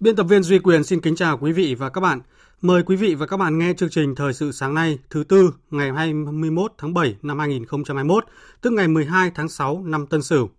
Biên 0.00 0.16
tập 0.16 0.24
viên 0.24 0.42
Duy 0.42 0.58
Quyền 0.58 0.84
xin 0.84 1.00
kính 1.00 1.16
chào 1.16 1.38
quý 1.38 1.52
vị 1.52 1.74
và 1.74 1.88
các 1.88 2.00
bạn. 2.00 2.20
Mời 2.60 2.82
quý 2.82 2.96
vị 2.96 3.14
và 3.14 3.26
các 3.26 3.36
bạn 3.36 3.58
nghe 3.58 3.72
chương 3.76 3.90
trình 3.90 4.14
Thời 4.14 4.32
sự 4.32 4.52
sáng 4.52 4.74
nay 4.74 4.98
thứ 5.10 5.24
tư 5.24 5.54
ngày 5.70 5.92
21 5.92 6.72
tháng 6.78 6.94
7 6.94 7.16
năm 7.22 7.38
2021, 7.38 8.24
tức 8.60 8.72
ngày 8.72 8.88
12 8.88 9.30
tháng 9.34 9.48
6 9.48 9.82
năm 9.84 10.06
Tân 10.06 10.22
Sửu. 10.22 10.50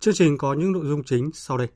Chương 0.00 0.14
trình 0.14 0.38
có 0.38 0.54
những 0.54 0.72
nội 0.72 0.86
dung 0.86 1.04
chính 1.04 1.30
sau 1.34 1.56
đây. 1.56 1.68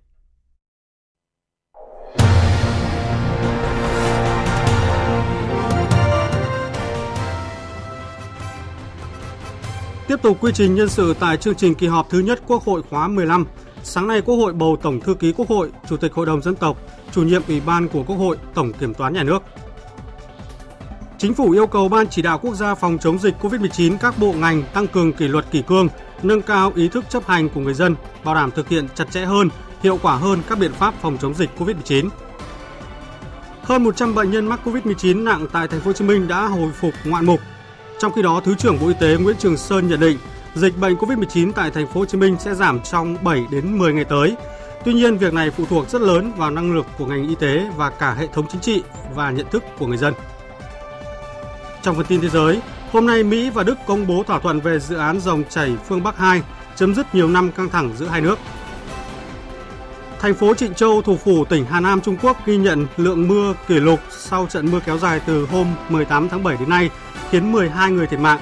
Tiếp 10.08 10.16
tục 10.22 10.38
quy 10.40 10.52
trình 10.54 10.74
nhân 10.74 10.88
sự 10.88 11.14
tại 11.20 11.36
chương 11.36 11.54
trình 11.54 11.74
kỳ 11.74 11.86
họp 11.86 12.10
thứ 12.10 12.18
nhất 12.18 12.42
Quốc 12.46 12.62
hội 12.62 12.82
khóa 12.82 13.08
15. 13.08 13.44
Sáng 13.82 14.06
nay 14.06 14.20
Quốc 14.20 14.36
hội 14.36 14.52
bầu 14.52 14.76
Tổng 14.82 15.00
thư 15.00 15.14
ký 15.14 15.32
Quốc 15.32 15.48
hội, 15.48 15.70
Chủ 15.88 15.96
tịch 15.96 16.12
Hội 16.12 16.26
đồng 16.26 16.42
dân 16.42 16.54
tộc, 16.56 16.76
chủ 17.12 17.22
nhiệm 17.22 17.42
Ủy 17.48 17.60
ban 17.60 17.88
của 17.88 18.02
Quốc 18.02 18.16
hội, 18.16 18.36
Tổng 18.54 18.72
kiểm 18.72 18.94
toán 18.94 19.12
nhà 19.12 19.22
nước. 19.22 19.42
Chính 21.18 21.34
phủ 21.34 21.50
yêu 21.50 21.66
cầu 21.66 21.88
Ban 21.88 22.08
chỉ 22.08 22.22
đạo 22.22 22.38
quốc 22.38 22.54
gia 22.54 22.74
phòng 22.74 22.98
chống 22.98 23.18
dịch 23.18 23.34
COVID-19 23.40 23.98
các 23.98 24.18
bộ 24.18 24.32
ngành 24.32 24.62
tăng 24.74 24.86
cường 24.86 25.12
kỷ 25.12 25.28
luật 25.28 25.50
kỷ 25.50 25.62
cương, 25.62 25.88
nâng 26.22 26.42
cao 26.42 26.72
ý 26.74 26.88
thức 26.88 27.04
chấp 27.08 27.26
hành 27.26 27.48
của 27.48 27.60
người 27.60 27.74
dân, 27.74 27.96
bảo 28.24 28.34
đảm 28.34 28.50
thực 28.50 28.68
hiện 28.68 28.88
chặt 28.94 29.10
chẽ 29.10 29.24
hơn, 29.24 29.48
hiệu 29.82 29.98
quả 30.02 30.16
hơn 30.16 30.42
các 30.48 30.58
biện 30.58 30.72
pháp 30.72 30.94
phòng 31.02 31.18
chống 31.20 31.34
dịch 31.34 31.50
COVID-19. 31.58 32.08
Hơn 33.62 33.84
100 33.84 34.14
bệnh 34.14 34.30
nhân 34.30 34.46
mắc 34.46 34.60
COVID-19 34.64 35.24
nặng 35.24 35.46
tại 35.52 35.68
thành 35.68 35.80
phố 35.80 35.86
Hồ 35.86 35.92
Chí 35.92 36.04
Minh 36.04 36.28
đã 36.28 36.46
hồi 36.46 36.70
phục 36.80 36.94
ngoạn 37.04 37.26
mục. 37.26 37.40
Trong 37.98 38.12
khi 38.12 38.22
đó, 38.22 38.40
Thứ 38.44 38.54
trưởng 38.54 38.78
Bộ 38.80 38.88
Y 38.88 38.94
tế 39.00 39.16
Nguyễn 39.16 39.36
Trường 39.38 39.56
Sơn 39.56 39.88
nhận 39.88 40.00
định 40.00 40.18
dịch 40.54 40.78
bệnh 40.78 40.94
COVID-19 40.94 41.52
tại 41.52 41.70
thành 41.70 41.86
phố 41.86 42.00
Hồ 42.00 42.06
Chí 42.06 42.18
Minh 42.18 42.36
sẽ 42.38 42.54
giảm 42.54 42.80
trong 42.80 43.16
7 43.22 43.46
đến 43.50 43.78
10 43.78 43.92
ngày 43.92 44.04
tới. 44.04 44.36
Tuy 44.84 44.92
nhiên, 44.92 45.18
việc 45.18 45.34
này 45.34 45.50
phụ 45.50 45.64
thuộc 45.70 45.88
rất 45.88 46.02
lớn 46.02 46.32
vào 46.36 46.50
năng 46.50 46.74
lực 46.74 46.86
của 46.98 47.06
ngành 47.06 47.28
y 47.28 47.34
tế 47.34 47.66
và 47.76 47.90
cả 47.90 48.14
hệ 48.14 48.26
thống 48.26 48.46
chính 48.48 48.60
trị 48.60 48.82
và 49.14 49.30
nhận 49.30 49.46
thức 49.50 49.64
của 49.78 49.86
người 49.86 49.96
dân. 49.96 50.14
Trong 51.82 51.96
phần 51.96 52.06
tin 52.06 52.20
thế 52.20 52.28
giới, 52.28 52.60
hôm 52.92 53.06
nay 53.06 53.22
Mỹ 53.22 53.50
và 53.50 53.62
Đức 53.62 53.78
công 53.86 54.06
bố 54.06 54.22
thỏa 54.26 54.38
thuận 54.38 54.60
về 54.60 54.78
dự 54.78 54.96
án 54.96 55.20
dòng 55.20 55.42
chảy 55.48 55.76
phương 55.88 56.02
Bắc 56.02 56.16
2, 56.18 56.42
chấm 56.76 56.94
dứt 56.94 57.14
nhiều 57.14 57.28
năm 57.28 57.52
căng 57.52 57.68
thẳng 57.68 57.92
giữa 57.96 58.06
hai 58.06 58.20
nước. 58.20 58.38
Thành 60.20 60.34
phố 60.34 60.54
Trịnh 60.54 60.74
Châu, 60.74 61.02
thủ 61.02 61.16
phủ 61.16 61.44
tỉnh 61.44 61.64
Hà 61.64 61.80
Nam, 61.80 62.00
Trung 62.00 62.16
Quốc 62.22 62.46
ghi 62.46 62.56
nhận 62.56 62.86
lượng 62.96 63.28
mưa 63.28 63.54
kỷ 63.68 63.74
lục 63.74 64.00
sau 64.10 64.46
trận 64.50 64.70
mưa 64.70 64.80
kéo 64.86 64.98
dài 64.98 65.20
từ 65.26 65.46
hôm 65.46 65.66
18 65.88 66.28
tháng 66.28 66.42
7 66.42 66.56
đến 66.56 66.68
nay, 66.68 66.90
khiến 67.30 67.52
12 67.52 67.90
người 67.90 68.06
thiệt 68.06 68.20
mạng. 68.20 68.40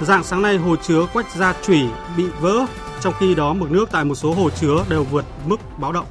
Dạng 0.00 0.24
sáng 0.24 0.42
nay, 0.42 0.56
hồ 0.56 0.76
chứa 0.76 1.06
Quách 1.12 1.34
Gia 1.36 1.54
Chủy 1.62 1.80
bị 2.16 2.24
vỡ, 2.40 2.66
trong 3.00 3.14
khi 3.18 3.34
đó 3.34 3.54
mực 3.54 3.70
nước 3.70 3.88
tại 3.92 4.04
một 4.04 4.14
số 4.14 4.34
hồ 4.34 4.50
chứa 4.50 4.84
đều 4.90 5.04
vượt 5.04 5.24
mức 5.46 5.56
báo 5.78 5.92
động. 5.92 6.06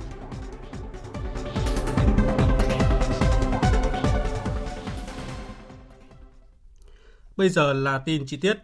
Bây 7.37 7.49
giờ 7.49 7.73
là 7.73 7.97
tin 7.97 8.25
chi 8.25 8.37
tiết. 8.37 8.57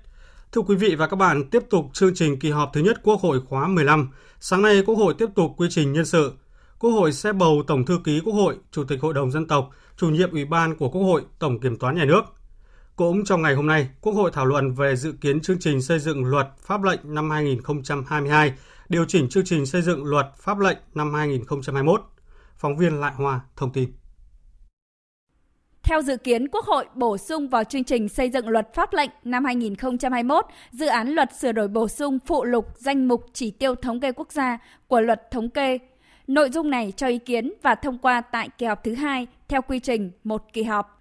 Thưa 0.51 0.61
quý 0.61 0.75
vị 0.75 0.95
và 0.95 1.07
các 1.07 1.15
bạn, 1.15 1.49
tiếp 1.49 1.63
tục 1.69 1.85
chương 1.93 2.15
trình 2.15 2.39
kỳ 2.39 2.49
họp 2.49 2.69
thứ 2.73 2.81
nhất 2.81 2.99
Quốc 3.03 3.21
hội 3.21 3.41
khóa 3.49 3.67
15. 3.67 4.09
Sáng 4.39 4.61
nay, 4.61 4.83
Quốc 4.85 4.95
hội 4.95 5.13
tiếp 5.17 5.29
tục 5.35 5.51
quy 5.57 5.67
trình 5.71 5.93
nhân 5.93 6.05
sự. 6.05 6.33
Quốc 6.79 6.91
hội 6.91 7.13
sẽ 7.13 7.33
bầu 7.33 7.63
Tổng 7.67 7.85
thư 7.85 7.99
ký 8.03 8.21
Quốc 8.25 8.33
hội, 8.33 8.55
Chủ 8.71 8.83
tịch 8.83 9.01
Hội 9.01 9.13
đồng 9.13 9.31
Dân 9.31 9.47
tộc, 9.47 9.69
chủ 9.97 10.09
nhiệm 10.09 10.31
Ủy 10.31 10.45
ban 10.45 10.77
của 10.77 10.89
Quốc 10.89 11.01
hội, 11.01 11.21
Tổng 11.39 11.59
kiểm 11.59 11.77
toán 11.77 11.95
nhà 11.95 12.05
nước. 12.05 12.21
Cũng 13.01 13.25
trong 13.25 13.41
ngày 13.41 13.55
hôm 13.55 13.67
nay, 13.67 13.87
Quốc 14.01 14.13
hội 14.13 14.31
thảo 14.33 14.45
luận 14.45 14.73
về 14.73 14.95
dự 14.95 15.13
kiến 15.21 15.41
chương 15.41 15.59
trình 15.59 15.81
xây 15.81 15.99
dựng 15.99 16.25
luật 16.25 16.47
pháp 16.59 16.83
lệnh 16.83 16.99
năm 17.03 17.29
2022, 17.29 18.53
điều 18.89 19.05
chỉnh 19.05 19.29
chương 19.29 19.45
trình 19.45 19.65
xây 19.65 19.81
dựng 19.81 20.03
luật 20.03 20.25
pháp 20.37 20.59
lệnh 20.59 20.77
năm 20.95 21.13
2021. 21.13 22.01
Phóng 22.57 22.77
viên 22.77 22.99
Lại 22.99 23.13
Hoa 23.15 23.41
thông 23.55 23.73
tin. 23.73 23.91
Theo 25.83 26.01
dự 26.01 26.17
kiến, 26.17 26.47
Quốc 26.47 26.65
hội 26.65 26.85
bổ 26.95 27.17
sung 27.17 27.49
vào 27.49 27.63
chương 27.63 27.83
trình 27.83 28.09
xây 28.09 28.29
dựng 28.29 28.47
luật 28.47 28.73
pháp 28.73 28.93
lệnh 28.93 29.09
năm 29.23 29.45
2021 29.45 30.45
dự 30.71 30.87
án 30.87 31.09
luật 31.09 31.29
sửa 31.39 31.51
đổi 31.51 31.67
bổ 31.67 31.87
sung 31.87 32.19
phụ 32.25 32.43
lục 32.43 32.67
danh 32.77 33.07
mục 33.07 33.25
chỉ 33.33 33.51
tiêu 33.51 33.75
thống 33.75 33.99
kê 33.99 34.11
quốc 34.11 34.31
gia 34.31 34.57
của 34.87 35.01
luật 35.01 35.31
thống 35.31 35.49
kê. 35.49 35.77
Nội 36.27 36.49
dung 36.49 36.69
này 36.69 36.93
cho 36.97 37.07
ý 37.07 37.17
kiến 37.17 37.53
và 37.61 37.75
thông 37.75 37.97
qua 37.97 38.21
tại 38.21 38.49
kỳ 38.57 38.65
họp 38.65 38.83
thứ 38.83 38.95
hai 38.95 39.27
theo 39.47 39.61
quy 39.61 39.79
trình 39.79 40.11
một 40.23 40.43
kỳ 40.53 40.63
họp. 40.63 41.00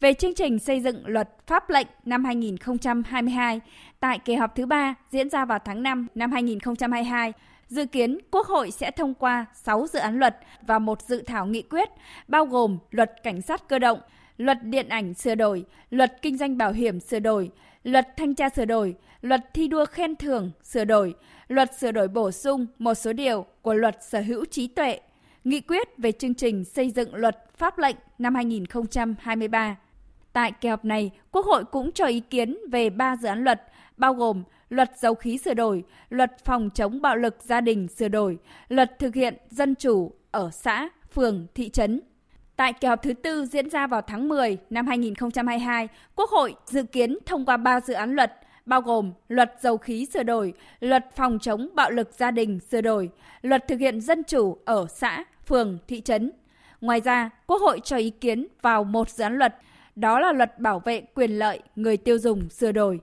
Về 0.00 0.14
chương 0.14 0.34
trình 0.34 0.58
xây 0.58 0.80
dựng 0.80 1.06
luật 1.06 1.28
pháp 1.46 1.70
lệnh 1.70 1.86
năm 2.04 2.24
2022 2.24 3.60
tại 4.00 4.18
kỳ 4.18 4.34
họp 4.34 4.56
thứ 4.56 4.66
ba 4.66 4.94
diễn 5.10 5.30
ra 5.30 5.44
vào 5.44 5.58
tháng 5.64 5.82
5 5.82 6.06
năm 6.14 6.32
2022, 6.32 7.32
Dự 7.68 7.86
kiến 7.86 8.18
Quốc 8.30 8.46
hội 8.46 8.70
sẽ 8.70 8.90
thông 8.90 9.14
qua 9.14 9.46
6 9.54 9.86
dự 9.86 9.98
án 9.98 10.18
luật 10.18 10.36
và 10.66 10.78
một 10.78 11.02
dự 11.02 11.22
thảo 11.26 11.46
nghị 11.46 11.62
quyết, 11.62 11.88
bao 12.28 12.44
gồm 12.46 12.78
luật 12.90 13.12
cảnh 13.22 13.42
sát 13.42 13.68
cơ 13.68 13.78
động, 13.78 13.98
luật 14.36 14.64
điện 14.64 14.88
ảnh 14.88 15.14
sửa 15.14 15.34
đổi, 15.34 15.64
luật 15.90 16.22
kinh 16.22 16.38
doanh 16.38 16.58
bảo 16.58 16.72
hiểm 16.72 17.00
sửa 17.00 17.18
đổi, 17.20 17.50
luật 17.84 18.08
thanh 18.16 18.34
tra 18.34 18.48
sửa 18.48 18.64
đổi, 18.64 18.94
luật 19.20 19.54
thi 19.54 19.68
đua 19.68 19.86
khen 19.86 20.16
thưởng 20.16 20.50
sửa 20.62 20.84
đổi, 20.84 21.14
luật 21.48 21.78
sửa 21.78 21.92
đổi 21.92 22.08
bổ 22.08 22.30
sung 22.30 22.66
một 22.78 22.94
số 22.94 23.12
điều 23.12 23.46
của 23.62 23.74
luật 23.74 23.96
sở 24.04 24.20
hữu 24.20 24.44
trí 24.44 24.66
tuệ, 24.66 25.00
nghị 25.44 25.60
quyết 25.60 25.88
về 25.98 26.12
chương 26.12 26.34
trình 26.34 26.64
xây 26.64 26.90
dựng 26.90 27.14
luật 27.14 27.56
pháp 27.56 27.78
lệnh 27.78 27.96
năm 28.18 28.34
2023. 28.34 29.76
Tại 30.32 30.52
kỳ 30.52 30.68
họp 30.68 30.84
này, 30.84 31.10
Quốc 31.30 31.46
hội 31.46 31.64
cũng 31.64 31.92
cho 31.92 32.06
ý 32.06 32.20
kiến 32.20 32.58
về 32.70 32.90
ba 32.90 33.16
dự 33.16 33.28
án 33.28 33.44
luật, 33.44 33.62
bao 33.96 34.14
gồm 34.14 34.42
luật 34.68 34.98
dầu 34.98 35.14
khí 35.14 35.38
sửa 35.38 35.54
đổi, 35.54 35.84
luật 36.10 36.44
phòng 36.44 36.70
chống 36.74 37.02
bạo 37.02 37.16
lực 37.16 37.36
gia 37.40 37.60
đình 37.60 37.88
sửa 37.88 38.08
đổi, 38.08 38.38
luật 38.68 38.98
thực 38.98 39.14
hiện 39.14 39.36
dân 39.50 39.74
chủ 39.74 40.12
ở 40.30 40.50
xã, 40.52 40.88
phường, 41.12 41.46
thị 41.54 41.68
trấn. 41.68 42.00
Tại 42.56 42.72
kỳ 42.72 42.88
họp 42.88 43.02
thứ 43.02 43.12
tư 43.12 43.46
diễn 43.46 43.70
ra 43.70 43.86
vào 43.86 44.00
tháng 44.00 44.28
10 44.28 44.58
năm 44.70 44.86
2022, 44.86 45.88
Quốc 46.16 46.30
hội 46.30 46.54
dự 46.66 46.82
kiến 46.82 47.18
thông 47.26 47.46
qua 47.46 47.56
3 47.56 47.80
dự 47.80 47.94
án 47.94 48.14
luật, 48.14 48.32
bao 48.66 48.80
gồm 48.80 49.12
luật 49.28 49.54
dầu 49.60 49.76
khí 49.76 50.06
sửa 50.06 50.22
đổi, 50.22 50.54
luật 50.80 51.16
phòng 51.16 51.38
chống 51.38 51.68
bạo 51.74 51.90
lực 51.90 52.10
gia 52.18 52.30
đình 52.30 52.60
sửa 52.70 52.80
đổi, 52.80 53.10
luật 53.42 53.68
thực 53.68 53.80
hiện 53.80 54.00
dân 54.00 54.24
chủ 54.24 54.56
ở 54.64 54.86
xã, 54.94 55.24
phường, 55.46 55.78
thị 55.88 56.00
trấn. 56.00 56.32
Ngoài 56.80 57.00
ra, 57.00 57.30
Quốc 57.46 57.62
hội 57.62 57.80
cho 57.84 57.96
ý 57.96 58.10
kiến 58.10 58.46
vào 58.62 58.84
một 58.84 59.10
dự 59.10 59.24
án 59.24 59.38
luật, 59.38 59.56
đó 60.00 60.20
là 60.20 60.32
luật 60.32 60.58
bảo 60.58 60.82
vệ 60.84 61.02
quyền 61.14 61.30
lợi 61.30 61.60
người 61.76 61.96
tiêu 61.96 62.18
dùng 62.18 62.48
sửa 62.48 62.72
đổi. 62.72 63.00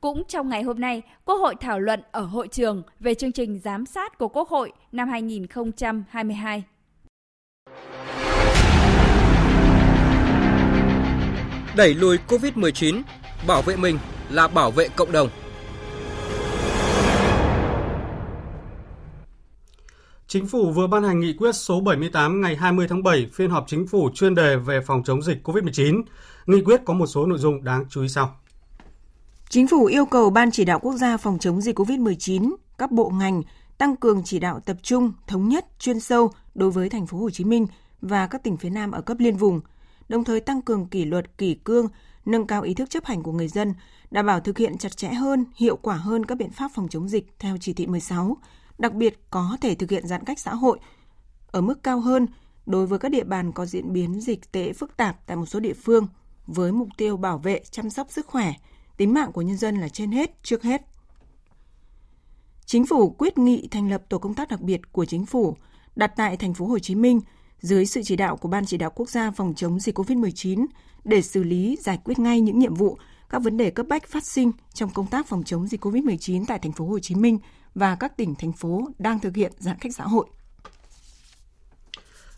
Cũng 0.00 0.22
trong 0.28 0.48
ngày 0.48 0.62
hôm 0.62 0.80
nay, 0.80 1.02
Quốc 1.24 1.36
hội 1.36 1.54
thảo 1.60 1.80
luận 1.80 2.02
ở 2.10 2.20
hội 2.20 2.48
trường 2.48 2.82
về 3.00 3.14
chương 3.14 3.32
trình 3.32 3.60
giám 3.64 3.86
sát 3.86 4.18
của 4.18 4.28
Quốc 4.28 4.48
hội 4.48 4.72
năm 4.92 5.08
2022. 5.08 6.64
Đẩy 11.76 11.94
lùi 11.94 12.18
COVID-19, 12.28 13.02
bảo 13.46 13.62
vệ 13.62 13.76
mình 13.76 13.98
là 14.30 14.48
bảo 14.48 14.70
vệ 14.70 14.88
cộng 14.96 15.12
đồng. 15.12 15.28
Chính 20.28 20.46
phủ 20.46 20.72
vừa 20.72 20.86
ban 20.86 21.02
hành 21.02 21.20
nghị 21.20 21.32
quyết 21.32 21.52
số 21.52 21.80
78 21.80 22.40
ngày 22.40 22.56
20 22.56 22.86
tháng 22.88 23.02
7 23.02 23.26
phiên 23.32 23.50
họp 23.50 23.64
chính 23.68 23.86
phủ 23.86 24.10
chuyên 24.14 24.34
đề 24.34 24.56
về 24.56 24.80
phòng 24.86 25.02
chống 25.04 25.22
dịch 25.22 25.48
COVID-19. 25.48 26.02
Nghị 26.46 26.62
quyết 26.62 26.80
có 26.84 26.94
một 26.94 27.06
số 27.06 27.26
nội 27.26 27.38
dung 27.38 27.64
đáng 27.64 27.84
chú 27.90 28.02
ý 28.02 28.08
sau. 28.08 28.36
Chính 29.48 29.66
phủ 29.66 29.84
yêu 29.84 30.06
cầu 30.06 30.30
Ban 30.30 30.50
chỉ 30.50 30.64
đạo 30.64 30.78
quốc 30.78 30.94
gia 30.94 31.16
phòng 31.16 31.38
chống 31.38 31.60
dịch 31.60 31.78
COVID-19, 31.78 32.54
các 32.78 32.90
bộ 32.90 33.10
ngành 33.10 33.42
tăng 33.78 33.96
cường 33.96 34.22
chỉ 34.24 34.38
đạo 34.38 34.60
tập 34.60 34.76
trung, 34.82 35.12
thống 35.26 35.48
nhất, 35.48 35.66
chuyên 35.78 36.00
sâu 36.00 36.30
đối 36.54 36.70
với 36.70 36.88
thành 36.88 37.06
phố 37.06 37.18
Hồ 37.18 37.30
Chí 37.30 37.44
Minh 37.44 37.66
và 38.00 38.26
các 38.26 38.42
tỉnh 38.42 38.56
phía 38.56 38.70
Nam 38.70 38.90
ở 38.90 39.00
cấp 39.00 39.16
liên 39.20 39.36
vùng, 39.36 39.60
đồng 40.08 40.24
thời 40.24 40.40
tăng 40.40 40.62
cường 40.62 40.86
kỷ 40.86 41.04
luật 41.04 41.38
kỷ 41.38 41.54
cương, 41.54 41.86
nâng 42.26 42.46
cao 42.46 42.62
ý 42.62 42.74
thức 42.74 42.90
chấp 42.90 43.04
hành 43.04 43.22
của 43.22 43.32
người 43.32 43.48
dân, 43.48 43.74
đảm 44.10 44.26
bảo 44.26 44.40
thực 44.40 44.58
hiện 44.58 44.78
chặt 44.78 44.96
chẽ 44.96 45.08
hơn, 45.08 45.44
hiệu 45.56 45.76
quả 45.76 45.94
hơn 45.94 46.26
các 46.26 46.38
biện 46.38 46.50
pháp 46.50 46.70
phòng 46.74 46.88
chống 46.88 47.08
dịch 47.08 47.26
theo 47.38 47.56
chỉ 47.60 47.72
thị 47.72 47.86
16, 47.86 48.36
đặc 48.78 48.94
biệt 48.94 49.20
có 49.30 49.56
thể 49.60 49.74
thực 49.74 49.90
hiện 49.90 50.06
giãn 50.06 50.24
cách 50.24 50.38
xã 50.38 50.54
hội 50.54 50.78
ở 51.46 51.60
mức 51.60 51.82
cao 51.82 52.00
hơn 52.00 52.26
đối 52.66 52.86
với 52.86 52.98
các 52.98 53.08
địa 53.08 53.24
bàn 53.24 53.52
có 53.52 53.66
diễn 53.66 53.92
biến 53.92 54.20
dịch 54.20 54.52
tễ 54.52 54.72
phức 54.72 54.96
tạp 54.96 55.26
tại 55.26 55.36
một 55.36 55.46
số 55.46 55.60
địa 55.60 55.74
phương 55.74 56.06
với 56.46 56.72
mục 56.72 56.88
tiêu 56.96 57.16
bảo 57.16 57.38
vệ, 57.38 57.60
chăm 57.70 57.90
sóc 57.90 58.06
sức 58.10 58.26
khỏe, 58.26 58.52
tính 58.96 59.14
mạng 59.14 59.32
của 59.32 59.42
nhân 59.42 59.56
dân 59.56 59.76
là 59.76 59.88
trên 59.88 60.12
hết, 60.12 60.42
trước 60.42 60.62
hết. 60.62 60.82
Chính 62.66 62.86
phủ 62.86 63.10
quyết 63.10 63.38
nghị 63.38 63.68
thành 63.70 63.90
lập 63.90 64.02
tổ 64.08 64.18
công 64.18 64.34
tác 64.34 64.48
đặc 64.48 64.60
biệt 64.60 64.92
của 64.92 65.04
chính 65.04 65.26
phủ 65.26 65.56
đặt 65.96 66.12
tại 66.16 66.36
thành 66.36 66.54
phố 66.54 66.66
Hồ 66.66 66.78
Chí 66.78 66.94
Minh 66.94 67.20
dưới 67.60 67.86
sự 67.86 68.00
chỉ 68.04 68.16
đạo 68.16 68.36
của 68.36 68.48
Ban 68.48 68.66
chỉ 68.66 68.76
đạo 68.76 68.90
quốc 68.94 69.10
gia 69.10 69.30
phòng 69.30 69.54
chống 69.56 69.80
dịch 69.80 69.98
COVID-19 69.98 70.66
để 71.04 71.22
xử 71.22 71.42
lý 71.42 71.76
giải 71.80 71.98
quyết 72.04 72.18
ngay 72.18 72.40
những 72.40 72.58
nhiệm 72.58 72.74
vụ, 72.74 72.98
các 73.28 73.42
vấn 73.42 73.56
đề 73.56 73.70
cấp 73.70 73.86
bách 73.88 74.08
phát 74.08 74.24
sinh 74.24 74.52
trong 74.74 74.90
công 74.90 75.06
tác 75.06 75.26
phòng 75.26 75.42
chống 75.44 75.66
dịch 75.66 75.84
COVID-19 75.84 76.44
tại 76.48 76.58
thành 76.58 76.72
phố 76.72 76.86
Hồ 76.86 76.98
Chí 76.98 77.14
Minh 77.14 77.38
và 77.78 77.96
các 78.00 78.16
tỉnh 78.16 78.34
thành 78.34 78.52
phố 78.52 78.88
đang 78.98 79.20
thực 79.20 79.36
hiện 79.36 79.52
giãn 79.58 79.76
cách 79.80 79.92
xã 79.94 80.04
hội 80.04 80.26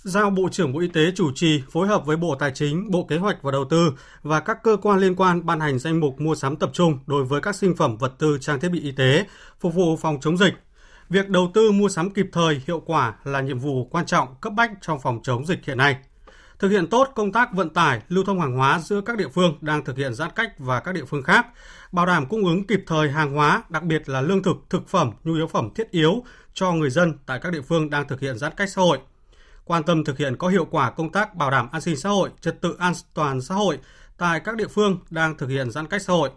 giao 0.02 0.30
Bộ 0.30 0.48
trưởng 0.52 0.72
Bộ 0.72 0.80
Y 0.80 0.88
tế 0.88 1.12
chủ 1.14 1.32
trì 1.34 1.62
phối 1.70 1.88
hợp 1.88 2.06
với 2.06 2.16
Bộ 2.16 2.34
Tài 2.34 2.50
chính, 2.54 2.90
Bộ 2.90 3.04
Kế 3.04 3.16
hoạch 3.16 3.42
và 3.42 3.52
Đầu 3.52 3.64
tư 3.64 3.92
và 4.22 4.40
các 4.40 4.62
cơ 4.62 4.76
quan 4.82 4.98
liên 4.98 5.16
quan 5.16 5.46
ban 5.46 5.60
hành 5.60 5.78
danh 5.78 6.00
mục 6.00 6.20
mua 6.20 6.34
sắm 6.34 6.56
tập 6.56 6.70
trung 6.72 6.98
đối 7.06 7.24
với 7.24 7.40
các 7.40 7.54
sinh 7.54 7.76
phẩm 7.76 7.96
vật 7.96 8.12
tư 8.18 8.38
trang 8.40 8.60
thiết 8.60 8.68
bị 8.68 8.80
y 8.80 8.92
tế 8.92 9.24
phục 9.60 9.74
vụ 9.74 9.96
phòng 9.96 10.18
chống 10.20 10.36
dịch. 10.36 10.54
Việc 11.08 11.28
đầu 11.28 11.50
tư 11.54 11.72
mua 11.72 11.88
sắm 11.88 12.10
kịp 12.10 12.26
thời, 12.32 12.62
hiệu 12.66 12.82
quả 12.86 13.14
là 13.24 13.40
nhiệm 13.40 13.58
vụ 13.58 13.84
quan 13.90 14.06
trọng 14.06 14.28
cấp 14.40 14.52
bách 14.56 14.70
trong 14.80 15.00
phòng 15.00 15.20
chống 15.22 15.46
dịch 15.46 15.66
hiện 15.66 15.78
nay. 15.78 15.96
Thực 16.60 16.68
hiện 16.68 16.86
tốt 16.86 17.08
công 17.14 17.32
tác 17.32 17.52
vận 17.52 17.70
tải, 17.70 18.02
lưu 18.08 18.24
thông 18.24 18.40
hàng 18.40 18.56
hóa 18.56 18.78
giữa 18.78 19.00
các 19.00 19.16
địa 19.16 19.28
phương 19.28 19.58
đang 19.60 19.84
thực 19.84 19.96
hiện 19.96 20.14
giãn 20.14 20.30
cách 20.34 20.52
và 20.58 20.80
các 20.80 20.94
địa 20.94 21.04
phương 21.04 21.22
khác, 21.22 21.46
bảo 21.92 22.06
đảm 22.06 22.26
cung 22.26 22.44
ứng 22.44 22.66
kịp 22.66 22.84
thời 22.86 23.10
hàng 23.10 23.34
hóa, 23.34 23.62
đặc 23.68 23.82
biệt 23.82 24.08
là 24.08 24.20
lương 24.20 24.42
thực, 24.42 24.56
thực 24.70 24.88
phẩm, 24.88 25.10
nhu 25.24 25.34
yếu 25.34 25.46
phẩm 25.46 25.70
thiết 25.74 25.90
yếu 25.90 26.24
cho 26.54 26.72
người 26.72 26.90
dân 26.90 27.18
tại 27.26 27.38
các 27.42 27.52
địa 27.52 27.60
phương 27.60 27.90
đang 27.90 28.08
thực 28.08 28.20
hiện 28.20 28.38
giãn 28.38 28.52
cách 28.56 28.68
xã 28.70 28.82
hội 28.82 28.98
quan 29.64 29.82
tâm 29.82 30.04
thực 30.04 30.18
hiện 30.18 30.36
có 30.36 30.48
hiệu 30.48 30.64
quả 30.64 30.90
công 30.90 31.12
tác 31.12 31.34
bảo 31.34 31.50
đảm 31.50 31.68
an 31.72 31.80
sinh 31.80 31.96
xã 31.96 32.08
hội, 32.08 32.30
trật 32.40 32.60
tự 32.60 32.76
an 32.78 32.92
toàn 33.14 33.40
xã 33.40 33.54
hội 33.54 33.78
tại 34.18 34.40
các 34.40 34.56
địa 34.56 34.66
phương 34.66 34.98
đang 35.10 35.36
thực 35.36 35.48
hiện 35.48 35.70
giãn 35.70 35.86
cách 35.86 36.02
xã 36.02 36.12
hội. 36.12 36.30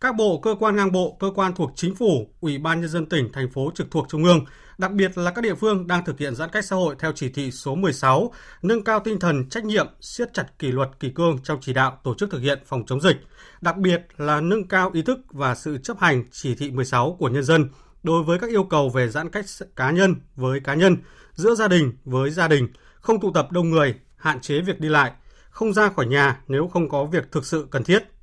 Các 0.00 0.16
bộ, 0.16 0.38
cơ 0.38 0.54
quan 0.60 0.76
ngang 0.76 0.92
bộ, 0.92 1.16
cơ 1.20 1.30
quan 1.34 1.54
thuộc 1.54 1.72
chính 1.74 1.94
phủ, 1.94 2.30
ủy 2.40 2.58
ban 2.58 2.80
nhân 2.80 2.90
dân 2.90 3.06
tỉnh, 3.06 3.32
thành 3.32 3.50
phố 3.50 3.70
trực 3.74 3.90
thuộc 3.90 4.06
trung 4.08 4.24
ương, 4.24 4.44
đặc 4.78 4.92
biệt 4.92 5.18
là 5.18 5.30
các 5.30 5.42
địa 5.42 5.54
phương 5.54 5.86
đang 5.86 6.04
thực 6.04 6.18
hiện 6.18 6.34
giãn 6.34 6.50
cách 6.50 6.64
xã 6.64 6.76
hội 6.76 6.96
theo 6.98 7.12
chỉ 7.12 7.28
thị 7.28 7.50
số 7.50 7.74
16, 7.74 8.32
nâng 8.62 8.84
cao 8.84 9.00
tinh 9.00 9.18
thần 9.18 9.48
trách 9.48 9.64
nhiệm, 9.64 9.86
siết 10.00 10.34
chặt 10.34 10.46
kỷ 10.58 10.72
luật 10.72 10.88
kỷ 11.00 11.10
cương 11.10 11.38
trong 11.44 11.58
chỉ 11.60 11.72
đạo 11.72 11.98
tổ 12.04 12.14
chức 12.14 12.30
thực 12.30 12.40
hiện 12.40 12.58
phòng 12.66 12.82
chống 12.86 13.00
dịch, 13.00 13.16
đặc 13.60 13.76
biệt 13.76 14.00
là 14.16 14.40
nâng 14.40 14.68
cao 14.68 14.90
ý 14.94 15.02
thức 15.02 15.18
và 15.30 15.54
sự 15.54 15.78
chấp 15.78 15.98
hành 16.00 16.24
chỉ 16.30 16.54
thị 16.54 16.70
16 16.70 17.16
của 17.18 17.28
nhân 17.28 17.42
dân 17.42 17.68
đối 18.02 18.22
với 18.22 18.38
các 18.38 18.50
yêu 18.50 18.64
cầu 18.64 18.88
về 18.88 19.08
giãn 19.08 19.30
cách 19.30 19.44
cá 19.76 19.90
nhân 19.90 20.14
với 20.36 20.60
cá 20.60 20.74
nhân, 20.74 20.96
giữa 21.34 21.54
gia 21.54 21.68
đình 21.68 21.92
với 22.04 22.30
gia 22.30 22.48
đình, 22.48 22.68
không 23.00 23.20
tụ 23.20 23.32
tập 23.32 23.52
đông 23.52 23.70
người, 23.70 23.94
hạn 24.16 24.40
chế 24.40 24.60
việc 24.60 24.80
đi 24.80 24.88
lại, 24.88 25.12
không 25.50 25.72
ra 25.72 25.88
khỏi 25.88 26.06
nhà 26.06 26.40
nếu 26.48 26.68
không 26.68 26.88
có 26.88 27.04
việc 27.04 27.32
thực 27.32 27.46
sự 27.46 27.66
cần 27.70 27.84
thiết. 27.84 28.15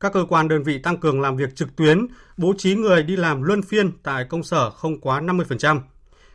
Các 0.00 0.12
cơ 0.12 0.24
quan 0.28 0.48
đơn 0.48 0.62
vị 0.62 0.78
tăng 0.78 0.96
cường 0.96 1.20
làm 1.20 1.36
việc 1.36 1.56
trực 1.56 1.76
tuyến, 1.76 2.06
bố 2.36 2.54
trí 2.58 2.74
người 2.74 3.02
đi 3.02 3.16
làm 3.16 3.42
luân 3.42 3.62
phiên 3.62 3.92
tại 4.02 4.24
công 4.24 4.42
sở 4.42 4.70
không 4.70 5.00
quá 5.00 5.20
50%. 5.20 5.80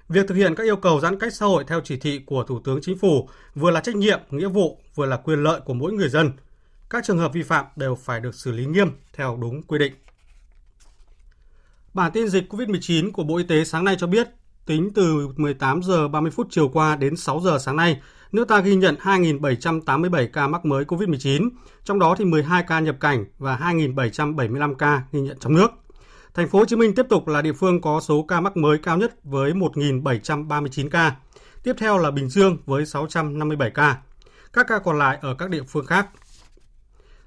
Việc 0.10 0.28
thực 0.28 0.36
hiện 0.36 0.56
các 0.56 0.64
yêu 0.64 0.76
cầu 0.76 1.00
giãn 1.00 1.20
cách 1.20 1.34
xã 1.34 1.46
hội 1.46 1.64
theo 1.68 1.82
chỉ 1.84 1.98
thị 1.98 2.22
của 2.26 2.44
Thủ 2.44 2.60
tướng 2.64 2.80
Chính 2.82 2.98
phủ 2.98 3.30
vừa 3.56 3.72
là 3.72 3.80
trách 3.80 3.96
nhiệm, 3.96 4.20
nghĩa 4.30 4.48
vụ, 4.48 4.80
vừa 4.96 5.06
là 5.06 5.18
quyền 5.18 5.44
lợi 5.44 5.62
của 5.66 5.74
mỗi 5.74 5.92
người 5.94 6.10
dân. 6.10 6.32
Các 6.90 7.04
trường 7.06 7.18
hợp 7.18 7.34
vi 7.34 7.44
phạm 7.44 7.66
đều 7.76 7.96
phải 7.96 8.20
được 8.20 8.36
xử 8.36 8.52
lý 8.52 8.66
nghiêm 8.66 8.92
theo 9.14 9.38
đúng 9.42 9.62
quy 9.64 9.80
định. 9.80 9.94
Bản 11.94 12.12
tin 12.12 12.28
dịch 12.28 12.54
COVID-19 12.54 13.12
của 13.12 13.24
Bộ 13.24 13.38
Y 13.38 13.44
tế 13.44 13.64
sáng 13.64 13.84
nay 13.84 13.96
cho 14.00 14.08
biết, 14.08 14.28
Tính 14.70 14.90
từ 14.96 15.28
18 15.36 15.84
giờ 15.84 16.08
30 16.08 16.32
phút 16.32 16.48
chiều 16.50 16.70
qua 16.70 16.96
đến 16.96 17.16
6 17.16 17.40
giờ 17.40 17.58
sáng 17.60 17.76
nay, 17.76 18.02
nước 18.32 18.48
ta 18.48 18.60
ghi 18.60 18.76
nhận 18.76 18.96
2.787 19.02 20.28
ca 20.34 20.48
mắc 20.48 20.66
mới 20.66 20.86
COVID-19, 20.86 21.50
trong 21.84 22.00
đó 22.00 22.16
thì 22.18 22.26
12 22.26 22.64
ca 22.68 22.80
nhập 22.80 22.96
cảnh 23.00 23.26
và 23.38 23.58
2.775 23.58 24.76
ca 24.76 25.04
ghi 25.12 25.20
nhận 25.20 25.38
trong 25.40 25.54
nước. 25.54 25.72
Thành 26.34 26.50
phố 26.50 26.60
Hồ 26.60 26.66
Chí 26.66 26.76
Minh 26.76 26.96
tiếp 26.96 27.06
tục 27.10 27.28
là 27.28 27.42
địa 27.42 27.54
phương 27.54 27.82
có 27.82 28.00
số 28.00 28.26
ca 28.28 28.42
mắc 28.42 28.58
mới 28.58 28.78
cao 28.78 28.98
nhất 28.98 29.24
với 29.24 29.52
1.739 29.52 30.90
ca. 30.90 31.16
Tiếp 31.64 31.74
theo 31.78 31.98
là 31.98 32.12
Bình 32.12 32.30
Dương 32.30 32.58
với 32.66 32.86
657 32.86 33.70
ca. 33.70 33.98
Các 34.54 34.66
ca 34.70 34.80
còn 34.80 34.98
lại 34.98 35.18
ở 35.22 35.36
các 35.36 35.50
địa 35.50 35.64
phương 35.68 35.86
khác. 35.86 36.08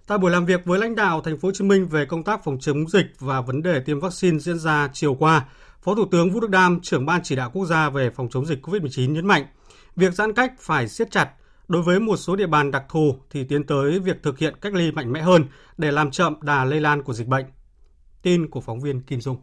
Tại 0.06 0.18
buổi 0.18 0.30
làm 0.30 0.46
việc 0.46 0.64
với 0.64 0.78
lãnh 0.78 0.94
đạo 0.94 1.20
thành 1.20 1.38
phố 1.38 1.48
Hồ 1.48 1.52
Chí 1.54 1.64
Minh 1.64 1.88
về 1.88 2.04
công 2.04 2.22
tác 2.22 2.44
phòng 2.44 2.58
chống 2.60 2.88
dịch 2.88 3.06
và 3.18 3.40
vấn 3.40 3.62
đề 3.62 3.80
tiêm 3.80 4.00
vaccine 4.00 4.38
diễn 4.38 4.58
ra 4.58 4.88
chiều 4.92 5.14
qua, 5.14 5.44
Phó 5.82 5.94
Thủ 5.94 6.04
tướng 6.10 6.30
Vũ 6.30 6.40
Đức 6.40 6.50
Đam, 6.50 6.80
trưởng 6.80 7.06
ban 7.06 7.20
chỉ 7.22 7.36
đạo 7.36 7.50
quốc 7.54 7.66
gia 7.66 7.90
về 7.90 8.10
phòng 8.10 8.28
chống 8.30 8.46
dịch 8.46 8.66
COVID-19 8.66 9.12
nhấn 9.12 9.26
mạnh, 9.26 9.46
việc 9.96 10.14
giãn 10.14 10.32
cách 10.32 10.52
phải 10.58 10.88
siết 10.88 11.10
chặt. 11.10 11.30
Đối 11.68 11.82
với 11.82 12.00
một 12.00 12.16
số 12.16 12.36
địa 12.36 12.46
bàn 12.46 12.70
đặc 12.70 12.84
thù 12.88 13.16
thì 13.30 13.44
tiến 13.44 13.66
tới 13.66 13.98
việc 13.98 14.22
thực 14.22 14.38
hiện 14.38 14.54
cách 14.60 14.74
ly 14.74 14.92
mạnh 14.92 15.12
mẽ 15.12 15.20
hơn 15.20 15.44
để 15.78 15.90
làm 15.90 16.10
chậm 16.10 16.36
đà 16.42 16.64
lây 16.64 16.80
lan 16.80 17.02
của 17.02 17.12
dịch 17.12 17.26
bệnh. 17.26 17.44
Tin 18.22 18.50
của 18.50 18.60
phóng 18.60 18.80
viên 18.80 19.00
Kim 19.00 19.20
Dung. 19.20 19.36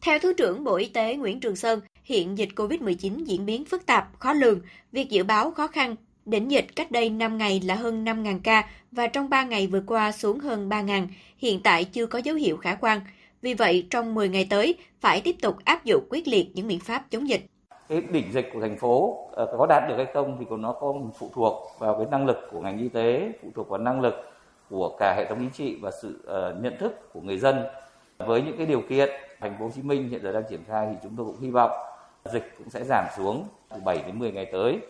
Theo 0.00 0.18
Thứ 0.18 0.32
trưởng 0.32 0.64
Bộ 0.64 0.76
Y 0.76 0.86
tế 0.86 1.16
Nguyễn 1.16 1.40
Trường 1.40 1.56
Sơn, 1.56 1.80
hiện 2.04 2.38
dịch 2.38 2.48
COVID-19 2.56 3.24
diễn 3.24 3.46
biến 3.46 3.64
phức 3.64 3.86
tạp, 3.86 4.08
khó 4.18 4.32
lường, 4.32 4.60
việc 4.92 5.10
dự 5.10 5.24
báo 5.24 5.50
khó 5.50 5.66
khăn. 5.66 5.96
Đỉnh 6.24 6.50
dịch 6.50 6.66
cách 6.76 6.90
đây 6.90 7.10
5 7.10 7.38
ngày 7.38 7.60
là 7.64 7.74
hơn 7.74 8.04
5.000 8.04 8.40
ca 8.42 8.70
và 8.92 9.06
trong 9.06 9.30
3 9.30 9.44
ngày 9.44 9.66
vừa 9.66 9.82
qua 9.86 10.12
xuống 10.12 10.40
hơn 10.40 10.68
3.000, 10.68 11.06
hiện 11.38 11.60
tại 11.62 11.84
chưa 11.84 12.06
có 12.06 12.18
dấu 12.18 12.36
hiệu 12.36 12.56
khả 12.56 12.74
quan. 12.74 13.00
Vì 13.42 13.54
vậy, 13.54 13.86
trong 13.90 14.14
10 14.14 14.28
ngày 14.28 14.46
tới, 14.50 14.74
phải 15.00 15.20
tiếp 15.20 15.36
tục 15.42 15.56
áp 15.64 15.84
dụng 15.84 16.06
quyết 16.10 16.28
liệt 16.28 16.46
những 16.54 16.66
biện 16.66 16.80
pháp 16.80 17.10
chống 17.10 17.28
dịch. 17.28 17.46
Cái 17.88 18.00
đỉnh 18.10 18.32
dịch 18.32 18.50
của 18.54 18.60
thành 18.60 18.76
phố 18.78 19.18
ờ, 19.32 19.54
có 19.58 19.66
đạt 19.66 19.88
được 19.88 19.96
hay 19.96 20.06
không 20.14 20.36
thì 20.38 20.46
còn 20.50 20.62
nó 20.62 20.72
có 20.72 20.94
phụ 21.18 21.30
thuộc 21.34 21.62
vào 21.78 21.94
cái 21.94 22.06
năng 22.10 22.26
lực 22.26 22.48
của 22.52 22.60
ngành 22.60 22.78
y 22.78 22.88
tế, 22.88 23.32
phụ 23.42 23.48
thuộc 23.54 23.68
vào 23.68 23.78
năng 23.78 24.00
lực 24.00 24.14
của 24.70 24.96
cả 24.98 25.14
hệ 25.16 25.24
thống 25.28 25.38
chính 25.40 25.50
trị 25.50 25.78
và 25.82 25.90
sự 25.90 26.20
ờ, 26.26 26.56
nhận 26.62 26.76
thức 26.78 27.12
của 27.12 27.20
người 27.20 27.38
dân. 27.38 27.64
Với 28.18 28.42
những 28.42 28.56
cái 28.56 28.66
điều 28.66 28.80
kiện 28.80 29.10
thành 29.40 29.56
phố 29.58 29.64
Hồ 29.64 29.70
Chí 29.74 29.82
Minh 29.82 30.08
hiện 30.08 30.22
giờ 30.22 30.32
đang 30.32 30.44
triển 30.50 30.60
khai 30.68 30.88
thì 30.90 30.96
chúng 31.02 31.12
tôi 31.16 31.26
cũng 31.26 31.40
hy 31.40 31.50
vọng 31.50 31.70
dịch 32.32 32.54
cũng 32.58 32.70
sẽ 32.70 32.84
giảm 32.84 33.04
xuống 33.16 33.44
từ 33.74 33.80
7 33.84 34.02
đến 34.06 34.18
10 34.18 34.32
ngày 34.32 34.46
tới 34.52 34.80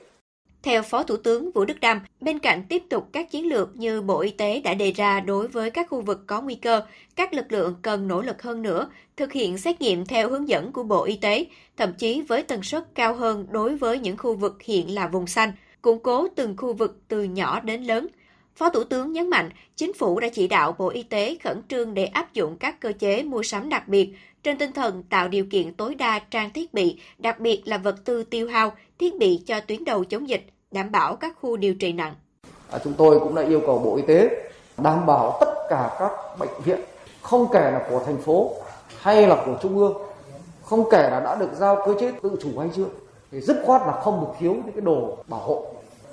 theo 0.67 0.83
Phó 0.83 1.03
Thủ 1.03 1.17
tướng 1.17 1.51
Vũ 1.51 1.65
Đức 1.65 1.81
Đam, 1.81 2.01
bên 2.21 2.39
cạnh 2.39 2.63
tiếp 2.69 2.83
tục 2.89 3.09
các 3.13 3.31
chiến 3.31 3.49
lược 3.49 3.77
như 3.77 4.03
Bộ 4.03 4.21
Y 4.21 4.31
tế 4.31 4.61
đã 4.61 4.75
đề 4.75 4.93
ra 4.93 5.21
đối 5.21 5.49
với 5.49 5.71
các 5.71 5.87
khu 5.91 6.01
vực 6.01 6.27
có 6.27 6.43
nguy 6.43 6.55
cơ, 6.55 6.83
các 7.17 7.35
lực 7.35 7.53
lượng 7.53 7.75
cần 7.83 8.09
nỗ 8.09 8.23
lực 8.23 8.43
hơn 8.43 8.63
nữa, 8.63 8.91
thực 9.17 9.33
hiện 9.33 9.59
xét 9.59 9.81
nghiệm 9.81 10.07
theo 10.07 10.31
hướng 10.31 10.49
dẫn 10.49 10.73
của 10.73 10.83
Bộ 10.83 11.05
Y 11.05 11.17
tế, 11.17 11.47
thậm 11.77 11.93
chí 11.99 12.23
với 12.23 12.43
tần 12.43 12.63
suất 12.63 12.85
cao 12.95 13.15
hơn 13.15 13.47
đối 13.51 13.77
với 13.77 13.99
những 13.99 14.17
khu 14.17 14.35
vực 14.35 14.63
hiện 14.63 14.95
là 14.95 15.09
vùng 15.09 15.27
xanh, 15.27 15.53
củng 15.83 15.99
cố 15.99 16.29
từng 16.29 16.57
khu 16.57 16.73
vực 16.73 17.01
từ 17.09 17.25
nhỏ 17.25 17.61
đến 17.61 17.83
lớn. 17.83 18.07
Phó 18.57 18.69
Thủ 18.69 18.85
tướng 18.85 19.13
nhấn 19.13 19.31
mạnh, 19.31 19.51
Chính 19.77 19.93
phủ 19.93 20.21
đã 20.21 20.29
chỉ 20.29 20.49
đạo 20.49 20.75
Bộ 20.79 20.89
Y 20.89 21.03
tế 21.03 21.37
khẩn 21.45 21.63
trương 21.69 21.95
để 21.95 22.05
áp 22.05 22.33
dụng 22.33 22.57
các 22.57 22.81
cơ 22.81 22.93
chế 22.99 23.23
mua 23.23 23.43
sắm 23.43 23.69
đặc 23.69 23.89
biệt, 23.89 24.11
trên 24.43 24.59
tinh 24.59 24.73
thần 24.73 25.03
tạo 25.03 25.29
điều 25.29 25.45
kiện 25.51 25.75
tối 25.75 25.95
đa 25.95 26.19
trang 26.19 26.53
thiết 26.53 26.75
bị, 26.75 27.01
đặc 27.19 27.41
biệt 27.41 27.63
là 27.65 27.79
vật 27.79 28.05
tư 28.05 28.23
tiêu 28.23 28.49
hao, 28.49 28.73
thiết 28.99 29.17
bị 29.17 29.41
cho 29.47 29.61
tuyến 29.61 29.85
đầu 29.85 30.05
chống 30.05 30.29
dịch, 30.29 30.47
đảm 30.77 30.91
bảo 30.91 31.17
các 31.17 31.37
khu 31.41 31.57
điều 31.57 31.75
trị 31.75 31.93
nặng. 31.93 32.15
À, 32.71 32.79
chúng 32.85 32.95
tôi 32.99 33.21
cũng 33.21 33.35
đã 33.35 33.43
yêu 33.43 33.61
cầu 33.67 33.79
Bộ 33.79 33.97
Y 33.97 34.03
tế 34.03 34.51
đảm 34.79 35.07
bảo 35.07 35.39
tất 35.41 35.55
cả 35.71 35.97
các 35.99 36.13
bệnh 36.39 36.63
viện, 36.65 36.81
không 37.23 37.47
kể 37.53 37.71
là 37.71 37.87
của 37.91 38.03
thành 38.07 38.19
phố 38.19 38.55
hay 39.01 39.27
là 39.27 39.43
của 39.47 39.59
trung 39.63 39.79
ương, 39.79 39.97
không 40.63 40.91
kể 40.91 41.11
là 41.11 41.21
đã 41.21 41.37
được 41.41 41.51
giao 41.59 41.83
cơ 41.87 41.95
chế 42.01 42.13
tự 42.23 42.31
chủ 42.43 42.59
hay 42.59 42.69
chưa, 42.77 42.87
thì 43.31 43.41
dứt 43.41 43.63
khoát 43.65 43.83
là 43.87 44.01
không 44.01 44.21
được 44.21 44.33
thiếu 44.39 44.53
những 44.53 44.73
cái 44.75 44.81
đồ 44.81 45.19
bảo 45.29 45.41
hộ 45.41 45.67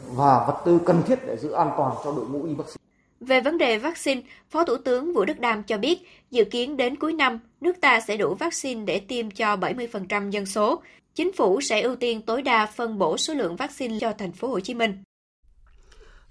và 0.08 0.46
vật 0.48 0.62
tư 0.66 0.80
cần 0.86 1.02
thiết 1.08 1.28
để 1.28 1.38
giữ 1.38 1.52
an 1.52 1.72
toàn 1.78 1.96
cho 2.04 2.12
đội 2.12 2.26
ngũ 2.26 2.44
y 2.44 2.54
bác 2.54 2.70
sĩ. 2.70 2.78
Về 3.20 3.42
vấn 3.42 3.58
đề 3.58 3.78
vaccine, 3.78 4.22
Phó 4.50 4.64
Thủ 4.64 4.78
tướng 4.78 5.14
Vũ 5.14 5.26
Đức 5.26 5.40
Đam 5.40 5.64
cho 5.64 5.78
biết, 5.78 6.08
dự 6.32 6.44
kiến 6.44 6.78
đến 6.78 6.96
cuối 6.96 7.14
năm, 7.14 7.40
nước 7.62 7.82
ta 7.82 8.00
sẽ 8.00 8.18
đủ 8.18 8.34
vaccine 8.34 8.86
để 8.86 9.00
tiêm 9.00 9.32
cho 9.32 9.56
70% 9.56 10.30
dân 10.30 10.46
số, 10.46 10.82
chính 11.16 11.34
phủ 11.34 11.62
sẽ 11.62 11.82
ưu 11.82 11.96
tiên 11.96 12.22
tối 12.22 12.42
đa 12.42 12.66
phân 12.66 12.98
bổ 12.98 13.18
số 13.18 13.34
lượng 13.34 13.56
vaccine 13.56 14.00
cho 14.00 14.14
thành 14.18 14.32
phố 14.32 14.48
Hồ 14.48 14.60
Chí 14.60 14.74
Minh. 14.74 15.04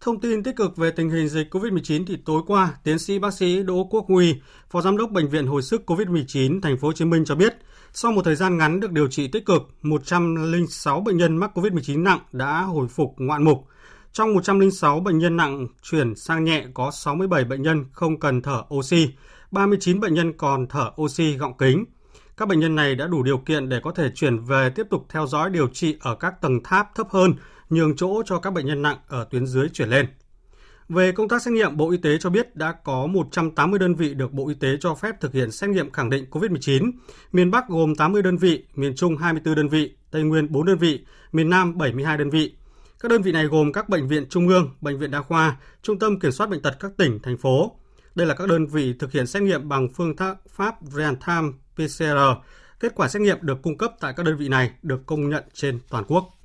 Thông 0.00 0.20
tin 0.20 0.42
tích 0.42 0.56
cực 0.56 0.76
về 0.76 0.90
tình 0.90 1.10
hình 1.10 1.28
dịch 1.28 1.54
COVID-19 1.54 2.04
thì 2.06 2.16
tối 2.24 2.42
qua, 2.46 2.74
tiến 2.84 2.98
sĩ 2.98 3.18
bác 3.18 3.34
sĩ 3.34 3.62
Đỗ 3.62 3.86
Quốc 3.90 4.04
Huy, 4.08 4.34
Phó 4.70 4.80
Giám 4.80 4.96
đốc 4.96 5.10
Bệnh 5.10 5.28
viện 5.28 5.46
Hồi 5.46 5.62
sức 5.62 5.82
COVID-19 5.86 6.60
thành 6.60 6.78
phố 6.78 6.88
Hồ 6.88 6.92
Chí 6.92 7.04
Minh 7.04 7.24
cho 7.24 7.34
biết, 7.34 7.56
sau 7.92 8.12
một 8.12 8.22
thời 8.24 8.34
gian 8.34 8.58
ngắn 8.58 8.80
được 8.80 8.92
điều 8.92 9.08
trị 9.08 9.28
tích 9.28 9.46
cực, 9.46 9.62
106 9.82 11.00
bệnh 11.00 11.16
nhân 11.16 11.36
mắc 11.36 11.50
COVID-19 11.58 12.02
nặng 12.02 12.20
đã 12.32 12.60
hồi 12.60 12.88
phục 12.88 13.14
ngoạn 13.16 13.44
mục. 13.44 13.66
Trong 14.12 14.34
106 14.34 15.00
bệnh 15.00 15.18
nhân 15.18 15.36
nặng 15.36 15.66
chuyển 15.82 16.14
sang 16.14 16.44
nhẹ 16.44 16.64
có 16.74 16.90
67 16.90 17.44
bệnh 17.44 17.62
nhân 17.62 17.84
không 17.92 18.20
cần 18.20 18.42
thở 18.42 18.62
oxy, 18.74 19.08
39 19.50 20.00
bệnh 20.00 20.14
nhân 20.14 20.32
còn 20.32 20.66
thở 20.66 20.90
oxy 21.02 21.32
gọng 21.32 21.56
kính, 21.58 21.84
các 22.36 22.48
bệnh 22.48 22.60
nhân 22.60 22.74
này 22.74 22.94
đã 22.94 23.06
đủ 23.06 23.22
điều 23.22 23.38
kiện 23.38 23.68
để 23.68 23.80
có 23.82 23.90
thể 23.90 24.10
chuyển 24.14 24.38
về 24.38 24.70
tiếp 24.70 24.86
tục 24.90 25.06
theo 25.08 25.26
dõi 25.26 25.50
điều 25.50 25.68
trị 25.68 25.96
ở 26.00 26.14
các 26.14 26.40
tầng 26.40 26.62
tháp 26.64 26.94
thấp 26.94 27.06
hơn, 27.10 27.34
nhường 27.70 27.96
chỗ 27.96 28.22
cho 28.26 28.38
các 28.38 28.50
bệnh 28.50 28.66
nhân 28.66 28.82
nặng 28.82 28.98
ở 29.08 29.24
tuyến 29.30 29.46
dưới 29.46 29.68
chuyển 29.68 29.88
lên. 29.88 30.06
Về 30.88 31.12
công 31.12 31.28
tác 31.28 31.42
xét 31.42 31.52
nghiệm, 31.52 31.76
Bộ 31.76 31.90
Y 31.90 31.96
tế 31.96 32.18
cho 32.18 32.30
biết 32.30 32.56
đã 32.56 32.72
có 32.84 33.06
180 33.06 33.78
đơn 33.78 33.94
vị 33.94 34.14
được 34.14 34.32
Bộ 34.32 34.48
Y 34.48 34.54
tế 34.54 34.76
cho 34.80 34.94
phép 34.94 35.20
thực 35.20 35.32
hiện 35.32 35.50
xét 35.50 35.70
nghiệm 35.70 35.90
khẳng 35.90 36.10
định 36.10 36.26
COVID-19. 36.30 36.92
Miền 37.32 37.50
Bắc 37.50 37.68
gồm 37.68 37.94
80 37.94 38.22
đơn 38.22 38.36
vị, 38.36 38.64
miền 38.74 38.94
Trung 38.96 39.16
24 39.16 39.54
đơn 39.54 39.68
vị, 39.68 39.94
Tây 40.10 40.22
Nguyên 40.22 40.52
4 40.52 40.66
đơn 40.66 40.78
vị, 40.78 41.04
miền 41.32 41.50
Nam 41.50 41.78
72 41.78 42.18
đơn 42.18 42.30
vị. 42.30 42.54
Các 43.00 43.08
đơn 43.10 43.22
vị 43.22 43.32
này 43.32 43.46
gồm 43.46 43.72
các 43.72 43.88
bệnh 43.88 44.08
viện 44.08 44.26
trung 44.28 44.48
ương, 44.48 44.70
bệnh 44.80 44.98
viện 44.98 45.10
đa 45.10 45.22
khoa, 45.22 45.56
trung 45.82 45.98
tâm 45.98 46.20
kiểm 46.20 46.32
soát 46.32 46.50
bệnh 46.50 46.62
tật 46.62 46.76
các 46.80 46.92
tỉnh, 46.96 47.18
thành 47.22 47.36
phố. 47.36 47.76
Đây 48.14 48.26
là 48.26 48.34
các 48.34 48.48
đơn 48.48 48.66
vị 48.66 48.94
thực 48.98 49.12
hiện 49.12 49.26
xét 49.26 49.42
nghiệm 49.42 49.68
bằng 49.68 49.88
phương 49.88 50.14
pháp 50.48 50.82
real-time 50.82 51.52
PCR. 51.74 52.18
Kết 52.80 52.92
quả 52.94 53.08
xét 53.08 53.22
nghiệm 53.22 53.38
được 53.40 53.62
cung 53.62 53.78
cấp 53.78 53.92
tại 54.00 54.12
các 54.16 54.22
đơn 54.26 54.36
vị 54.36 54.48
này 54.48 54.70
được 54.82 55.06
công 55.06 55.30
nhận 55.30 55.44
trên 55.52 55.78
toàn 55.88 56.04
quốc. 56.08 56.38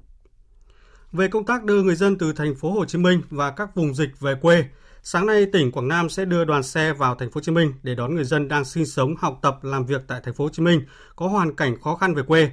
Về 1.12 1.28
công 1.28 1.46
tác 1.46 1.64
đưa 1.64 1.84
người 1.84 1.96
dân 1.96 2.18
từ 2.18 2.34
thành 2.34 2.56
phố 2.56 2.72
Hồ 2.72 2.86
Chí 2.86 2.98
Minh 2.98 3.22
và 3.30 3.52
các 3.52 3.76
vùng 3.76 3.96
dịch 3.96 4.20
về 4.20 4.36
quê, 4.42 4.66
sáng 5.04 5.26
nay 5.26 5.46
tỉnh 5.54 5.72
Quảng 5.72 5.88
Nam 5.88 6.10
sẽ 6.10 6.26
đưa 6.26 6.46
đoàn 6.46 6.64
xe 6.64 6.94
vào 6.94 7.16
thành 7.16 7.32
phố 7.32 7.38
Hồ 7.38 7.42
Chí 7.42 7.52
Minh 7.52 7.74
để 7.84 7.96
đón 7.96 8.16
người 8.16 8.24
dân 8.24 8.48
đang 8.48 8.66
sinh 8.66 8.86
sống, 8.86 9.16
học 9.20 9.40
tập, 9.42 9.60
làm 9.62 9.86
việc 9.86 10.02
tại 10.08 10.22
thành 10.24 10.34
phố 10.34 10.44
Hồ 10.44 10.50
Chí 10.50 10.64
Minh 10.64 10.82
có 11.16 11.28
hoàn 11.28 11.56
cảnh 11.56 11.82
khó 11.82 11.96
khăn 11.96 12.14
về 12.16 12.24
quê. 12.24 12.52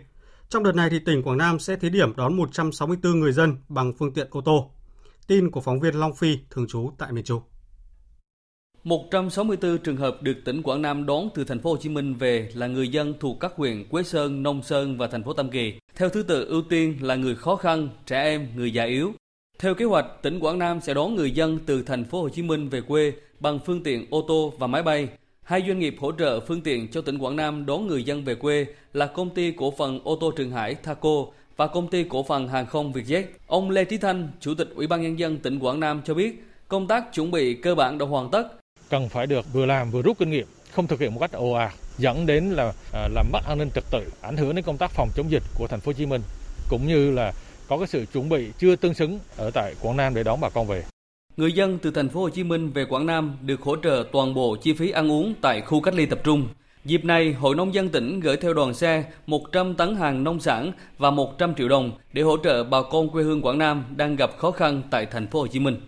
Trong 0.48 0.62
đợt 0.62 0.74
này 0.74 0.90
thì 0.90 0.98
tỉnh 0.98 1.22
Quảng 1.22 1.38
Nam 1.38 1.58
sẽ 1.58 1.76
thí 1.76 1.90
điểm 1.90 2.16
đón 2.16 2.36
164 2.36 3.20
người 3.20 3.32
dân 3.32 3.56
bằng 3.68 3.92
phương 3.98 4.14
tiện 4.14 4.26
ô 4.30 4.40
tô. 4.40 4.70
Tin 5.26 5.50
của 5.50 5.60
phóng 5.60 5.80
viên 5.80 5.94
Long 5.94 6.14
Phi 6.14 6.38
thường 6.50 6.66
trú 6.68 6.90
tại 6.98 7.12
miền 7.12 7.24
Trung. 7.24 7.42
164 8.84 9.78
trường 9.78 9.96
hợp 9.96 10.22
được 10.22 10.36
tỉnh 10.44 10.62
Quảng 10.62 10.82
Nam 10.82 11.06
đón 11.06 11.28
từ 11.34 11.44
thành 11.44 11.60
phố 11.60 11.70
Hồ 11.70 11.76
Chí 11.76 11.88
Minh 11.88 12.14
về 12.14 12.48
là 12.54 12.66
người 12.66 12.88
dân 12.88 13.14
thuộc 13.20 13.40
các 13.40 13.52
huyện 13.56 13.84
Quế 13.88 14.02
Sơn, 14.02 14.42
Nông 14.42 14.62
Sơn 14.62 14.98
và 14.98 15.06
thành 15.06 15.22
phố 15.22 15.32
Tam 15.32 15.50
Kỳ. 15.50 15.72
Theo 15.94 16.08
thứ 16.08 16.22
tự 16.22 16.44
ưu 16.44 16.62
tiên 16.62 16.98
là 17.00 17.14
người 17.14 17.34
khó 17.34 17.56
khăn, 17.56 17.88
trẻ 18.06 18.22
em, 18.22 18.48
người 18.56 18.72
già 18.72 18.84
yếu. 18.84 19.12
Theo 19.58 19.74
kế 19.74 19.84
hoạch, 19.84 20.06
tỉnh 20.22 20.40
Quảng 20.40 20.58
Nam 20.58 20.80
sẽ 20.80 20.94
đón 20.94 21.14
người 21.14 21.30
dân 21.30 21.58
từ 21.66 21.82
thành 21.82 22.04
phố 22.04 22.22
Hồ 22.22 22.28
Chí 22.28 22.42
Minh 22.42 22.68
về 22.68 22.80
quê 22.80 23.12
bằng 23.40 23.58
phương 23.66 23.82
tiện 23.82 24.06
ô 24.10 24.24
tô 24.28 24.52
và 24.58 24.66
máy 24.66 24.82
bay. 24.82 25.08
Hai 25.42 25.64
doanh 25.66 25.78
nghiệp 25.78 25.96
hỗ 25.98 26.12
trợ 26.12 26.40
phương 26.40 26.60
tiện 26.60 26.88
cho 26.88 27.00
tỉnh 27.00 27.18
Quảng 27.18 27.36
Nam 27.36 27.66
đón 27.66 27.86
người 27.86 28.04
dân 28.04 28.24
về 28.24 28.34
quê 28.34 28.66
là 28.92 29.06
công 29.06 29.30
ty 29.30 29.50
cổ 29.50 29.70
phần 29.78 30.00
ô 30.04 30.16
tô 30.20 30.30
Trường 30.30 30.50
Hải 30.50 30.74
Thaco 30.74 31.26
và 31.56 31.66
công 31.66 31.88
ty 31.88 32.04
cổ 32.04 32.22
phần 32.22 32.48
hàng 32.48 32.66
không 32.66 32.92
Vietjet. 32.92 33.24
Ông 33.46 33.70
Lê 33.70 33.84
Trí 33.84 33.98
Thanh, 33.98 34.28
Chủ 34.40 34.54
tịch 34.54 34.68
Ủy 34.74 34.86
ban 34.86 35.02
nhân 35.02 35.18
dân 35.18 35.38
tỉnh 35.38 35.58
Quảng 35.58 35.80
Nam 35.80 36.00
cho 36.04 36.14
biết, 36.14 36.44
công 36.68 36.88
tác 36.88 37.14
chuẩn 37.14 37.30
bị 37.30 37.54
cơ 37.54 37.74
bản 37.74 37.98
đã 37.98 38.06
hoàn 38.06 38.30
tất, 38.30 38.48
cần 38.90 39.08
phải 39.08 39.26
được 39.26 39.52
vừa 39.52 39.66
làm 39.66 39.90
vừa 39.90 40.02
rút 40.02 40.18
kinh 40.18 40.30
nghiệm, 40.30 40.46
không 40.72 40.86
thực 40.86 41.00
hiện 41.00 41.14
một 41.14 41.20
cách 41.20 41.32
ồ 41.32 41.52
ạt 41.52 41.72
dẫn 41.98 42.26
đến 42.26 42.44
là 42.44 42.72
à, 42.92 43.08
làm 43.08 43.26
mất 43.32 43.40
an 43.48 43.58
ninh 43.58 43.70
trật 43.74 43.84
tự, 43.90 44.10
ảnh 44.20 44.36
hưởng 44.36 44.54
đến 44.54 44.64
công 44.64 44.76
tác 44.76 44.90
phòng 44.90 45.08
chống 45.14 45.30
dịch 45.30 45.42
của 45.54 45.66
thành 45.66 45.80
phố 45.80 45.88
Hồ 45.88 45.92
Chí 45.92 46.06
Minh 46.06 46.22
cũng 46.68 46.86
như 46.86 47.10
là 47.10 47.32
có 47.68 47.78
cái 47.78 47.86
sự 47.86 48.06
chuẩn 48.12 48.28
bị 48.28 48.50
chưa 48.58 48.76
tương 48.76 48.94
xứng 48.94 49.18
ở 49.36 49.50
tại 49.50 49.74
Quảng 49.80 49.96
Nam 49.96 50.14
để 50.14 50.22
đón 50.22 50.40
bà 50.40 50.48
con 50.48 50.66
về. 50.66 50.84
Người 51.36 51.52
dân 51.52 51.78
từ 51.78 51.90
thành 51.90 52.08
phố 52.08 52.20
Hồ 52.20 52.28
Chí 52.28 52.44
Minh 52.44 52.70
về 52.70 52.84
Quảng 52.84 53.06
Nam 53.06 53.36
được 53.42 53.60
hỗ 53.60 53.76
trợ 53.76 54.04
toàn 54.12 54.34
bộ 54.34 54.56
chi 54.62 54.72
phí 54.72 54.90
ăn 54.90 55.10
uống 55.10 55.34
tại 55.40 55.60
khu 55.60 55.80
cách 55.80 55.94
ly 55.94 56.06
tập 56.06 56.20
trung. 56.24 56.48
Dịp 56.84 57.04
này, 57.04 57.32
Hội 57.32 57.54
Nông 57.54 57.74
dân 57.74 57.88
tỉnh 57.88 58.20
gửi 58.20 58.36
theo 58.36 58.54
đoàn 58.54 58.74
xe 58.74 59.04
100 59.26 59.74
tấn 59.74 59.96
hàng 59.96 60.24
nông 60.24 60.40
sản 60.40 60.72
và 60.98 61.10
100 61.10 61.54
triệu 61.54 61.68
đồng 61.68 61.92
để 62.12 62.22
hỗ 62.22 62.36
trợ 62.44 62.64
bà 62.64 62.78
con 62.92 63.08
quê 63.08 63.22
hương 63.22 63.42
Quảng 63.42 63.58
Nam 63.58 63.84
đang 63.96 64.16
gặp 64.16 64.38
khó 64.38 64.50
khăn 64.50 64.82
tại 64.90 65.06
thành 65.06 65.26
phố 65.26 65.40
Hồ 65.40 65.46
Chí 65.46 65.58
Minh. 65.58 65.80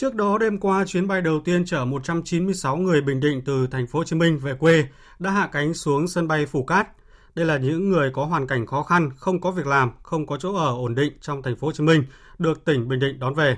Trước 0.00 0.14
đó 0.14 0.38
đêm 0.38 0.58
qua, 0.58 0.84
chuyến 0.86 1.08
bay 1.08 1.22
đầu 1.22 1.40
tiên 1.44 1.64
chở 1.64 1.84
196 1.84 2.76
người 2.76 3.00
Bình 3.00 3.20
Định 3.20 3.42
từ 3.44 3.66
thành 3.66 3.86
phố 3.86 3.98
Hồ 3.98 4.04
Chí 4.04 4.16
Minh 4.16 4.38
về 4.38 4.54
quê 4.54 4.84
đã 5.18 5.30
hạ 5.30 5.48
cánh 5.52 5.74
xuống 5.74 6.08
sân 6.08 6.28
bay 6.28 6.46
Phù 6.46 6.64
Cát. 6.64 6.88
Đây 7.34 7.46
là 7.46 7.58
những 7.58 7.90
người 7.90 8.10
có 8.10 8.24
hoàn 8.24 8.46
cảnh 8.46 8.66
khó 8.66 8.82
khăn, 8.82 9.10
không 9.16 9.40
có 9.40 9.50
việc 9.50 9.66
làm, 9.66 9.92
không 10.02 10.26
có 10.26 10.36
chỗ 10.36 10.54
ở 10.54 10.72
ổn 10.72 10.94
định 10.94 11.12
trong 11.20 11.42
thành 11.42 11.56
phố 11.56 11.66
Hồ 11.66 11.72
Chí 11.72 11.84
Minh 11.84 12.04
được 12.38 12.64
tỉnh 12.64 12.88
Bình 12.88 13.00
Định 13.00 13.18
đón 13.18 13.34
về. 13.34 13.56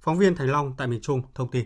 Phóng 0.00 0.18
viên 0.18 0.36
Thành 0.36 0.48
Long 0.48 0.74
tại 0.76 0.88
miền 0.88 1.00
Trung 1.00 1.22
thông 1.34 1.50
tin. 1.50 1.64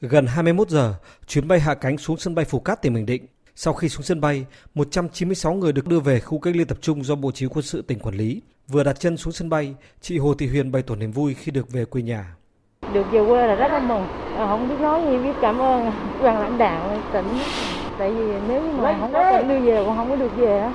Gần 0.00 0.26
21 0.26 0.70
giờ, 0.70 0.94
chuyến 1.26 1.48
bay 1.48 1.60
hạ 1.60 1.74
cánh 1.74 1.98
xuống 1.98 2.16
sân 2.16 2.34
bay 2.34 2.44
Phù 2.44 2.60
Cát 2.60 2.82
tỉnh 2.82 2.94
Bình 2.94 3.06
Định. 3.06 3.26
Sau 3.54 3.74
khi 3.74 3.88
xuống 3.88 4.02
sân 4.02 4.20
bay, 4.20 4.46
196 4.74 5.54
người 5.54 5.72
được 5.72 5.86
đưa 5.86 6.00
về 6.00 6.20
khu 6.20 6.38
cách 6.38 6.56
ly 6.56 6.64
tập 6.64 6.78
trung 6.80 7.04
do 7.04 7.14
Bộ 7.14 7.30
Chỉ 7.34 7.46
huy 7.46 7.52
quân 7.54 7.64
sự 7.64 7.82
tỉnh 7.82 7.98
quản 7.98 8.14
lý. 8.14 8.42
Vừa 8.68 8.84
đặt 8.84 9.00
chân 9.00 9.16
xuống 9.16 9.32
sân 9.32 9.48
bay, 9.48 9.74
chị 10.00 10.18
Hồ 10.18 10.34
Thị 10.34 10.46
Huyền 10.46 10.72
bày 10.72 10.82
tỏ 10.82 10.96
niềm 10.96 11.12
vui 11.12 11.34
khi 11.34 11.52
được 11.52 11.70
về 11.70 11.84
quê 11.84 12.02
nhà. 12.02 12.36
Được 12.96 13.10
về 13.10 13.24
quê 13.28 13.46
là 13.46 13.54
rất 13.54 13.72
là 13.72 13.78
mừng, 13.78 14.06
ờ, 14.36 14.46
không 14.46 14.68
biết 14.68 14.74
nói 14.80 15.02
gì 15.10 15.18
biết 15.18 15.32
cảm 15.40 15.58
ơn 15.58 15.92
ban 16.22 16.40
lãnh 16.40 16.58
đạo 16.58 16.90
tỉnh. 17.12 17.26
Tại 17.98 18.10
vì 18.10 18.34
nếu 18.48 18.62
như 18.62 18.72
mà 18.82 18.96
không 19.00 19.12
có 19.12 19.32
tỉnh 19.32 19.48
đưa 19.48 19.58
về 19.58 19.84
cũng 19.84 19.96
không 19.96 20.10
có 20.10 20.16
được 20.16 20.36
về 20.36 20.58
á. 20.58 20.72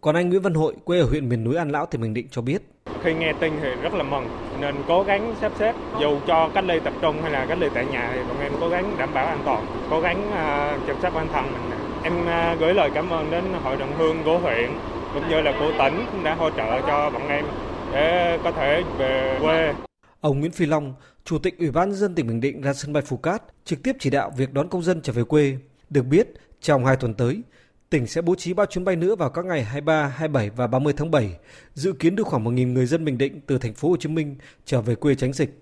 Còn 0.00 0.14
anh 0.14 0.28
Nguyễn 0.28 0.42
Văn 0.42 0.54
Hội, 0.54 0.74
quê 0.84 0.98
ở 0.98 1.06
huyện 1.10 1.28
miền 1.28 1.44
núi 1.44 1.56
An 1.56 1.70
Lão, 1.70 1.86
tỉnh 1.86 2.00
Bình 2.00 2.14
Định 2.14 2.26
cho 2.30 2.42
biết. 2.42 2.58
Khi 3.02 3.14
nghe 3.14 3.32
tin 3.32 3.52
thì 3.62 3.68
rất 3.82 3.94
là 3.94 4.02
mừng, 4.02 4.24
nên 4.60 4.74
cố 4.88 5.02
gắng 5.02 5.34
sắp 5.40 5.52
xếp, 5.58 5.74
dù 6.00 6.18
cho 6.26 6.48
cách 6.54 6.64
ly 6.64 6.80
tập 6.80 6.92
trung 7.00 7.16
hay 7.22 7.30
là 7.30 7.46
cách 7.48 7.58
ly 7.60 7.68
tại 7.74 7.86
nhà 7.92 8.10
thì 8.14 8.20
bọn 8.28 8.40
em 8.40 8.52
cố 8.60 8.68
gắng 8.68 8.84
đảm 8.98 9.08
bảo 9.14 9.26
an 9.26 9.38
toàn, 9.44 9.66
cố 9.90 10.00
gắng 10.00 10.22
uh, 10.28 10.86
chăm 10.86 10.96
sóc 11.02 11.14
bản 11.14 11.26
thân 11.32 11.44
mình. 11.52 11.78
Em 12.02 12.12
uh, 12.22 12.60
gửi 12.60 12.74
lời 12.74 12.90
cảm 12.94 13.10
ơn 13.10 13.30
đến 13.30 13.44
Hội 13.64 13.76
đồng 13.76 13.92
hương 13.98 14.16
của 14.24 14.38
huyện 14.38 14.70
cũng 15.14 15.28
như 15.28 15.40
là 15.40 15.52
của 15.60 15.72
tỉnh 15.78 16.04
cũng 16.12 16.24
đã 16.24 16.34
hỗ 16.34 16.50
trợ 16.50 16.80
cho 16.86 17.10
bọn 17.10 17.28
em 17.28 17.44
để 17.92 18.38
có 18.44 18.52
thể 18.52 18.82
về 18.98 19.38
quê. 19.40 19.72
Ông 20.20 20.40
Nguyễn 20.40 20.52
Phi 20.52 20.66
Long, 20.66 20.94
Chủ 21.24 21.38
tịch 21.38 21.58
Ủy 21.58 21.70
ban 21.70 21.92
dân 21.92 22.14
tỉnh 22.14 22.26
Bình 22.26 22.40
Định 22.40 22.60
ra 22.60 22.74
sân 22.74 22.92
bay 22.92 23.02
Phú 23.06 23.16
Cát 23.16 23.42
trực 23.64 23.82
tiếp 23.82 23.96
chỉ 24.00 24.10
đạo 24.10 24.32
việc 24.36 24.52
đón 24.52 24.68
công 24.68 24.82
dân 24.82 25.02
trở 25.02 25.12
về 25.12 25.24
quê. 25.24 25.58
Được 25.90 26.02
biết, 26.02 26.28
trong 26.60 26.84
hai 26.84 26.96
tuần 26.96 27.14
tới, 27.14 27.42
tỉnh 27.90 28.06
sẽ 28.06 28.22
bố 28.22 28.34
trí 28.34 28.52
3 28.52 28.66
chuyến 28.66 28.84
bay 28.84 28.96
nữa 28.96 29.16
vào 29.16 29.30
các 29.30 29.44
ngày 29.44 29.64
23, 29.64 30.06
27 30.06 30.50
và 30.50 30.66
30 30.66 30.92
tháng 30.96 31.10
7, 31.10 31.36
dự 31.74 31.92
kiến 31.92 32.16
đưa 32.16 32.24
khoảng 32.24 32.44
1.000 32.44 32.72
người 32.72 32.86
dân 32.86 33.04
Bình 33.04 33.18
Định 33.18 33.40
từ 33.46 33.58
thành 33.58 33.74
phố 33.74 33.88
Hồ 33.88 33.96
Chí 33.96 34.08
Minh 34.08 34.36
trở 34.64 34.80
về 34.80 34.94
quê 34.94 35.14
tránh 35.14 35.32
dịch. 35.32 35.60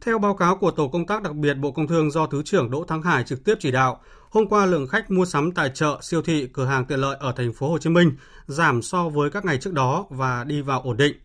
Theo 0.00 0.18
báo 0.18 0.34
cáo 0.34 0.56
của 0.56 0.70
Tổ 0.70 0.88
công 0.88 1.06
tác 1.06 1.22
đặc 1.22 1.34
biệt 1.34 1.54
Bộ 1.54 1.72
Công 1.72 1.86
Thương 1.86 2.10
do 2.10 2.26
Thứ 2.26 2.42
trưởng 2.42 2.70
Đỗ 2.70 2.84
Thắng 2.84 3.02
Hải 3.02 3.24
trực 3.24 3.44
tiếp 3.44 3.54
chỉ 3.60 3.70
đạo, 3.70 4.00
hôm 4.30 4.48
qua 4.48 4.66
lượng 4.66 4.86
khách 4.86 5.10
mua 5.10 5.24
sắm 5.24 5.52
tại 5.52 5.70
chợ, 5.74 5.98
siêu 6.02 6.22
thị, 6.22 6.48
cửa 6.52 6.64
hàng 6.64 6.84
tiện 6.84 7.00
lợi 7.00 7.16
ở 7.20 7.32
thành 7.36 7.52
phố 7.52 7.70
Hồ 7.70 7.78
Chí 7.78 7.90
Minh 7.90 8.12
giảm 8.46 8.82
so 8.82 9.08
với 9.08 9.30
các 9.30 9.44
ngày 9.44 9.58
trước 9.58 9.72
đó 9.72 10.06
và 10.10 10.44
đi 10.44 10.62
vào 10.62 10.82
ổn 10.82 10.96
định. 10.96 11.16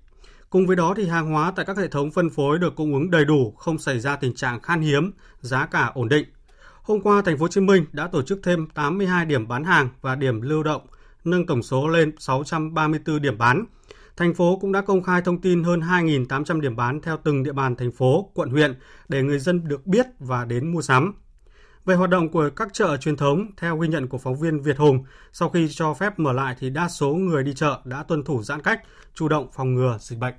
Cùng 0.54 0.68
với 0.68 0.76
đó 0.76 0.94
thì 0.98 1.08
hàng 1.08 1.32
hóa 1.32 1.52
tại 1.56 1.66
các 1.66 1.78
hệ 1.78 1.88
thống 1.88 2.12
phân 2.12 2.30
phối 2.30 2.60
được 2.60 2.76
cung 2.76 2.94
ứng 2.94 3.12
đầy 3.12 3.26
đủ, 3.26 3.52
không 3.58 3.78
xảy 3.78 4.00
ra 4.00 4.16
tình 4.16 4.36
trạng 4.36 4.62
khan 4.62 4.82
hiếm, 4.82 5.12
giá 5.42 5.66
cả 5.66 5.92
ổn 5.94 6.10
định. 6.10 6.26
Hôm 6.82 7.02
qua, 7.02 7.22
thành 7.22 7.38
phố 7.38 7.44
Hồ 7.44 7.48
Chí 7.48 7.62
Minh 7.62 7.86
đã 7.92 8.08
tổ 8.08 8.22
chức 8.22 8.40
thêm 8.44 8.68
82 8.74 9.26
điểm 9.26 9.48
bán 9.48 9.64
hàng 9.64 9.90
và 10.02 10.16
điểm 10.16 10.42
lưu 10.42 10.64
động, 10.64 10.82
nâng 11.24 11.46
tổng 11.46 11.64
số 11.64 11.88
lên 11.88 12.12
634 12.20 13.22
điểm 13.22 13.38
bán. 13.38 13.66
Thành 14.18 14.34
phố 14.34 14.58
cũng 14.62 14.72
đã 14.72 14.82
công 14.82 15.04
khai 15.04 15.22
thông 15.22 15.42
tin 15.42 15.64
hơn 15.64 15.80
2.800 15.80 16.62
điểm 16.62 16.76
bán 16.76 17.02
theo 17.02 17.18
từng 17.24 17.44
địa 17.44 17.54
bàn 17.54 17.76
thành 17.76 17.92
phố, 17.92 18.32
quận 18.34 18.50
huyện 18.50 18.76
để 19.10 19.24
người 19.24 19.40
dân 19.40 19.68
được 19.68 19.86
biết 19.86 20.06
và 20.20 20.46
đến 20.46 20.72
mua 20.72 20.82
sắm. 20.82 21.14
Về 21.86 21.96
hoạt 21.96 22.10
động 22.10 22.30
của 22.30 22.50
các 22.56 22.68
chợ 22.74 22.98
truyền 22.98 23.18
thống, 23.18 23.52
theo 23.58 23.78
ghi 23.78 23.88
nhận 23.88 24.08
của 24.08 24.18
phóng 24.18 24.40
viên 24.40 24.62
Việt 24.62 24.78
Hùng, 24.78 25.04
sau 25.34 25.50
khi 25.50 25.68
cho 25.72 25.94
phép 25.94 26.20
mở 26.20 26.34
lại 26.34 26.56
thì 26.60 26.70
đa 26.70 26.90
số 26.90 27.13
người 27.13 27.44
đi 27.44 27.54
chợ 27.54 27.80
đã 27.84 28.04
tuân 28.04 28.24
thủ 28.24 28.44
giãn 28.44 28.62
cách, 28.62 28.82
chủ 29.13 29.28
động 29.28 29.48
phòng 29.54 29.74
ngừa 29.74 29.98
dịch 30.00 30.20
bệnh. 30.20 30.34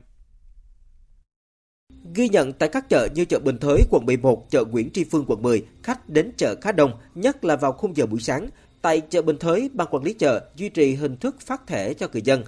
Ghi 2.15 2.29
nhận 2.29 2.53
tại 2.53 2.69
các 2.69 2.89
chợ 2.89 3.09
như 3.15 3.25
chợ 3.25 3.39
Bình 3.39 3.59
Thới, 3.59 3.83
quận 3.91 4.07
11, 4.07 4.47
chợ 4.51 4.65
Nguyễn 4.65 4.91
Tri 4.91 5.05
Phương, 5.05 5.25
quận 5.27 5.43
10, 5.43 5.67
khách 5.83 6.09
đến 6.09 6.33
chợ 6.37 6.55
khá 6.61 6.73
đông, 6.73 6.93
nhất 7.15 7.45
là 7.45 7.57
vào 7.57 7.73
khung 7.73 7.97
giờ 7.97 8.07
buổi 8.07 8.21
sáng. 8.21 8.49
Tại 8.83 9.01
chợ 9.01 9.23
Bình 9.23 9.39
Thới, 9.39 9.71
ban 9.73 9.89
quản 9.91 10.05
lý 10.05 10.13
chợ 10.13 10.51
duy 10.57 10.69
trì 10.69 10.95
hình 10.95 11.17
thức 11.17 11.37
phát 11.41 11.67
thẻ 11.67 11.95
cho 11.95 12.09
người 12.13 12.23
dân. 12.23 12.45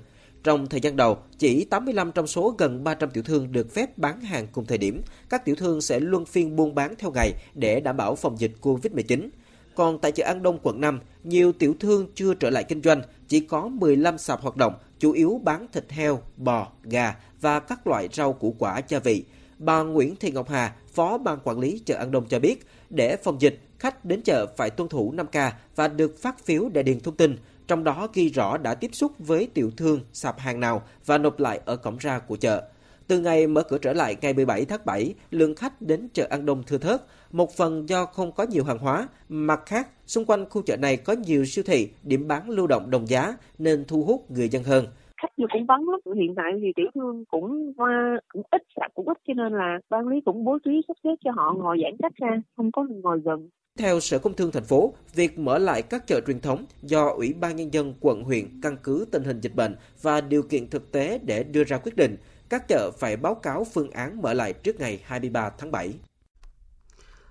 Trong 0.46 0.66
thời 0.66 0.80
gian 0.80 0.96
đầu, 0.96 1.18
chỉ 1.38 1.64
85 1.64 2.12
trong 2.12 2.26
số 2.26 2.54
gần 2.58 2.84
300 2.84 3.10
tiểu 3.10 3.22
thương 3.22 3.52
được 3.52 3.74
phép 3.74 3.98
bán 3.98 4.20
hàng 4.20 4.46
cùng 4.52 4.66
thời 4.66 4.78
điểm. 4.78 5.02
Các 5.28 5.44
tiểu 5.44 5.54
thương 5.54 5.80
sẽ 5.80 6.00
luân 6.00 6.24
phiên 6.24 6.56
buôn 6.56 6.74
bán 6.74 6.94
theo 6.98 7.10
ngày 7.14 7.32
để 7.54 7.80
đảm 7.80 7.96
bảo 7.96 8.14
phòng 8.14 8.40
dịch 8.40 8.52
COVID-19. 8.62 9.28
Còn 9.74 9.98
tại 9.98 10.12
chợ 10.12 10.24
An 10.24 10.42
Đông, 10.42 10.58
quận 10.62 10.80
5, 10.80 11.00
nhiều 11.24 11.52
tiểu 11.52 11.74
thương 11.80 12.06
chưa 12.14 12.34
trở 12.34 12.50
lại 12.50 12.64
kinh 12.64 12.82
doanh, 12.82 13.02
chỉ 13.28 13.40
có 13.40 13.68
15 13.68 14.18
sạp 14.18 14.40
hoạt 14.40 14.56
động, 14.56 14.74
chủ 14.98 15.12
yếu 15.12 15.40
bán 15.44 15.66
thịt 15.72 15.84
heo, 15.90 16.22
bò, 16.36 16.68
gà 16.82 17.16
và 17.40 17.60
các 17.60 17.86
loại 17.86 18.08
rau 18.12 18.32
củ 18.32 18.56
quả 18.58 18.82
gia 18.88 18.98
vị. 18.98 19.24
Bà 19.58 19.82
Nguyễn 19.82 20.16
Thị 20.16 20.30
Ngọc 20.30 20.48
Hà, 20.48 20.74
Phó 20.92 21.18
Ban 21.18 21.38
Quản 21.44 21.58
lý 21.58 21.82
chợ 21.86 21.94
An 21.94 22.10
Đông 22.10 22.24
cho 22.28 22.38
biết, 22.38 22.66
để 22.90 23.16
phòng 23.16 23.40
dịch, 23.40 23.60
khách 23.78 24.04
đến 24.04 24.22
chợ 24.22 24.46
phải 24.56 24.70
tuân 24.70 24.88
thủ 24.88 25.14
5K 25.16 25.50
và 25.76 25.88
được 25.88 26.22
phát 26.22 26.44
phiếu 26.44 26.68
để 26.68 26.82
điền 26.82 27.00
thông 27.00 27.16
tin, 27.16 27.36
trong 27.68 27.84
đó 27.84 28.08
ghi 28.14 28.28
rõ 28.28 28.58
đã 28.58 28.74
tiếp 28.74 28.90
xúc 28.92 29.12
với 29.18 29.48
tiểu 29.54 29.70
thương 29.76 30.00
sạp 30.12 30.38
hàng 30.38 30.60
nào 30.60 30.82
và 31.06 31.18
nộp 31.18 31.38
lại 31.38 31.60
ở 31.64 31.76
cổng 31.76 31.96
ra 32.00 32.18
của 32.18 32.36
chợ. 32.36 32.62
Từ 33.08 33.20
ngày 33.20 33.46
mở 33.46 33.62
cửa 33.62 33.78
trở 33.78 33.92
lại 33.92 34.16
ngày 34.22 34.32
17 34.34 34.64
tháng 34.64 34.80
7, 34.84 35.14
lượng 35.30 35.54
khách 35.54 35.82
đến 35.82 36.08
chợ 36.12 36.26
An 36.30 36.46
Đông 36.46 36.62
thưa 36.66 36.78
thớt, 36.78 37.00
một 37.32 37.56
phần 37.56 37.88
do 37.88 38.04
không 38.04 38.32
có 38.32 38.46
nhiều 38.50 38.64
hàng 38.64 38.78
hóa, 38.78 39.08
mặt 39.28 39.60
khác, 39.66 39.88
xung 40.06 40.24
quanh 40.24 40.44
khu 40.50 40.62
chợ 40.62 40.76
này 40.76 40.96
có 40.96 41.12
nhiều 41.26 41.44
siêu 41.44 41.64
thị, 41.66 41.88
điểm 42.02 42.28
bán 42.28 42.50
lưu 42.50 42.66
động 42.66 42.90
đồng 42.90 43.08
giá 43.08 43.36
nên 43.58 43.84
thu 43.88 44.02
hút 44.02 44.30
người 44.30 44.48
dân 44.48 44.62
hơn. 44.62 44.84
Khách 45.22 45.32
vô 45.36 45.46
cũng 45.52 45.66
vắng 45.66 45.88
lắm. 45.88 46.14
Hiện 46.16 46.34
tại 46.36 46.52
thì 46.60 46.72
tiểu 46.76 46.86
thương 46.94 47.24
cũng 47.28 47.72
qua 47.76 48.16
cũng 48.28 48.42
ít 48.50 48.62
sạp 48.76 48.94
cũng 48.94 49.08
ít 49.08 49.16
cho 49.28 49.34
nên 49.34 49.52
là 49.52 49.78
ban 49.90 50.08
lý 50.08 50.20
cũng 50.24 50.44
bố 50.44 50.58
trí 50.64 50.80
sắp 50.88 50.96
xếp 51.04 51.14
cho 51.24 51.30
họ 51.36 51.54
ngồi 51.58 51.76
giãn 51.82 51.96
cách 52.02 52.12
ra 52.16 52.42
không 52.56 52.72
có 52.72 52.86
ngồi 53.02 53.20
gần 53.24 53.48
theo 53.76 54.00
Sở 54.00 54.18
Công 54.18 54.34
Thương 54.34 54.52
thành 54.52 54.64
phố, 54.64 54.94
việc 55.14 55.38
mở 55.38 55.58
lại 55.58 55.82
các 55.82 56.06
chợ 56.06 56.20
truyền 56.26 56.40
thống 56.40 56.64
do 56.82 57.08
Ủy 57.08 57.34
ban 57.40 57.56
Nhân 57.56 57.74
dân 57.74 57.94
quận 58.00 58.22
huyện 58.22 58.60
căn 58.60 58.76
cứ 58.82 59.06
tình 59.12 59.24
hình 59.24 59.40
dịch 59.40 59.54
bệnh 59.54 59.76
và 60.02 60.20
điều 60.20 60.42
kiện 60.42 60.70
thực 60.70 60.92
tế 60.92 61.18
để 61.22 61.44
đưa 61.44 61.64
ra 61.64 61.78
quyết 61.78 61.96
định. 61.96 62.16
các 62.48 62.68
chợ 62.68 62.90
phải 62.98 63.16
báo 63.16 63.34
cáo 63.34 63.66
phương 63.74 63.90
án 63.90 64.22
mở 64.22 64.32
lại 64.32 64.52
trước 64.52 64.80
ngày 64.80 65.00
23 65.04 65.50
tháng 65.58 65.70
7. 65.70 65.94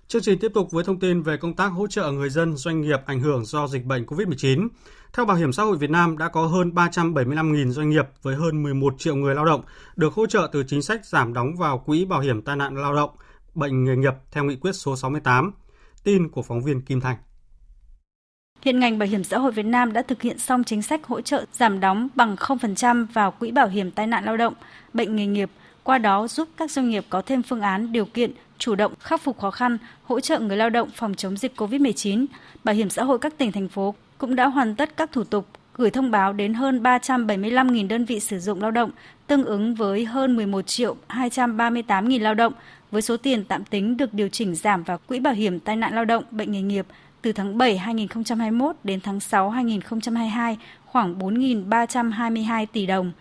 Chương 0.08 0.22
trình 0.22 0.40
tiếp 0.40 0.52
tục 0.54 0.72
với 0.72 0.84
thông 0.84 1.00
tin 1.00 1.22
về 1.22 1.38
công 1.38 1.54
tác 1.54 1.68
hỗ 1.68 1.88
trợ 1.88 2.12
người 2.12 2.30
dân, 2.30 2.58
doanh 2.58 2.82
nghiệp 2.82 3.00
ảnh 3.06 3.20
hưởng 3.20 3.46
do 3.46 3.68
dịch 3.68 3.86
bệnh 3.86 4.06
COVID-19. 4.06 4.68
Theo 5.14 5.26
Bảo 5.26 5.38
hiểm 5.38 5.54
xã 5.54 5.64
hội 5.64 5.78
Việt 5.78 5.90
Nam 5.90 6.18
đã 6.18 6.28
có 6.28 6.46
hơn 6.46 6.72
375.000 6.76 7.72
doanh 7.72 7.90
nghiệp 7.90 8.06
với 8.22 8.36
hơn 8.36 8.64
11 8.64 8.96
triệu 8.98 9.16
người 9.16 9.36
lao 9.36 9.46
động 9.46 9.62
được 9.96 10.14
hỗ 10.14 10.26
trợ 10.26 10.50
từ 10.52 10.64
chính 10.68 10.82
sách 10.82 11.06
giảm 11.06 11.34
đóng 11.34 11.56
vào 11.56 11.78
quỹ 11.78 12.06
bảo 12.06 12.20
hiểm 12.20 12.42
tai 12.42 12.56
nạn 12.56 12.78
lao 12.78 12.96
động, 12.96 13.10
bệnh 13.56 13.84
nghề 13.84 13.96
nghiệp 13.96 14.14
theo 14.32 14.44
nghị 14.44 14.56
quyết 14.56 14.72
số 14.72 14.96
68. 14.96 15.52
Tin 16.06 16.30
của 16.30 16.42
phóng 16.42 16.62
viên 16.62 16.82
Kim 16.82 17.02
Thành. 17.02 17.18
Hiện 18.62 18.80
ngành 18.80 19.00
Bảo 19.00 19.10
hiểm 19.10 19.24
xã 19.24 19.38
hội 19.38 19.52
Việt 19.52 19.66
Nam 19.66 19.94
đã 19.94 20.02
thực 20.02 20.22
hiện 20.22 20.40
xong 20.40 20.64
chính 20.64 20.82
sách 20.82 21.06
hỗ 21.06 21.22
trợ 21.22 21.46
giảm 21.54 21.80
đóng 21.80 22.08
bằng 22.16 22.36
0% 22.36 23.06
vào 23.14 23.32
quỹ 23.32 23.52
bảo 23.52 23.68
hiểm 23.68 23.92
tai 23.92 24.08
nạn 24.08 24.26
lao 24.26 24.38
động, 24.38 24.54
bệnh 24.94 25.16
nghề 25.16 25.26
nghiệp, 25.26 25.50
qua 25.84 25.98
đó 25.98 26.28
giúp 26.28 26.48
các 26.58 26.72
doanh 26.72 26.90
nghiệp 26.90 27.06
có 27.10 27.22
thêm 27.22 27.44
phương 27.44 27.62
án 27.62 27.92
điều 27.92 28.06
kiện 28.06 28.32
chủ 28.58 28.76
động 28.76 28.94
khắc 29.00 29.22
phục 29.22 29.40
khó 29.40 29.52
khăn, 29.52 29.78
hỗ 30.04 30.20
trợ 30.20 30.40
người 30.40 30.58
lao 30.58 30.70
động 30.70 30.90
phòng 30.96 31.16
chống 31.16 31.38
dịch 31.38 31.56
COVID-19. 31.62 32.26
Bảo 32.64 32.76
hiểm 32.76 32.90
xã 32.90 33.04
hội 33.04 33.20
các 33.20 33.38
tỉnh 33.38 33.52
thành 33.52 33.68
phố 33.68 33.96
cũng 34.18 34.36
đã 34.36 34.48
hoàn 34.48 34.76
tất 34.76 34.98
các 34.98 35.12
thủ 35.12 35.24
tục 35.24 35.48
gửi 35.78 35.92
thông 35.92 36.12
báo 36.12 36.34
đến 36.34 36.54
hơn 36.54 36.84
375.000 36.84 37.88
đơn 37.88 38.06
vị 38.06 38.20
sử 38.20 38.40
dụng 38.40 38.62
lao 38.62 38.72
động, 38.72 38.92
tương 39.28 39.46
ứng 39.46 39.76
với 39.76 40.06
hơn 40.06 40.36
11 40.36 40.62
triệu 40.62 40.96
238.000 41.10 42.22
lao 42.22 42.34
động, 42.34 42.54
với 42.92 43.02
số 43.02 43.18
tiền 43.18 43.44
tạm 43.44 43.64
tính 43.64 43.98
được 43.98 44.14
điều 44.14 44.30
chỉnh 44.30 44.56
giảm 44.56 44.84
vào 44.84 44.98
quỹ 45.08 45.20
bảo 45.20 45.34
hiểm 45.34 45.60
tai 45.60 45.76
nạn 45.76 45.96
lao 45.96 46.06
động, 46.06 46.24
bệnh 46.32 46.52
nghề 46.52 46.62
nghiệp 46.62 46.86
từ 47.22 47.32
tháng 47.32 47.58
7 47.58 47.78
2021 47.78 48.76
đến 48.84 49.00
tháng 49.02 49.20
6 49.20 49.50
2022 49.50 50.58
khoảng 50.86 51.20
4.322 51.20 52.66
tỷ 52.74 52.86
đồng. 52.86 53.12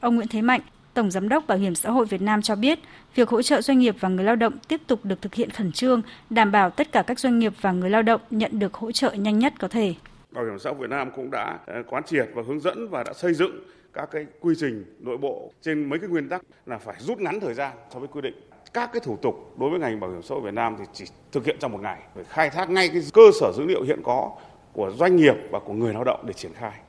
Ông 0.00 0.16
Nguyễn 0.16 0.28
Thế 0.28 0.42
Mạnh, 0.42 0.60
Tổng 0.94 1.10
Giám 1.10 1.28
đốc 1.28 1.46
Bảo 1.46 1.58
hiểm 1.58 1.74
xã 1.74 1.90
hội 1.90 2.06
Việt 2.06 2.22
Nam 2.22 2.42
cho 2.42 2.56
biết, 2.56 2.78
việc 3.14 3.28
hỗ 3.28 3.42
trợ 3.42 3.62
doanh 3.62 3.78
nghiệp 3.78 3.96
và 4.00 4.08
người 4.08 4.24
lao 4.24 4.36
động 4.36 4.52
tiếp 4.68 4.80
tục 4.86 5.04
được 5.04 5.22
thực 5.22 5.34
hiện 5.34 5.50
khẩn 5.50 5.72
trương, 5.72 6.02
đảm 6.30 6.52
bảo 6.52 6.70
tất 6.70 6.92
cả 6.92 7.02
các 7.02 7.20
doanh 7.20 7.38
nghiệp 7.38 7.52
và 7.60 7.72
người 7.72 7.90
lao 7.90 8.02
động 8.02 8.20
nhận 8.30 8.58
được 8.58 8.74
hỗ 8.74 8.92
trợ 8.92 9.12
nhanh 9.12 9.38
nhất 9.38 9.54
có 9.58 9.68
thể. 9.68 9.94
Bảo 10.36 10.44
hiểm 10.44 10.58
xã 10.58 10.70
hội 10.70 10.78
Việt 10.78 10.90
Nam 10.90 11.10
cũng 11.16 11.30
đã 11.30 11.58
ờ, 11.66 11.82
quán 11.86 12.04
triệt 12.04 12.28
và 12.34 12.42
hướng 12.46 12.60
dẫn 12.60 12.88
và 12.88 13.02
đã 13.02 13.12
xây 13.12 13.34
dựng 13.34 13.60
các 13.92 14.08
cái 14.10 14.26
quy 14.40 14.54
trình 14.58 14.84
nội 14.98 15.16
bộ 15.16 15.52
trên 15.62 15.88
mấy 15.88 15.98
cái 15.98 16.08
nguyên 16.08 16.28
tắc 16.28 16.42
là 16.66 16.78
phải 16.78 16.94
rút 16.98 17.18
ngắn 17.18 17.40
thời 17.40 17.54
gian 17.54 17.76
so 17.92 17.98
với 17.98 18.08
quy 18.08 18.20
định 18.20 18.34
các 18.74 18.90
cái 18.92 19.00
thủ 19.04 19.18
tục 19.22 19.54
đối 19.58 19.70
với 19.70 19.78
ngành 19.78 20.00
bảo 20.00 20.10
hiểm 20.10 20.22
xã 20.22 20.34
hội 20.34 20.44
Việt 20.44 20.54
Nam 20.54 20.76
thì 20.78 20.84
chỉ 20.92 21.04
thực 21.32 21.44
hiện 21.44 21.56
trong 21.60 21.72
một 21.72 21.78
ngày 21.82 22.00
phải 22.14 22.24
khai 22.24 22.50
thác 22.50 22.70
ngay 22.70 22.88
cái 22.88 23.02
cơ 23.14 23.22
sở 23.40 23.52
dữ 23.56 23.64
liệu 23.64 23.82
hiện 23.82 24.00
có 24.04 24.30
của 24.72 24.90
doanh 24.90 25.16
nghiệp 25.16 25.34
và 25.50 25.58
của 25.58 25.72
người 25.72 25.92
lao 25.92 26.04
động 26.04 26.24
để 26.26 26.32
triển 26.32 26.52
khai 26.54 26.80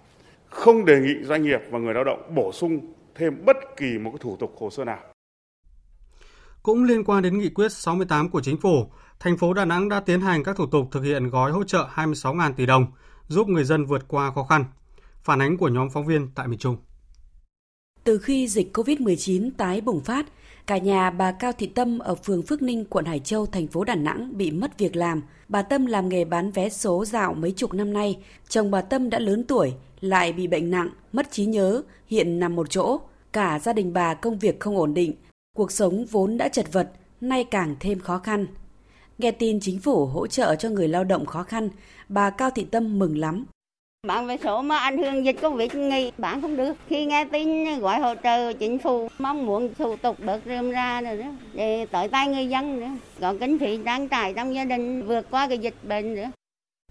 không 0.49 0.85
đề 0.85 0.99
nghị 0.99 1.23
doanh 1.23 1.43
nghiệp 1.43 1.59
và 1.71 1.79
người 1.79 1.93
lao 1.93 2.03
động 2.03 2.31
bổ 2.35 2.51
sung 2.51 2.93
thêm 3.15 3.45
bất 3.45 3.57
kỳ 3.77 3.97
một 3.97 4.09
cái 4.11 4.19
thủ 4.21 4.37
tục 4.39 4.55
hồ 4.59 4.69
sơ 4.69 4.85
nào. 4.85 4.99
Cũng 6.63 6.83
liên 6.83 7.03
quan 7.03 7.23
đến 7.23 7.37
nghị 7.37 7.49
quyết 7.49 7.71
68 7.71 8.29
của 8.29 8.41
chính 8.41 8.57
phủ, 8.57 8.91
thành 9.19 9.37
phố 9.37 9.53
Đà 9.53 9.65
Nẵng 9.65 9.89
đã 9.89 9.99
tiến 9.99 10.21
hành 10.21 10.43
các 10.43 10.55
thủ 10.55 10.65
tục 10.65 10.87
thực 10.91 11.01
hiện 11.01 11.29
gói 11.29 11.51
hỗ 11.51 11.63
trợ 11.63 11.87
26.000 11.95 12.53
tỷ 12.53 12.65
đồng, 12.65 12.87
giúp 13.27 13.47
người 13.47 13.63
dân 13.63 13.85
vượt 13.85 14.07
qua 14.07 14.31
khó 14.31 14.43
khăn. 14.43 14.65
Phản 15.23 15.41
ánh 15.41 15.57
của 15.57 15.69
nhóm 15.69 15.89
phóng 15.89 16.05
viên 16.05 16.27
tại 16.35 16.47
miền 16.47 16.59
Trung. 16.59 16.77
Từ 18.03 18.17
khi 18.17 18.47
dịch 18.47 18.77
COVID-19 18.77 19.51
tái 19.57 19.81
bùng 19.81 20.01
phát, 20.01 20.25
cả 20.67 20.77
nhà 20.77 21.09
bà 21.09 21.31
Cao 21.31 21.51
Thị 21.51 21.67
Tâm 21.67 21.99
ở 21.99 22.15
phường 22.15 22.41
Phước 22.41 22.61
Ninh, 22.61 22.85
quận 22.85 23.05
Hải 23.05 23.19
Châu, 23.19 23.45
thành 23.45 23.67
phố 23.67 23.83
Đà 23.83 23.95
Nẵng 23.95 24.37
bị 24.37 24.51
mất 24.51 24.77
việc 24.77 24.95
làm. 24.95 25.21
Bà 25.47 25.61
Tâm 25.61 25.85
làm 25.85 26.09
nghề 26.09 26.25
bán 26.25 26.51
vé 26.51 26.69
số 26.69 27.05
dạo 27.05 27.33
mấy 27.33 27.51
chục 27.51 27.73
năm 27.73 27.93
nay. 27.93 28.19
Chồng 28.49 28.71
bà 28.71 28.81
Tâm 28.81 29.09
đã 29.09 29.19
lớn 29.19 29.43
tuổi, 29.47 29.73
lại 29.99 30.33
bị 30.33 30.47
bệnh 30.47 30.71
nặng, 30.71 30.89
mất 31.13 31.31
trí 31.31 31.45
nhớ, 31.45 31.81
hiện 32.07 32.39
nằm 32.39 32.55
một 32.55 32.69
chỗ. 32.69 32.99
Cả 33.33 33.59
gia 33.59 33.73
đình 33.73 33.93
bà 33.93 34.13
công 34.13 34.39
việc 34.39 34.59
không 34.59 34.77
ổn 34.77 34.93
định, 34.93 35.13
cuộc 35.55 35.71
sống 35.71 36.05
vốn 36.05 36.37
đã 36.37 36.47
chật 36.49 36.73
vật, 36.73 36.91
nay 37.21 37.43
càng 37.43 37.75
thêm 37.79 37.99
khó 37.99 38.17
khăn. 38.17 38.47
Nghe 39.17 39.31
tin 39.31 39.59
chính 39.59 39.79
phủ 39.79 40.05
hỗ 40.05 40.27
trợ 40.27 40.55
cho 40.55 40.69
người 40.69 40.87
lao 40.87 41.03
động 41.03 41.25
khó 41.25 41.43
khăn, 41.43 41.69
bà 42.09 42.29
Cao 42.29 42.49
Thị 42.49 42.65
Tâm 42.71 42.99
mừng 42.99 43.17
lắm. 43.17 43.45
Bạn 44.07 44.27
vé 44.27 44.37
số 44.43 44.61
mà 44.61 44.77
ảnh 44.77 44.97
hưởng 44.97 45.25
dịch 45.25 45.35
Covid 45.41 45.75
nghỉ 45.75 46.11
bán 46.17 46.41
không 46.41 46.57
được. 46.57 46.73
Khi 46.87 47.05
nghe 47.05 47.25
tin 47.31 47.79
gọi 47.79 47.99
hỗ 47.99 48.13
trợ 48.23 48.53
chính 48.53 48.79
phủ 48.79 49.07
mong 49.19 49.45
muốn 49.45 49.73
thủ 49.77 49.95
tục 49.95 50.17
bớt 50.25 50.41
rơm 50.45 50.71
ra 50.71 51.01
rồi 51.01 51.17
đó, 51.17 51.25
để 51.53 51.85
tới 51.91 52.07
tay 52.07 52.27
người 52.27 52.47
dân 52.47 52.79
nữa. 52.79 52.89
Có 53.21 53.35
kinh 53.39 53.59
phí 53.59 53.79
trang 53.85 54.07
trải 54.09 54.33
trong 54.33 54.55
gia 54.55 54.65
đình 54.65 55.07
vượt 55.07 55.27
qua 55.31 55.47
cái 55.47 55.57
dịch 55.57 55.75
bệnh 55.83 56.15
nữa. 56.15 56.31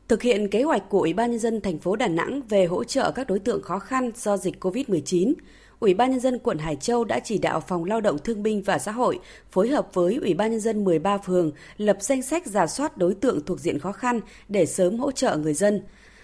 Thực 0.09 0.22
hiện 0.22 0.48
kế 0.48 0.62
hoạch 0.62 0.88
của 0.88 1.00
Ủy 1.00 1.12
ban 1.12 1.31
nhân 1.31 1.40
dân 1.40 1.61
thành 1.61 1.79
phố 1.79 1.96
Đà 1.96 2.09
Nẵng 2.09 2.40
về 2.48 2.66
hỗ 2.66 2.85
trợ 2.85 3.11
các 3.11 3.27
đối 3.27 3.38
tượng 3.38 3.62
khó 3.62 3.79
khăn 3.79 4.11
do 4.14 4.37
dịch 4.37 4.55
COVID-19, 4.61 5.35
Ủy 5.80 5.94
ban 5.94 6.10
nhân 6.10 6.20
dân 6.20 6.38
quận 6.38 6.58
Hải 6.58 6.76
Châu 6.76 7.04
đã 7.04 7.20
chỉ 7.20 7.38
đạo 7.38 7.60
Phòng 7.60 7.84
Lao 7.84 8.00
động 8.00 8.18
Thương 8.18 8.42
binh 8.42 8.62
và 8.62 8.78
Xã 8.78 8.92
hội 8.92 9.18
phối 9.50 9.68
hợp 9.68 9.88
với 9.94 10.18
Ủy 10.22 10.34
ban 10.34 10.50
nhân 10.50 10.60
dân 10.60 10.84
13 10.84 11.18
phường 11.18 11.52
lập 11.76 11.96
danh 12.00 12.22
sách 12.22 12.46
giả 12.46 12.66
soát 12.66 12.96
đối 12.96 13.14
tượng 13.14 13.44
thuộc 13.44 13.60
diện 13.60 13.78
khó 13.78 13.92
khăn 13.92 14.20
để 14.48 14.66
sớm 14.66 14.98
hỗ 14.98 15.12
trợ 15.12 15.36
người 15.36 15.54
dân. 15.54 15.82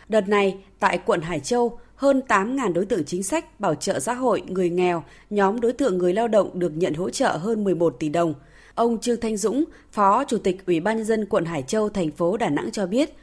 Đợt 0.09 0.29
này, 0.29 0.59
tại 0.79 0.99
quận 1.07 1.21
Hải 1.21 1.41
Châu, 1.41 1.79
hơn 1.95 2.23
8.000 2.29 2.73
đối 2.73 2.85
tượng 2.85 3.05
chính 3.05 3.23
sách, 3.23 3.61
bảo 3.61 3.75
trợ 3.75 4.01
xã 4.01 4.15
hội, 4.15 4.43
người 4.47 4.71
nghèo, 4.71 5.05
nhóm 5.31 5.61
đối 5.61 5.73
tượng 5.73 5.99
người 5.99 6.15
lao 6.15 6.29
động 6.29 6.59
được 6.59 6.73
nhận 6.77 6.95
hỗ 6.95 7.11
trợ 7.11 7.37
hơn 7.37 7.65
11 7.65 7.97
tỷ 7.99 8.09
đồng. 8.09 8.35
Ông 8.75 9.01
Trương 9.01 9.21
Thanh 9.21 9.37
Dũng, 9.37 9.65
Phó 9.91 10.25
Chủ 10.25 10.39
tịch 10.39 10.67
Ủy 10.67 10.81
ban 10.81 10.97
nhân 10.97 11.07
dân 11.07 11.27
quận 11.27 11.45
Hải 11.45 11.63
Châu, 11.63 11.89
thành 11.89 12.11
phố 12.11 12.37
Đà 12.37 12.49
Nẵng 12.49 12.71
cho 12.71 12.87
biết, 12.87 13.17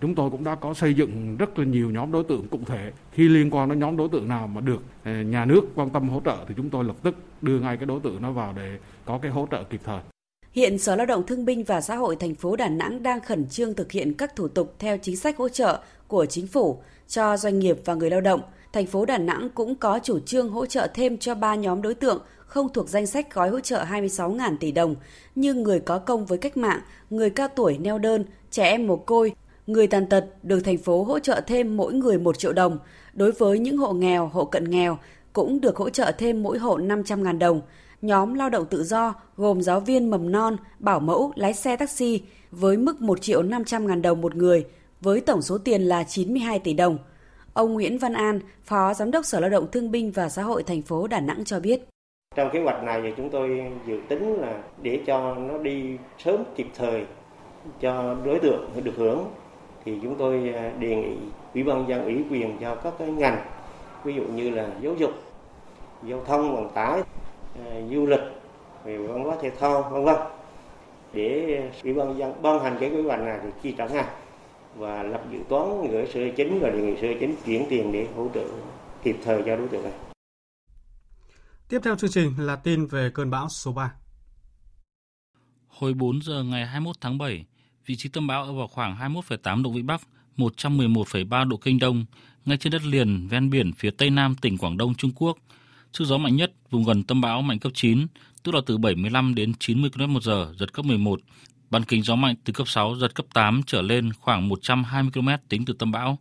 Chúng 0.00 0.14
tôi 0.14 0.30
cũng 0.30 0.44
đã 0.44 0.54
có 0.54 0.74
xây 0.74 0.94
dựng 0.94 1.36
rất 1.36 1.58
là 1.58 1.64
nhiều 1.64 1.90
nhóm 1.90 2.12
đối 2.12 2.24
tượng 2.24 2.48
cụ 2.48 2.58
thể. 2.66 2.92
Khi 3.12 3.28
liên 3.28 3.50
quan 3.50 3.68
đến 3.68 3.78
nhóm 3.78 3.96
đối 3.96 4.08
tượng 4.08 4.28
nào 4.28 4.46
mà 4.46 4.60
được 4.60 4.82
ờ, 5.04 5.12
nhà 5.12 5.44
nước 5.44 5.60
quan 5.74 5.90
tâm 5.90 6.08
hỗ 6.08 6.20
trợ 6.24 6.36
thì 6.48 6.54
chúng 6.56 6.70
tôi 6.70 6.84
lập 6.84 6.96
tức 7.02 7.14
đưa 7.42 7.60
ngay 7.60 7.76
cái 7.76 7.86
đối 7.86 8.00
tượng 8.00 8.22
nó 8.22 8.32
vào 8.32 8.52
để 8.56 8.78
có 9.04 9.18
cái 9.22 9.30
hỗ 9.30 9.48
trợ 9.50 9.62
kịp 9.70 9.80
thời. 9.84 10.00
Hiện 10.52 10.78
Sở 10.78 10.96
Lao 10.96 11.06
động 11.06 11.26
Thương 11.26 11.44
binh 11.44 11.64
và 11.64 11.80
Xã 11.80 11.96
hội 11.96 12.16
thành 12.16 12.34
phố 12.34 12.56
Đà 12.56 12.68
Nẵng 12.68 13.02
đang 13.02 13.20
khẩn 13.20 13.48
trương 13.48 13.74
thực 13.74 13.92
hiện 13.92 14.14
các 14.14 14.36
thủ 14.36 14.48
tục 14.48 14.74
theo 14.78 14.96
chính 15.02 15.16
sách 15.16 15.36
hỗ 15.36 15.48
trợ 15.48 15.80
của 16.08 16.26
chính 16.26 16.46
phủ 16.46 16.82
cho 17.08 17.36
doanh 17.36 17.58
nghiệp 17.58 17.76
và 17.84 17.94
người 17.94 18.10
lao 18.10 18.20
động. 18.20 18.40
Thành 18.72 18.86
phố 18.86 19.04
Đà 19.04 19.18
Nẵng 19.18 19.48
cũng 19.54 19.74
có 19.74 19.98
chủ 20.02 20.20
trương 20.20 20.50
hỗ 20.50 20.66
trợ 20.66 20.88
thêm 20.94 21.18
cho 21.18 21.34
ba 21.34 21.54
nhóm 21.54 21.82
đối 21.82 21.94
tượng 21.94 22.22
không 22.46 22.68
thuộc 22.72 22.88
danh 22.88 23.06
sách 23.06 23.34
gói 23.34 23.50
hỗ 23.50 23.60
trợ 23.60 23.84
26.000 23.84 24.56
tỷ 24.60 24.72
đồng 24.72 24.94
như 25.34 25.54
người 25.54 25.80
có 25.80 25.98
công 25.98 26.26
với 26.26 26.38
cách 26.38 26.56
mạng, 26.56 26.80
người 27.10 27.30
cao 27.30 27.48
tuổi 27.48 27.78
neo 27.78 27.98
đơn, 27.98 28.24
trẻ 28.50 28.64
em 28.64 28.86
mồ 28.86 28.96
côi, 28.96 29.32
người 29.66 29.86
tàn 29.86 30.06
tật 30.06 30.24
được 30.42 30.60
thành 30.60 30.78
phố 30.78 31.04
hỗ 31.04 31.18
trợ 31.18 31.40
thêm 31.46 31.76
mỗi 31.76 31.92
người 31.92 32.18
1 32.18 32.38
triệu 32.38 32.52
đồng. 32.52 32.78
Đối 33.12 33.32
với 33.32 33.58
những 33.58 33.76
hộ 33.76 33.92
nghèo, 33.92 34.26
hộ 34.26 34.44
cận 34.44 34.70
nghèo 34.70 34.98
cũng 35.32 35.60
được 35.60 35.76
hỗ 35.76 35.90
trợ 35.90 36.12
thêm 36.18 36.42
mỗi 36.42 36.58
hộ 36.58 36.78
500.000 36.78 37.38
đồng. 37.38 37.60
Nhóm 38.02 38.34
lao 38.34 38.50
động 38.50 38.66
tự 38.66 38.84
do 38.84 39.14
gồm 39.36 39.62
giáo 39.62 39.80
viên 39.80 40.10
mầm 40.10 40.32
non, 40.32 40.56
bảo 40.78 41.00
mẫu, 41.00 41.32
lái 41.36 41.54
xe 41.54 41.76
taxi 41.76 42.22
với 42.50 42.76
mức 42.76 43.00
1 43.00 43.20
triệu 43.20 43.42
500 43.42 43.86
ngàn 43.86 44.02
đồng 44.02 44.20
một 44.20 44.34
người 44.34 44.64
với 45.00 45.20
tổng 45.20 45.42
số 45.42 45.58
tiền 45.58 45.82
là 45.82 46.04
92 46.04 46.58
tỷ 46.58 46.74
đồng. 46.74 46.98
Ông 47.52 47.72
Nguyễn 47.72 47.98
Văn 47.98 48.12
An, 48.12 48.40
Phó 48.64 48.94
Giám 48.94 49.10
đốc 49.10 49.24
Sở 49.24 49.40
Lao 49.40 49.50
động 49.50 49.66
Thương 49.72 49.90
binh 49.90 50.10
và 50.10 50.28
Xã 50.28 50.42
hội 50.42 50.62
thành 50.62 50.82
phố 50.82 51.06
Đà 51.06 51.20
Nẵng 51.20 51.44
cho 51.44 51.60
biết. 51.60 51.80
Trong 52.36 52.50
kế 52.52 52.60
hoạch 52.60 52.82
này 52.82 53.00
thì 53.02 53.08
chúng 53.16 53.30
tôi 53.30 53.62
dự 53.86 54.00
tính 54.08 54.40
là 54.40 54.62
để 54.82 55.00
cho 55.06 55.34
nó 55.34 55.58
đi 55.58 55.96
sớm 56.24 56.44
kịp 56.56 56.66
thời 56.76 57.04
cho 57.80 58.16
đối 58.24 58.38
tượng 58.38 58.70
được 58.84 58.92
hưởng 58.96 59.24
thì 59.86 59.98
chúng 60.02 60.16
tôi 60.18 60.52
à, 60.54 60.72
đề 60.78 60.96
nghị 60.96 61.16
ủy 61.54 61.64
ban 61.64 61.88
dân 61.88 62.04
ủy 62.04 62.24
quyền 62.30 62.58
cho 62.60 62.74
các 62.74 62.94
cái 62.98 63.08
ngành 63.08 63.46
ví 64.04 64.14
dụ 64.14 64.22
như 64.22 64.50
là 64.50 64.70
giáo 64.80 64.94
dục 64.94 65.10
giao 66.04 66.24
thông 66.24 66.56
vận 66.56 66.72
tải 66.74 67.02
à, 67.64 67.80
du 67.90 68.06
lịch 68.06 68.20
về 68.84 68.98
văn 68.98 69.24
hóa 69.24 69.36
thể 69.42 69.50
thao 69.50 69.82
vân 69.82 70.04
vân 70.04 70.16
để 71.12 71.62
ủy 71.84 71.94
ban 71.94 72.18
dân 72.18 72.42
ban 72.42 72.60
hành 72.60 72.76
cái 72.80 72.90
kế 72.90 73.02
hoạch 73.02 73.20
này 73.20 73.38
thì 73.42 73.48
chi 73.62 73.74
trả 73.78 73.86
ngay 73.86 74.04
và 74.76 75.02
lập 75.02 75.24
dự 75.32 75.38
toán 75.48 75.88
gửi 75.90 76.06
sở 76.14 76.20
chính 76.36 76.60
và 76.60 76.70
đề 76.70 76.78
nghị 76.78 76.96
sở 77.00 77.08
chính 77.20 77.34
chuyển 77.44 77.66
tiền 77.68 77.92
để 77.92 78.06
hỗ 78.16 78.28
trợ 78.34 78.44
kịp 79.02 79.16
thời 79.24 79.42
cho 79.46 79.56
đối 79.56 79.68
tượng 79.68 79.82
này. 79.82 79.92
Tiếp 81.68 81.80
theo 81.84 81.96
chương 81.96 82.10
trình 82.10 82.32
là 82.38 82.56
tin 82.56 82.86
về 82.86 83.10
cơn 83.14 83.30
bão 83.30 83.48
số 83.48 83.72
3. 83.72 83.94
Hồi 85.68 85.94
4 85.94 86.22
giờ 86.22 86.42
ngày 86.42 86.66
21 86.66 86.96
tháng 87.00 87.18
7, 87.18 87.44
vị 87.86 87.96
trí 87.96 88.08
tâm 88.08 88.26
bão 88.26 88.44
ở 88.44 88.52
vào 88.52 88.66
khoảng 88.66 88.96
21,8 88.96 89.62
độ 89.62 89.70
vĩ 89.70 89.82
Bắc, 89.82 90.02
111,3 90.36 91.48
độ 91.48 91.56
kinh 91.56 91.78
Đông, 91.78 92.04
ngay 92.44 92.56
trên 92.56 92.70
đất 92.70 92.84
liền 92.84 93.28
ven 93.28 93.50
biển 93.50 93.72
phía 93.72 93.90
tây 93.90 94.10
nam 94.10 94.34
tỉnh 94.34 94.58
Quảng 94.58 94.76
Đông 94.76 94.94
Trung 94.94 95.10
Quốc. 95.14 95.38
Sức 95.92 96.04
gió 96.04 96.18
mạnh 96.18 96.36
nhất 96.36 96.52
vùng 96.70 96.84
gần 96.84 97.02
tâm 97.02 97.20
bão 97.20 97.42
mạnh 97.42 97.58
cấp 97.58 97.72
9, 97.74 98.06
tức 98.42 98.54
là 98.54 98.60
từ 98.66 98.78
75 98.78 99.34
đến 99.34 99.52
90 99.58 99.90
km 99.90 100.12
một 100.12 100.22
giờ, 100.22 100.54
giật 100.58 100.72
cấp 100.72 100.84
11. 100.84 101.20
Bán 101.70 101.84
kính 101.84 102.02
gió 102.02 102.14
mạnh 102.14 102.34
từ 102.44 102.52
cấp 102.52 102.68
6, 102.68 102.96
giật 102.96 103.14
cấp 103.14 103.26
8 103.34 103.60
trở 103.66 103.82
lên 103.82 104.12
khoảng 104.12 104.48
120 104.48 105.10
km 105.14 105.28
tính 105.48 105.64
từ 105.64 105.74
tâm 105.78 105.92
bão. 105.92 106.18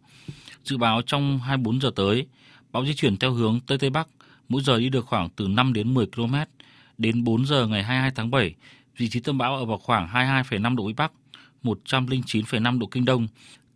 Dự 0.63 0.77
báo 0.77 1.01
trong 1.01 1.39
24 1.39 1.81
giờ 1.81 1.91
tới, 1.95 2.27
bão 2.71 2.85
di 2.85 2.93
chuyển 2.93 3.17
theo 3.17 3.31
hướng 3.31 3.59
Tây 3.59 3.77
Tây 3.77 3.89
Bắc, 3.89 4.07
mỗi 4.49 4.61
giờ 4.61 4.79
đi 4.79 4.89
được 4.89 5.05
khoảng 5.05 5.29
từ 5.29 5.47
5 5.47 5.73
đến 5.73 5.93
10 5.93 6.05
km. 6.05 6.35
Đến 6.97 7.23
4 7.23 7.45
giờ 7.45 7.67
ngày 7.67 7.83
22 7.83 8.11
tháng 8.15 8.31
7, 8.31 8.55
vị 8.97 9.09
trí 9.09 9.19
tâm 9.19 9.37
bão 9.37 9.55
ở 9.55 9.65
vào 9.65 9.77
khoảng 9.77 10.07
22,5 10.07 10.75
độ 10.75 10.87
Vĩ 10.87 10.93
Bắc, 10.93 11.11
109,5 11.65 12.79
độ 12.79 12.87
Kinh 12.87 13.05
Đông, 13.05 13.27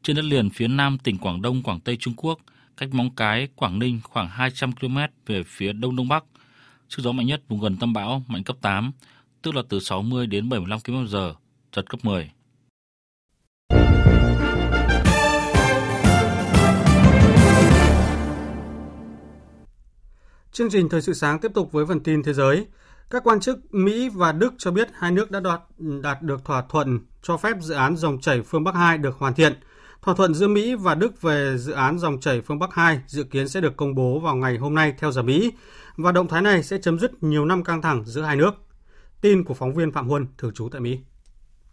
trên 0.04 0.16
đất 0.16 0.26
liền 0.26 0.50
phía 0.50 0.68
nam 0.68 0.98
tỉnh 0.98 1.18
Quảng 1.18 1.42
Đông, 1.42 1.64
Quảng 1.64 1.80
Tây 1.80 1.98
Trung 2.00 2.14
Quốc, 2.18 2.40
cách 2.78 2.94
Móng 2.94 3.16
Cái, 3.16 3.48
Quảng 3.56 3.80
Ninh 3.80 4.00
khoảng 4.04 4.30
200 4.30 4.72
km 4.72 4.98
về 5.26 5.44
phía 5.48 5.74
đông 5.74 5.96
đông 5.96 6.08
bắc. 6.08 6.24
Sức 6.90 7.04
gió 7.04 7.12
mạnh 7.12 7.26
nhất 7.26 7.42
vùng 7.50 7.60
gần 7.60 7.78
tâm 7.78 7.94
bão 7.94 8.24
mạnh 8.28 8.44
cấp 8.44 8.58
8, 8.62 8.92
tức 9.42 9.56
là 9.56 9.62
từ 9.70 9.80
60 9.80 10.28
đến 10.28 10.50
75 10.50 10.80
km/h, 10.80 11.34
giật 11.76 11.90
cấp 11.90 12.00
10. 12.04 12.32
Chương 20.52 20.70
trình 20.70 20.90
Thời 20.90 21.02
sự 21.02 21.14
sáng 21.14 21.40
tiếp 21.40 21.52
tục 21.54 21.72
với 21.72 21.86
phần 21.86 22.00
tin 22.00 22.24
thế 22.24 22.34
giới. 22.34 22.68
Các 23.10 23.24
quan 23.24 23.40
chức 23.40 23.74
Mỹ 23.74 24.10
và 24.10 24.32
Đức 24.32 24.54
cho 24.58 24.72
biết 24.72 24.90
hai 24.94 25.12
nước 25.12 25.32
đã 25.32 25.40
đạt, 25.40 25.62
đạt 26.04 26.22
được 26.22 26.46
thỏa 26.46 26.64
thuận 26.70 27.00
cho 27.22 27.38
phép 27.38 27.58
dự 27.62 27.74
án 27.74 27.98
dòng 27.98 28.22
chảy 28.22 28.42
phương 28.42 28.64
Bắc 28.64 28.76
2 28.76 28.98
được 28.98 29.16
hoàn 29.18 29.34
thiện. 29.34 29.54
Thỏa 30.02 30.16
thuận 30.16 30.34
giữa 30.34 30.48
Mỹ 30.48 30.76
và 30.76 30.96
Đức 30.96 31.22
về 31.22 31.58
dự 31.58 31.72
án 31.74 32.00
dòng 32.00 32.20
chảy 32.20 32.42
phương 32.42 32.60
Bắc 32.60 32.74
2 32.74 33.02
dự 33.08 33.24
kiến 33.24 33.48
sẽ 33.48 33.62
được 33.62 33.78
công 33.78 33.96
bố 33.96 34.20
vào 34.20 34.36
ngày 34.36 34.58
hôm 34.58 34.76
nay 34.76 34.94
theo 34.98 35.12
giờ 35.12 35.22
Mỹ 35.22 35.52
và 35.98 36.12
động 36.12 36.28
thái 36.28 36.42
này 36.42 36.64
sẽ 36.64 36.78
chấm 36.78 37.00
dứt 37.00 37.24
nhiều 37.24 37.46
năm 37.46 37.64
căng 37.64 37.82
thẳng 37.82 38.04
giữa 38.06 38.22
hai 38.22 38.36
nước. 38.36 38.52
Tin 39.22 39.44
của 39.44 39.54
phóng 39.54 39.74
viên 39.74 39.92
Phạm 39.92 40.10
Huân, 40.10 40.28
thường 40.38 40.54
trú 40.54 40.70
tại 40.72 40.82
Mỹ. 40.82 41.00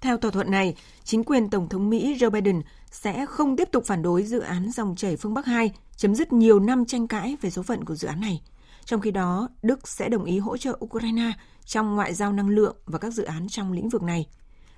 Theo 0.00 0.16
thỏa 0.16 0.30
thuận 0.30 0.50
này, 0.50 0.76
chính 1.04 1.24
quyền 1.24 1.50
Tổng 1.50 1.68
thống 1.68 1.90
Mỹ 1.90 2.16
Joe 2.20 2.30
Biden 2.30 2.62
sẽ 2.90 3.26
không 3.26 3.56
tiếp 3.56 3.68
tục 3.72 3.84
phản 3.86 4.02
đối 4.02 4.22
dự 4.22 4.40
án 4.40 4.70
dòng 4.70 4.96
chảy 4.96 5.16
phương 5.16 5.34
Bắc 5.34 5.46
2, 5.46 5.70
chấm 5.96 6.14
dứt 6.14 6.32
nhiều 6.32 6.60
năm 6.60 6.84
tranh 6.84 7.08
cãi 7.08 7.36
về 7.40 7.50
số 7.50 7.62
phận 7.62 7.84
của 7.84 7.94
dự 7.94 8.08
án 8.08 8.20
này. 8.20 8.42
Trong 8.84 9.00
khi 9.00 9.10
đó, 9.10 9.48
Đức 9.62 9.88
sẽ 9.88 10.08
đồng 10.08 10.24
ý 10.24 10.38
hỗ 10.38 10.56
trợ 10.56 10.78
Ukraine 10.84 11.32
trong 11.64 11.96
ngoại 11.96 12.14
giao 12.14 12.32
năng 12.32 12.48
lượng 12.48 12.76
và 12.86 12.98
các 12.98 13.12
dự 13.12 13.24
án 13.24 13.48
trong 13.48 13.72
lĩnh 13.72 13.88
vực 13.88 14.02
này. 14.02 14.26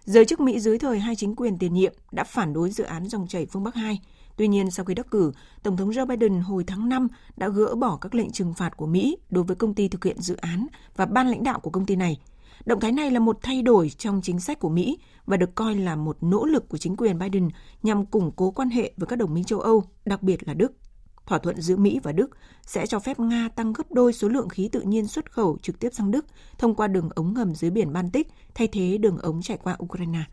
Giới 0.09 0.25
chức 0.25 0.40
Mỹ 0.40 0.61
dưới 0.61 0.79
thời 0.79 0.99
hai 0.99 1.16
chính 1.16 1.37
quyền 1.37 1.59
tiền 1.59 1.75
nhiệm 1.75 1.92
đã 2.12 2.25
phản 2.25 2.53
đối 2.53 2.71
dự 2.71 2.85
án 2.85 3.09
dòng 3.09 3.27
chảy 3.27 3.47
phương 3.47 3.64
Bắc 3.64 3.75
2. 3.75 4.01
Tuy 4.37 4.49
nhiên, 4.49 4.71
sau 4.71 4.85
khi 4.85 4.94
đắc 4.94 5.11
cử, 5.11 5.33
Tổng 5.62 5.77
thống 5.77 5.90
Joe 5.90 6.07
Biden 6.07 6.40
hồi 6.40 6.64
tháng 6.66 6.88
5 6.88 7.09
đã 7.37 7.49
gỡ 7.49 7.75
bỏ 7.75 7.97
các 7.97 8.14
lệnh 8.14 8.31
trừng 8.31 8.55
phạt 8.55 8.77
của 8.77 8.87
Mỹ 8.87 9.16
đối 9.31 9.44
với 9.44 9.57
công 9.57 9.75
ty 9.75 9.88
thực 9.88 10.05
hiện 10.05 10.16
dự 10.21 10.37
án 10.37 10.66
và 10.97 11.07
ban 11.07 11.29
lãnh 11.29 11.44
đạo 11.44 11.61
của 11.61 11.71
công 11.71 11.87
ty 11.87 11.97
này. 11.97 12.21
Động 12.64 12.81
thái 12.81 12.92
này 12.92 13.11
là 13.11 13.21
một 13.21 13.38
thay 13.42 13.62
đổi 13.62 13.90
trong 13.99 14.21
chính 14.23 14.40
sách 14.40 14.59
của 14.59 14.68
Mỹ 14.68 14.99
và 15.27 15.37
được 15.37 15.55
coi 15.55 15.75
là 15.75 15.97
một 15.97 16.16
nỗ 16.21 16.44
lực 16.44 16.68
của 16.68 16.79
chính 16.79 16.97
quyền 16.97 17.18
Biden 17.18 17.49
nhằm 17.83 18.07
củng 18.07 18.31
cố 18.37 18.51
quan 18.51 18.71
hệ 18.71 18.92
với 18.97 19.07
các 19.07 19.16
đồng 19.16 19.35
minh 19.35 19.44
châu 19.44 19.61
Âu, 19.61 19.85
đặc 20.05 20.23
biệt 20.23 20.49
là 20.49 20.55
Đức. 20.55 20.73
Thỏa 21.29 21.38
thuận 21.38 21.61
giữa 21.61 21.77
Mỹ 21.77 22.01
và 22.03 22.12
Đức 22.12 22.31
sẽ 22.67 22.87
cho 22.87 22.99
phép 22.99 23.21
Nga 23.21 23.49
tăng 23.57 23.73
gấp 23.73 23.85
đôi 23.91 24.12
số 24.12 24.29
lượng 24.29 24.49
khí 24.49 24.69
tự 24.73 24.81
nhiên 24.81 25.07
xuất 25.07 25.33
khẩu 25.33 25.59
trực 25.62 25.79
tiếp 25.79 25.88
sang 25.93 26.11
Đức 26.11 26.27
thông 26.59 26.75
qua 26.75 26.87
đường 26.88 27.09
ống 27.14 27.35
ngầm 27.35 27.55
dưới 27.55 27.71
biển 27.71 27.93
Baltic 27.93 28.29
thay 28.55 28.69
thế 28.73 28.99
đường 28.99 29.19
ống 29.19 29.43
chạy 29.43 29.59
qua 29.62 29.77
Ukraine. 29.85 30.25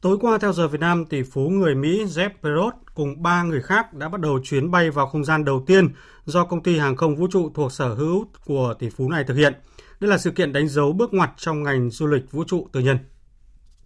Tối 0.00 0.18
qua 0.20 0.38
theo 0.38 0.52
giờ 0.52 0.68
Việt 0.68 0.80
Nam, 0.80 1.04
tỷ 1.04 1.22
phú 1.22 1.40
người 1.40 1.74
Mỹ 1.74 2.04
Jeff 2.04 2.30
Bezos 2.42 2.70
cùng 2.94 3.22
ba 3.22 3.42
người 3.42 3.62
khác 3.62 3.94
đã 3.94 4.08
bắt 4.08 4.20
đầu 4.20 4.40
chuyến 4.44 4.70
bay 4.70 4.90
vào 4.90 5.06
không 5.06 5.24
gian 5.24 5.44
đầu 5.44 5.64
tiên 5.66 5.88
do 6.24 6.44
công 6.44 6.62
ty 6.62 6.78
hàng 6.78 6.96
không 6.96 7.16
vũ 7.16 7.26
trụ 7.30 7.50
thuộc 7.54 7.72
sở 7.72 7.94
hữu 7.94 8.26
của 8.44 8.74
tỷ 8.78 8.88
phú 8.90 9.08
này 9.08 9.24
thực 9.24 9.34
hiện. 9.34 9.54
Đây 10.00 10.10
là 10.10 10.18
sự 10.18 10.30
kiện 10.30 10.52
đánh 10.52 10.68
dấu 10.68 10.92
bước 10.92 11.14
ngoặt 11.14 11.30
trong 11.36 11.62
ngành 11.62 11.90
du 11.90 12.06
lịch 12.06 12.32
vũ 12.32 12.44
trụ 12.44 12.68
tư 12.72 12.80
nhân. 12.80 12.98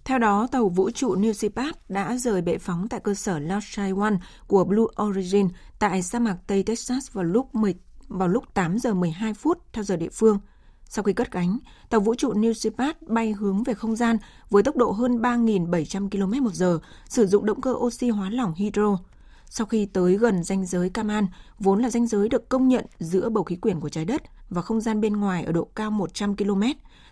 Theo 0.09 0.19
đó, 0.19 0.47
tàu 0.53 0.69
vũ 0.69 0.91
trụ 0.91 1.15
New 1.17 1.33
Shepard 1.33 1.79
đã 1.89 2.17
rời 2.17 2.43
bệ 2.43 2.59
phóng 2.59 2.89
tại 2.89 3.01
cơ 3.01 3.15
sở 3.15 3.39
Launch 3.39 3.99
One 4.01 4.15
của 4.47 4.65
Blue 4.65 4.85
Origin 5.03 5.49
tại 5.79 6.03
sa 6.03 6.19
mạc 6.19 6.37
Tây 6.47 6.63
Texas 6.63 7.13
vào 7.13 7.25
lúc 7.25 7.55
10, 7.55 7.75
vào 8.09 8.29
lúc 8.29 8.45
8 8.55 8.79
giờ 8.79 8.95
12 8.95 9.35
phút 9.35 9.59
theo 9.73 9.85
giờ 9.85 9.97
địa 9.97 10.09
phương. 10.13 10.39
Sau 10.85 11.03
khi 11.03 11.13
cất 11.13 11.31
cánh, 11.31 11.59
tàu 11.91 12.01
vũ 12.01 12.15
trụ 12.15 12.33
New 12.33 12.53
Shepard 12.53 12.99
bay 13.07 13.33
hướng 13.33 13.63
về 13.63 13.75
không 13.75 13.97
gian 13.97 14.17
với 14.51 14.63
tốc 14.63 14.77
độ 14.77 14.91
hơn 14.91 15.19
3.700 15.19 16.11
km 16.11 16.45
một 16.45 16.55
giờ, 16.55 16.79
sử 17.09 17.27
dụng 17.27 17.47
động 17.47 17.61
cơ 17.61 17.73
oxy 17.73 18.09
hóa 18.09 18.31
lỏng 18.31 18.55
hydro. 18.55 18.99
Sau 19.47 19.67
khi 19.67 19.87
tới 19.87 20.17
gần 20.17 20.45
ranh 20.45 20.67
giới 20.67 20.91
Kaman, 20.91 21.27
vốn 21.59 21.83
là 21.83 21.91
ranh 21.91 22.07
giới 22.07 22.29
được 22.29 22.49
công 22.49 22.69
nhận 22.69 22.87
giữa 22.99 23.29
bầu 23.29 23.45
khí 23.45 23.57
quyển 23.57 23.81
của 23.81 23.89
trái 23.89 24.05
đất 24.05 24.23
và 24.51 24.63
không 24.63 24.81
gian 24.81 25.01
bên 25.01 25.17
ngoài 25.17 25.45
ở 25.45 25.53
độ 25.53 25.65
cao 25.75 25.91
100 25.91 26.37
km, 26.37 26.63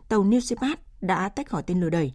tàu 0.09 0.25
New 0.25 0.41
Shepard 0.41 0.81
đã 1.01 1.29
tách 1.29 1.49
khỏi 1.49 1.63
tên 1.63 1.81
lửa 1.81 1.91
đẩy. 1.91 2.13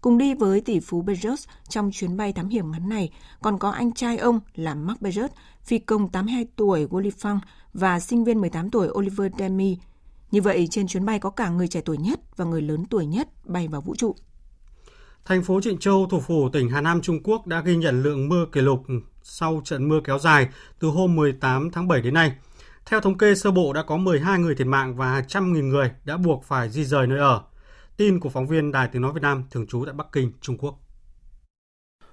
Cùng 0.00 0.18
đi 0.18 0.34
với 0.34 0.60
tỷ 0.60 0.80
phú 0.80 1.02
Bezos 1.02 1.46
trong 1.68 1.90
chuyến 1.92 2.16
bay 2.16 2.32
thám 2.32 2.48
hiểm 2.48 2.70
ngắn 2.72 2.88
này 2.88 3.10
còn 3.42 3.58
có 3.58 3.70
anh 3.70 3.92
trai 3.92 4.16
ông 4.16 4.40
là 4.54 4.74
Mark 4.74 5.00
Bezos, 5.00 5.28
phi 5.64 5.78
công 5.78 6.08
82 6.08 6.46
tuổi 6.56 6.86
Wally 6.86 7.10
Funk 7.10 7.38
và 7.74 8.00
sinh 8.00 8.24
viên 8.24 8.40
18 8.40 8.70
tuổi 8.70 8.88
Oliver 8.88 9.32
Demi. 9.38 9.78
Như 10.30 10.42
vậy, 10.42 10.68
trên 10.70 10.86
chuyến 10.86 11.04
bay 11.04 11.18
có 11.18 11.30
cả 11.30 11.48
người 11.48 11.68
trẻ 11.68 11.80
tuổi 11.84 11.98
nhất 11.98 12.20
và 12.36 12.44
người 12.44 12.62
lớn 12.62 12.84
tuổi 12.90 13.06
nhất 13.06 13.28
bay 13.44 13.68
vào 13.68 13.80
vũ 13.80 13.94
trụ. 13.96 14.14
Thành 15.24 15.42
phố 15.42 15.60
Trịnh 15.60 15.78
Châu, 15.78 16.06
thủ 16.10 16.20
phủ 16.20 16.48
tỉnh 16.48 16.70
Hà 16.70 16.80
Nam 16.80 17.00
Trung 17.00 17.22
Quốc 17.22 17.46
đã 17.46 17.60
ghi 17.60 17.76
nhận 17.76 18.02
lượng 18.02 18.28
mưa 18.28 18.46
kỷ 18.52 18.60
lục 18.60 18.82
sau 19.22 19.60
trận 19.64 19.88
mưa 19.88 20.00
kéo 20.04 20.18
dài 20.18 20.48
từ 20.78 20.88
hôm 20.88 21.16
18 21.16 21.70
tháng 21.70 21.88
7 21.88 22.00
đến 22.00 22.14
nay. 22.14 22.32
Theo 22.86 23.00
thống 23.00 23.18
kê 23.18 23.34
sơ 23.34 23.50
bộ 23.50 23.72
đã 23.72 23.82
có 23.82 23.96
12 23.96 24.38
người 24.38 24.54
thiệt 24.54 24.66
mạng 24.66 24.96
và 24.96 25.12
hàng 25.12 25.24
trăm 25.28 25.52
nghìn 25.52 25.68
người 25.68 25.90
đã 26.04 26.16
buộc 26.16 26.44
phải 26.44 26.70
di 26.70 26.84
rời 26.84 27.06
nơi 27.06 27.18
ở. 27.18 27.42
Tin 27.98 28.20
của 28.20 28.28
phóng 28.28 28.46
viên 28.46 28.72
Đài 28.72 28.88
Tiếng 28.88 29.02
Nói 29.02 29.12
Việt 29.12 29.22
Nam 29.22 29.44
thường 29.50 29.66
trú 29.66 29.84
tại 29.84 29.94
Bắc 29.94 30.06
Kinh, 30.12 30.32
Trung 30.40 30.58
Quốc. 30.58 30.74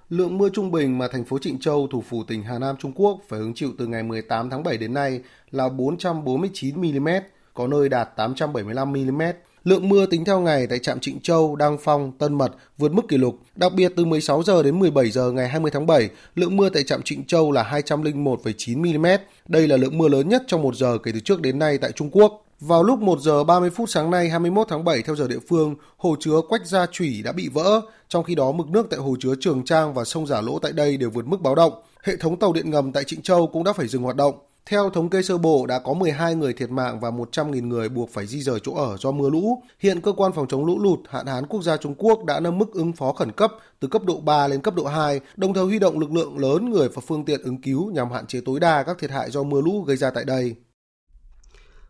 Lượng 0.08 0.38
mưa 0.38 0.48
trung 0.48 0.70
bình 0.70 0.98
mà 0.98 1.08
thành 1.08 1.24
phố 1.24 1.38
Trịnh 1.38 1.58
Châu, 1.60 1.86
thủ 1.86 2.04
phủ 2.08 2.24
tỉnh 2.24 2.42
Hà 2.42 2.58
Nam 2.58 2.76
Trung 2.78 2.92
Quốc 2.94 3.20
phải 3.28 3.40
hứng 3.40 3.54
chịu 3.54 3.70
từ 3.78 3.86
ngày 3.86 4.02
18 4.02 4.50
tháng 4.50 4.62
7 4.62 4.78
đến 4.78 4.94
nay 4.94 5.20
là 5.50 5.68
449 5.68 6.80
mm, 6.80 7.08
có 7.54 7.66
nơi 7.66 7.88
đạt 7.88 8.16
875 8.16 8.92
mm. 8.92 9.22
Lượng 9.64 9.88
mưa 9.88 10.06
tính 10.06 10.24
theo 10.24 10.40
ngày 10.40 10.66
tại 10.66 10.78
trạm 10.78 11.00
Trịnh 11.00 11.20
Châu, 11.20 11.56
Đăng 11.56 11.78
Phong, 11.80 12.12
Tân 12.18 12.34
Mật 12.34 12.52
vượt 12.78 12.92
mức 12.92 13.08
kỷ 13.08 13.16
lục. 13.16 13.38
Đặc 13.56 13.72
biệt 13.76 13.92
từ 13.96 14.04
16 14.04 14.42
giờ 14.42 14.62
đến 14.62 14.78
17 14.78 15.10
giờ 15.10 15.32
ngày 15.32 15.48
20 15.48 15.70
tháng 15.70 15.86
7, 15.86 16.10
lượng 16.34 16.56
mưa 16.56 16.68
tại 16.68 16.82
trạm 16.84 17.02
Trịnh 17.02 17.24
Châu 17.24 17.52
là 17.52 17.82
201,9 17.84 18.98
mm. 18.98 19.06
Đây 19.48 19.68
là 19.68 19.76
lượng 19.76 19.98
mưa 19.98 20.08
lớn 20.08 20.28
nhất 20.28 20.42
trong 20.46 20.62
một 20.62 20.76
giờ 20.76 20.98
kể 21.02 21.12
từ 21.14 21.20
trước 21.20 21.40
đến 21.40 21.58
nay 21.58 21.78
tại 21.78 21.92
Trung 21.92 22.10
Quốc. 22.10 22.45
Vào 22.60 22.82
lúc 22.82 22.98
1 22.98 23.20
giờ 23.20 23.44
30 23.44 23.70
phút 23.70 23.90
sáng 23.90 24.10
nay 24.10 24.28
21 24.28 24.66
tháng 24.70 24.84
7 24.84 25.02
theo 25.02 25.16
giờ 25.16 25.28
địa 25.28 25.38
phương, 25.48 25.74
hồ 25.96 26.16
chứa 26.20 26.40
Quách 26.48 26.66
Gia 26.66 26.86
Chủy 26.86 27.22
đã 27.22 27.32
bị 27.32 27.48
vỡ, 27.48 27.80
trong 28.08 28.24
khi 28.24 28.34
đó 28.34 28.52
mực 28.52 28.68
nước 28.68 28.86
tại 28.90 29.00
hồ 29.00 29.16
chứa 29.20 29.34
Trường 29.40 29.64
Trang 29.64 29.94
và 29.94 30.04
sông 30.04 30.26
Giả 30.26 30.40
Lỗ 30.40 30.58
tại 30.58 30.72
đây 30.72 30.96
đều 30.96 31.10
vượt 31.10 31.26
mức 31.26 31.40
báo 31.40 31.54
động. 31.54 31.72
Hệ 32.02 32.16
thống 32.16 32.38
tàu 32.38 32.52
điện 32.52 32.70
ngầm 32.70 32.92
tại 32.92 33.04
Trịnh 33.04 33.22
Châu 33.22 33.46
cũng 33.46 33.64
đã 33.64 33.72
phải 33.72 33.88
dừng 33.88 34.02
hoạt 34.02 34.16
động. 34.16 34.34
Theo 34.66 34.90
thống 34.90 35.08
kê 35.08 35.22
sơ 35.22 35.38
bộ, 35.38 35.66
đã 35.66 35.78
có 35.78 35.94
12 35.94 36.34
người 36.34 36.52
thiệt 36.52 36.70
mạng 36.70 37.00
và 37.00 37.10
100.000 37.10 37.68
người 37.68 37.88
buộc 37.88 38.10
phải 38.10 38.26
di 38.26 38.42
rời 38.42 38.60
chỗ 38.62 38.74
ở 38.74 38.96
do 38.96 39.10
mưa 39.10 39.30
lũ. 39.30 39.62
Hiện 39.80 40.00
cơ 40.00 40.12
quan 40.12 40.32
phòng 40.32 40.46
chống 40.48 40.64
lũ 40.64 40.78
lụt 40.78 40.98
hạn 41.08 41.26
hán 41.26 41.46
quốc 41.46 41.62
gia 41.62 41.76
Trung 41.76 41.94
Quốc 41.98 42.24
đã 42.24 42.40
nâng 42.40 42.58
mức 42.58 42.72
ứng 42.72 42.92
phó 42.92 43.12
khẩn 43.12 43.32
cấp 43.32 43.52
từ 43.80 43.88
cấp 43.88 44.02
độ 44.04 44.20
3 44.20 44.48
lên 44.48 44.60
cấp 44.60 44.74
độ 44.74 44.84
2, 44.86 45.20
đồng 45.36 45.54
thời 45.54 45.64
huy 45.64 45.78
động 45.78 45.98
lực 45.98 46.12
lượng 46.12 46.38
lớn 46.38 46.70
người 46.70 46.88
và 46.88 47.02
phương 47.06 47.24
tiện 47.24 47.42
ứng 47.42 47.60
cứu 47.60 47.90
nhằm 47.90 48.10
hạn 48.10 48.26
chế 48.26 48.40
tối 48.44 48.60
đa 48.60 48.82
các 48.82 48.98
thiệt 48.98 49.10
hại 49.10 49.30
do 49.30 49.42
mưa 49.42 49.60
lũ 49.60 49.82
gây 49.82 49.96
ra 49.96 50.10
tại 50.10 50.24
đây. 50.24 50.54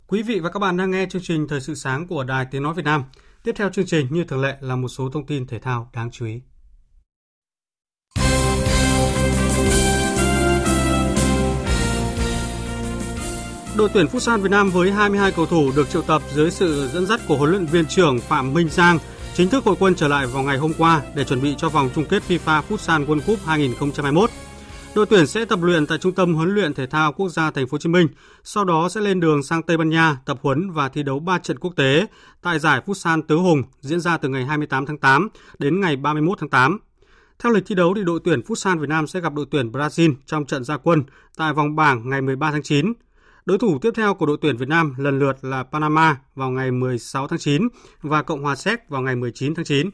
Quý 0.09 0.23
vị 0.23 0.41
và 0.41 0.51
các 0.51 0.59
bạn 0.59 0.77
đang 0.77 0.91
nghe 0.91 1.07
chương 1.11 1.23
trình 1.23 1.49
Thời 1.49 1.61
sự 1.61 1.75
sáng 1.75 2.07
của 2.07 2.25
Đài 2.25 2.47
Tiếng 2.51 2.63
Nói 2.63 2.75
Việt 2.75 2.85
Nam. 2.85 3.05
Tiếp 3.43 3.53
theo 3.57 3.71
chương 3.71 3.87
trình, 3.87 4.07
như 4.11 4.25
thường 4.25 4.41
lệ, 4.41 4.57
là 4.61 4.77
một 4.77 4.89
số 4.89 5.11
thông 5.11 5.27
tin 5.27 5.47
thể 5.47 5.59
thao 5.59 5.91
đáng 5.95 6.11
chú 6.11 6.27
ý. 6.27 6.41
Đội 13.77 13.89
tuyển 13.95 14.07
Futsal 14.07 14.41
Việt 14.41 14.51
Nam 14.51 14.71
với 14.71 14.93
22 14.93 15.33
cầu 15.33 15.47
thủ 15.47 15.73
được 15.77 15.91
triệu 15.91 16.03
tập 16.03 16.23
dưới 16.35 16.51
sự 16.51 16.89
dẫn 16.93 17.07
dắt 17.07 17.21
của 17.29 17.37
huấn 17.37 17.51
luyện 17.51 17.67
viên 17.67 17.87
trưởng 17.87 18.21
Phạm 18.21 18.55
Minh 18.55 18.69
Giang 18.69 18.99
chính 19.35 19.49
thức 19.49 19.65
hội 19.65 19.77
quân 19.81 19.95
trở 19.95 20.09
lại 20.09 20.27
vào 20.27 20.43
ngày 20.43 20.59
hôm 20.59 20.73
qua 20.79 21.03
để 21.15 21.25
chuẩn 21.25 21.43
bị 21.43 21.55
cho 21.59 21.69
vòng 21.69 21.91
chung 21.95 22.05
kết 22.05 22.23
FIFA 22.29 22.63
Futsal 22.69 23.07
World 23.07 23.21
Cup 23.27 23.39
2021. 23.47 24.31
Đội 24.97 25.07
tuyển 25.07 25.27
sẽ 25.27 25.45
tập 25.45 25.59
luyện 25.63 25.87
tại 25.87 25.99
Trung 25.99 26.13
tâm 26.13 26.35
huấn 26.35 26.55
luyện 26.55 26.75
thể 26.75 26.87
thao 26.87 27.13
quốc 27.13 27.29
gia 27.29 27.51
Thành 27.51 27.67
phố 27.67 27.75
Hồ 27.75 27.79
Chí 27.79 27.89
Minh, 27.89 28.09
sau 28.45 28.65
đó 28.65 28.89
sẽ 28.89 29.01
lên 29.01 29.21
đường 29.21 29.43
sang 29.43 29.63
Tây 29.63 29.77
Ban 29.77 29.89
Nha 29.89 30.17
tập 30.25 30.39
huấn 30.43 30.71
và 30.71 30.89
thi 30.89 31.03
đấu 31.03 31.21
3 31.21 31.39
trận 31.39 31.59
quốc 31.59 31.77
tế 31.77 32.07
tại 32.43 32.59
giải 32.59 32.81
Futsal 32.87 33.23
Tứ 33.23 33.37
Hùng 33.37 33.63
diễn 33.81 34.01
ra 34.01 34.17
từ 34.17 34.29
ngày 34.29 34.45
28 34.45 34.87
tháng 34.87 34.99
8 34.99 35.29
đến 35.59 35.81
ngày 35.81 35.97
31 35.97 36.39
tháng 36.41 36.49
8. 36.49 36.79
Theo 37.39 37.53
lịch 37.53 37.67
thi 37.67 37.75
đấu 37.75 37.95
thì 37.95 38.05
đội 38.05 38.21
tuyển 38.25 38.41
Futsal 38.41 38.79
Việt 38.79 38.89
Nam 38.89 39.07
sẽ 39.07 39.21
gặp 39.21 39.35
đội 39.35 39.47
tuyển 39.51 39.73
Brazil 39.73 40.15
trong 40.27 40.45
trận 40.45 40.65
gia 40.65 40.77
quân 40.77 41.03
tại 41.37 41.53
vòng 41.53 41.77
bảng 41.77 42.09
ngày 42.11 42.23
13 42.23 42.51
tháng 42.51 42.63
9. 42.63 42.93
Đối 43.47 43.59
thủ 43.59 43.79
tiếp 43.79 43.91
theo 43.97 44.15
của 44.15 44.27
đội 44.27 44.39
tuyển 44.41 44.57
Việt 44.57 44.69
Nam 44.69 44.95
lần 44.99 45.19
lượt 45.19 45.37
là 45.43 45.63
Panama 45.63 46.17
vào 46.35 46.51
ngày 46.51 46.71
16 46.71 47.29
tháng 47.29 47.39
9 47.39 47.69
và 48.03 48.23
Cộng 48.23 48.43
hòa 48.43 48.55
Séc 48.55 48.89
vào 48.89 49.03
ngày 49.03 49.17
19 49.17 49.55
tháng 49.55 49.65
9. 49.65 49.91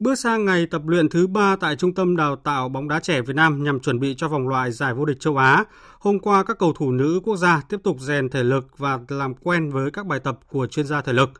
Bước 0.00 0.14
sang 0.14 0.44
ngày 0.44 0.66
tập 0.66 0.82
luyện 0.86 1.08
thứ 1.08 1.26
ba 1.26 1.56
tại 1.60 1.76
Trung 1.76 1.94
tâm 1.94 2.16
Đào 2.16 2.36
tạo 2.36 2.68
bóng 2.68 2.88
đá 2.88 3.00
trẻ 3.00 3.20
Việt 3.20 3.36
Nam 3.36 3.64
nhằm 3.64 3.80
chuẩn 3.80 4.00
bị 4.00 4.14
cho 4.18 4.28
vòng 4.28 4.48
loại 4.48 4.72
giải 4.72 4.94
vô 4.94 5.04
địch 5.04 5.20
châu 5.20 5.36
Á, 5.36 5.64
hôm 5.98 6.18
qua 6.18 6.44
các 6.44 6.58
cầu 6.58 6.72
thủ 6.72 6.92
nữ 6.92 7.20
quốc 7.24 7.36
gia 7.36 7.62
tiếp 7.68 7.76
tục 7.84 7.96
rèn 8.00 8.28
thể 8.28 8.42
lực 8.42 8.78
và 8.78 8.98
làm 9.08 9.34
quen 9.34 9.70
với 9.70 9.90
các 9.90 10.06
bài 10.06 10.20
tập 10.20 10.38
của 10.50 10.66
chuyên 10.66 10.86
gia 10.86 11.02
thể 11.02 11.12
lực. 11.12 11.30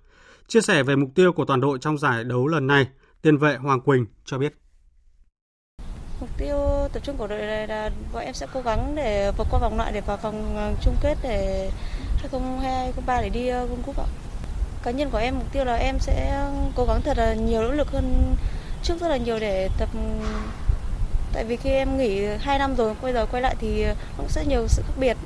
Chia 0.49 0.61
sẻ 0.61 0.83
về 0.83 0.97
mục 0.97 1.09
tiêu 1.15 1.33
của 1.33 1.45
toàn 1.45 1.61
đội 1.61 1.79
trong 1.81 1.99
giải 1.99 2.25
đấu 2.25 2.47
lần 2.47 2.67
này, 2.67 2.89
tiền 3.23 3.37
vệ 3.37 3.57
Hoàng 3.57 3.81
Quỳnh 3.81 4.07
cho 4.25 4.39
biết. 4.39 4.55
Mục 6.21 6.31
tiêu 6.39 6.57
tập 6.93 7.01
trung 7.05 7.17
của 7.17 7.27
đội 7.27 7.39
này 7.39 7.69
là 7.69 7.91
bọn 8.13 8.23
em 8.25 8.35
sẽ 8.35 8.47
cố 8.55 8.63
gắng 8.63 8.93
để 8.97 9.33
vượt 9.39 9.47
qua 9.51 9.61
vòng 9.61 9.77
loại 9.77 9.93
để 9.93 10.01
vào 10.01 10.17
vòng 10.17 10.57
ờ, 10.57 10.73
chung 10.83 10.95
kết 11.03 11.19
để 11.23 11.71
2022-2023 12.33 13.23
để 13.23 13.29
đi 13.29 13.49
ờ, 13.49 13.67
World 13.67 13.83
Cup 13.83 13.99
ạ 13.99 14.30
cá 14.83 14.91
nhân 14.91 15.11
của 15.11 15.19
em 15.19 15.35
mục 15.35 15.53
tiêu 15.53 15.65
là 15.65 15.75
em 15.75 15.99
sẽ 15.99 16.41
ừ, 16.41 16.71
cố 16.75 16.85
gắng 16.85 17.01
thật 17.05 17.19
là 17.19 17.35
nhiều 17.35 17.63
nỗ 17.63 17.73
lực 17.73 17.89
hơn 17.91 18.37
trước 18.83 18.95
rất 19.01 19.09
là 19.09 19.17
nhiều 19.17 19.39
để 19.41 19.69
tập 19.79 19.89
ừ, 19.95 19.99
tại 21.33 21.45
vì 21.45 21.57
khi 21.57 21.71
em 21.71 21.99
nghỉ 21.99 22.25
2 22.41 22.59
năm 22.59 22.77
rồi 22.77 22.95
bây 23.03 23.13
giờ 23.13 23.27
quay 23.31 23.43
lại 23.43 23.57
thì 23.61 23.85
cũng 24.17 24.29
sẽ 24.29 24.45
nhiều 24.47 24.69
sự 24.69 24.83
khác 24.87 24.95
biệt 25.01 25.17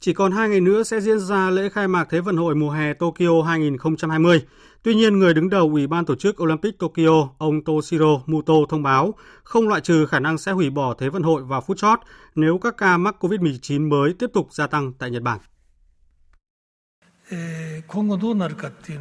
Chỉ 0.00 0.12
còn 0.12 0.32
hai 0.32 0.48
ngày 0.48 0.60
nữa 0.60 0.82
sẽ 0.82 1.00
diễn 1.00 1.18
ra 1.18 1.50
lễ 1.50 1.68
khai 1.68 1.88
mạc 1.88 2.06
Thế 2.10 2.20
vận 2.20 2.36
hội 2.36 2.54
mùa 2.54 2.70
hè 2.70 2.94
Tokyo 2.94 3.42
2020. 3.46 4.42
Tuy 4.82 4.94
nhiên, 4.94 5.18
người 5.18 5.34
đứng 5.34 5.50
đầu 5.50 5.70
Ủy 5.72 5.86
ban 5.86 6.04
tổ 6.04 6.14
chức 6.14 6.42
Olympic 6.42 6.78
Tokyo, 6.78 7.28
ông 7.38 7.64
Toshiro 7.64 8.20
Muto 8.26 8.54
thông 8.68 8.82
báo 8.82 9.14
không 9.42 9.68
loại 9.68 9.80
trừ 9.80 10.06
khả 10.06 10.20
năng 10.20 10.38
sẽ 10.38 10.52
hủy 10.52 10.70
bỏ 10.70 10.94
Thế 10.98 11.08
vận 11.08 11.22
hội 11.22 11.42
vào 11.42 11.60
phút 11.60 11.76
chót 11.76 11.98
nếu 12.34 12.58
các 12.58 12.74
ca 12.78 12.96
mắc 12.96 13.16
COVID-19 13.20 13.88
mới 13.88 14.14
tiếp 14.18 14.30
tục 14.32 14.48
gia 14.50 14.66
tăng 14.66 14.92
tại 14.98 15.10
Nhật 15.10 15.22
Bản. 15.22 15.38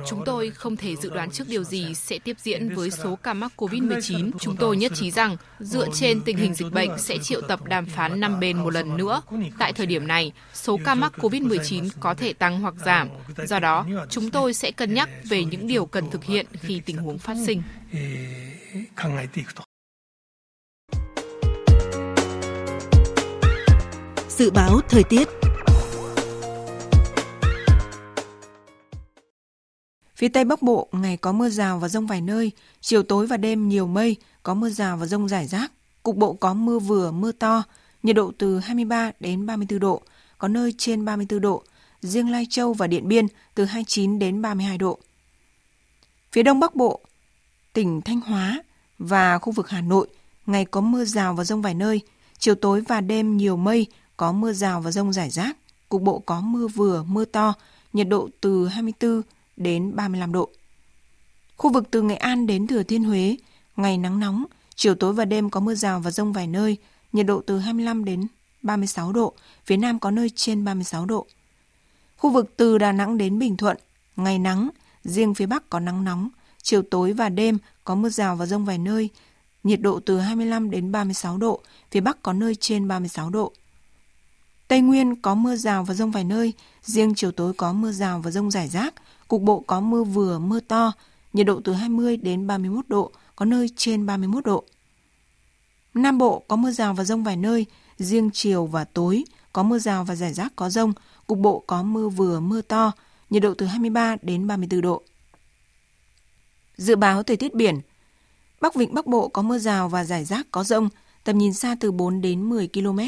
Chúng 0.08 0.24
tôi 0.26 0.50
không 0.50 0.78
thể 0.78 0.96
dự 0.96 1.10
đoán 1.10 1.32
trước 1.32 1.48
điều 1.48 1.63
gì 1.63 1.93
sẽ 1.93 2.19
tiếp 2.19 2.36
diễn 2.39 2.76
với 2.76 2.91
số 2.91 3.15
ca 3.15 3.34
mắc 3.34 3.52
COVID-19. 3.58 4.32
Chúng 4.39 4.56
tôi 4.56 4.78
nhất 4.78 4.91
trí 4.96 5.12
rằng, 5.12 5.38
dựa 5.60 5.88
trên 5.93 6.22
tình 6.22 6.38
hình 6.38 6.54
dịch 6.54 6.72
bệnh 6.72 6.98
sẽ 6.98 7.17
triệu 7.17 7.41
tập 7.41 7.65
đàm 7.65 7.86
phán 7.86 8.19
năm 8.19 8.39
bên 8.39 8.58
một 8.58 8.69
lần 8.69 8.98
nữa. 8.98 9.22
Tại 9.60 9.74
thời 9.74 9.86
điểm 9.86 10.08
này, 10.08 10.32
số 10.54 10.80
ca 10.86 10.96
mắc 10.96 11.13
COVID-19 11.17 11.89
có 12.00 12.13
thể 12.13 12.34
tăng 12.34 12.62
hoặc 12.62 12.74
giảm. 12.86 13.10
Do 13.48 13.60
đó, 13.60 13.86
chúng 14.10 14.32
tôi 14.32 14.54
sẽ 14.54 14.72
cân 14.72 14.93
nhắc 14.93 15.10
về 15.30 15.43
những 15.46 15.67
điều 15.67 15.86
cần 15.86 16.10
thực 16.10 16.24
hiện 16.24 16.46
khi 16.62 16.82
tình 16.86 16.98
huống 16.98 17.17
phát 17.17 17.38
sinh. 17.46 17.62
Dự 24.30 24.52
báo 24.52 24.80
thời 24.89 25.04
tiết 25.04 25.28
Phía 30.24 30.30
Tây 30.30 30.46
Bắc 30.46 30.62
Bộ, 30.62 30.88
ngày 30.92 31.18
có 31.18 31.32
mưa 31.32 31.50
rào 31.50 31.80
và 31.80 31.88
rông 31.88 32.08
vài 32.08 32.22
nơi, 32.22 32.52
chiều 32.82 33.04
tối 33.04 33.28
và 33.28 33.38
đêm 33.38 33.70
nhiều 33.70 33.88
mây, 33.88 34.16
có 34.44 34.54
mưa 34.54 34.70
rào 34.70 34.98
và 34.98 35.06
rông 35.06 35.30
rải 35.30 35.48
rác. 35.48 35.72
Cục 36.04 36.16
bộ 36.16 36.34
có 36.34 36.54
mưa 36.54 36.80
vừa, 36.80 37.12
mưa 37.12 37.32
to, 37.32 37.64
nhiệt 38.04 38.16
độ 38.16 38.32
từ 38.38 38.60
23 38.60 39.12
đến 39.20 39.46
34 39.46 39.80
độ, 39.80 40.02
có 40.38 40.48
nơi 40.48 40.74
trên 40.78 41.06
34 41.06 41.42
độ. 41.42 41.64
Riêng 42.02 42.32
Lai 42.32 42.48
Châu 42.50 42.74
và 42.74 42.88
Điện 42.88 43.08
Biên 43.08 43.28
từ 43.56 43.66
29 43.66 44.20
đến 44.20 44.42
32 44.42 44.78
độ. 44.78 45.00
Phía 46.32 46.44
Đông 46.44 46.60
Bắc 46.60 46.76
Bộ, 46.76 47.00
tỉnh 47.74 48.02
Thanh 48.02 48.22
Hóa 48.22 48.64
và 49.00 49.38
khu 49.38 49.52
vực 49.52 49.70
Hà 49.70 49.82
Nội, 49.82 50.08
ngày 50.46 50.66
có 50.66 50.82
mưa 50.82 51.06
rào 51.06 51.34
và 51.34 51.44
rông 51.44 51.62
vài 51.62 51.74
nơi, 51.74 52.02
chiều 52.38 52.56
tối 52.56 52.82
và 52.82 53.02
đêm 53.02 53.38
nhiều 53.38 53.58
mây, 53.58 53.88
có 54.18 54.32
mưa 54.32 54.54
rào 54.54 54.82
và 54.82 54.92
rông 54.92 55.14
rải 55.14 55.30
rác. 55.30 55.58
Cục 55.90 56.02
bộ 56.02 56.20
có 56.20 56.42
mưa 56.42 56.68
vừa, 56.68 57.04
mưa 57.04 57.26
to, 57.26 57.54
nhiệt 57.94 58.08
độ 58.08 58.30
từ 58.42 58.68
24 58.68 59.22
đến 59.58 59.96
35 59.96 60.32
độ. 60.32 60.50
Khu 61.58 61.72
vực 61.72 61.92
từ 61.92 62.02
Nghệ 62.02 62.16
An 62.16 62.48
đến 62.48 62.68
Thừa 62.68 62.84
Thiên 62.84 63.04
Huế, 63.04 63.38
ngày 63.76 63.98
nắng 63.98 64.20
nóng, 64.20 64.46
chiều 64.76 64.96
tối 64.96 65.13
và 65.13 65.26
đêm 65.26 65.50
có 65.50 65.60
mưa 65.60 65.76
rào 65.76 66.00
và 66.00 66.12
rông 66.12 66.34
vài 66.34 66.48
nơi, 66.48 66.78
nhiệt 67.13 67.26
độ 67.26 67.42
từ 67.42 67.60
25 67.60 68.06
đến 68.06 68.28
36 68.62 69.12
độ, 69.12 69.34
phía 69.66 69.78
Nam 69.78 70.00
có 70.00 70.12
nơi 70.12 70.30
trên 70.36 70.66
36 70.66 71.06
độ. 71.06 71.28
Khu 72.18 72.30
vực 72.30 72.54
từ 72.58 72.78
Đà 72.78 72.92
Nẵng 72.92 73.18
đến 73.18 73.39
Bình 73.39 73.58
Thuận, 73.58 73.78
ngày 74.16 74.39
nắng, 74.39 74.70
riêng 75.04 75.34
phía 75.34 75.46
Bắc 75.46 75.70
có 75.70 75.80
nắng 75.80 76.04
nóng, 76.04 76.30
chiều 76.62 76.82
tối 76.82 77.13
và 77.13 77.30
đêm 77.30 77.58
có 77.84 77.96
mưa 77.96 78.10
rào 78.10 78.36
và 78.36 78.46
rông 78.46 78.66
vài 78.66 78.78
nơi, 78.78 79.10
nhiệt 79.63 79.82
độ 79.82 80.00
từ 80.00 80.20
25 80.20 80.72
đến 80.72 80.92
36 80.92 81.38
độ, 81.38 81.62
phía 81.92 82.00
Bắc 82.00 82.22
có 82.22 82.34
nơi 82.34 82.56
trên 82.56 82.88
36 82.88 83.30
độ. 83.30 83.54
Tây 84.68 84.82
Nguyên 84.82 85.22
có 85.22 85.36
mưa 85.36 85.56
rào 85.56 85.84
và 85.84 85.94
rông 85.94 86.12
vài 86.12 86.24
nơi, 86.24 86.54
riêng 86.82 87.16
chiều 87.16 87.32
tối 87.32 87.54
có 87.54 87.74
mưa 87.74 87.92
rào 87.92 88.20
và 88.20 88.32
rông 88.32 88.52
rải 88.52 88.68
rác, 88.68 88.94
cục 89.34 89.41
bộ 89.41 89.63
có 89.67 89.80
mưa 89.80 90.04
vừa, 90.04 90.39
mưa 90.39 90.60
to, 90.60 90.91
nhiệt 91.34 91.46
độ 91.46 91.62
từ 91.63 91.74
20 91.74 92.17
đến 92.17 92.48
31 92.48 92.88
độ, 92.88 93.12
có 93.36 93.46
nơi 93.46 93.69
trên 93.76 94.06
31 94.06 94.46
độ. 94.46 94.63
Nam 95.93 96.17
Bộ 96.17 96.43
có 96.48 96.56
mưa 96.56 96.72
rào 96.72 96.93
và 96.93 97.04
rông 97.04 97.24
vài 97.24 97.38
nơi, 97.38 97.65
riêng 97.98 98.30
chiều 98.34 98.65
và 98.65 98.84
tối 98.84 99.24
có 99.54 99.63
mưa 99.63 99.80
rào 99.80 100.04
và 100.04 100.15
rải 100.15 100.34
rác 100.34 100.56
có 100.56 100.69
rông, 100.69 100.93
cục 101.28 101.38
bộ 101.38 101.63
có 101.67 101.84
mưa 101.84 102.10
vừa, 102.10 102.39
mưa 102.39 102.62
to, 102.62 102.91
nhiệt 103.30 103.41
độ 103.43 103.54
từ 103.54 103.65
23 103.65 104.15
đến 104.22 104.48
34 104.48 104.82
độ. 104.82 105.02
Dự 106.78 106.96
báo 106.96 107.24
thời 107.24 107.38
tiết 107.38 107.54
biển 107.54 107.82
Bắc 108.62 108.76
Vịnh 108.76 108.93
Bắc 108.93 109.06
Bộ 109.06 109.28
có 109.28 109.41
mưa 109.41 109.58
rào 109.58 109.89
và 109.89 110.04
rải 110.04 110.26
rác 110.26 110.48
có 110.52 110.63
rông, 110.63 110.89
tầm 111.24 111.38
nhìn 111.38 111.54
xa 111.54 111.76
từ 111.80 111.91
4 111.91 112.22
đến 112.22 112.50
10 112.50 112.69
km, 112.74 113.00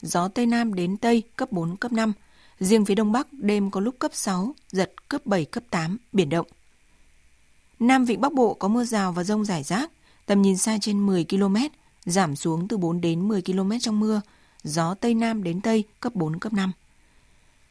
gió 0.00 0.28
Tây 0.28 0.46
Nam 0.46 0.74
đến 0.74 0.96
Tây 0.96 1.22
cấp 1.36 1.52
4, 1.52 1.76
cấp 1.76 1.92
5. 1.92 2.12
Riêng 2.60 2.84
phía 2.84 2.94
Đông 2.94 3.12
Bắc 3.12 3.32
đêm 3.32 3.70
có 3.70 3.80
lúc 3.80 3.94
cấp 3.98 4.10
6, 4.14 4.54
giật 4.72 4.92
cấp 5.08 5.26
7, 5.26 5.44
cấp 5.44 5.64
8, 5.70 5.98
biển 6.12 6.28
động. 6.28 6.46
Nam 7.78 8.04
Vịnh 8.04 8.20
Bắc 8.20 8.32
Bộ 8.32 8.54
có 8.54 8.68
mưa 8.68 8.84
rào 8.84 9.12
và 9.12 9.24
rông 9.24 9.44
rải 9.44 9.62
rác, 9.62 9.90
tầm 10.26 10.42
nhìn 10.42 10.56
xa 10.56 10.78
trên 10.80 11.06
10 11.06 11.24
km, 11.24 11.56
giảm 12.04 12.36
xuống 12.36 12.68
từ 12.68 12.76
4 12.76 13.00
đến 13.00 13.28
10 13.28 13.42
km 13.42 13.78
trong 13.80 14.00
mưa, 14.00 14.20
gió 14.62 14.94
Tây 14.94 15.14
Nam 15.14 15.42
đến 15.42 15.60
Tây 15.60 15.84
cấp 16.00 16.14
4, 16.14 16.38
cấp 16.38 16.52
5. 16.52 16.72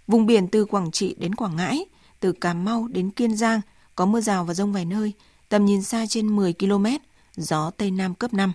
Vùng 0.07 0.25
biển 0.25 0.47
từ 0.47 0.65
Quảng 0.65 0.91
Trị 0.91 1.15
đến 1.19 1.35
Quảng 1.35 1.55
Ngãi, 1.55 1.85
từ 2.19 2.31
Cà 2.31 2.53
Mau 2.53 2.87
đến 2.87 3.11
Kiên 3.11 3.35
Giang 3.35 3.61
có 3.95 4.05
mưa 4.05 4.21
rào 4.21 4.45
và 4.45 4.53
rông 4.53 4.73
vài 4.73 4.85
nơi, 4.85 5.13
tầm 5.49 5.65
nhìn 5.65 5.83
xa 5.83 6.05
trên 6.09 6.35
10 6.35 6.53
km, 6.53 6.85
gió 7.35 7.71
Tây 7.71 7.91
Nam 7.91 8.15
cấp 8.15 8.33
5. 8.33 8.53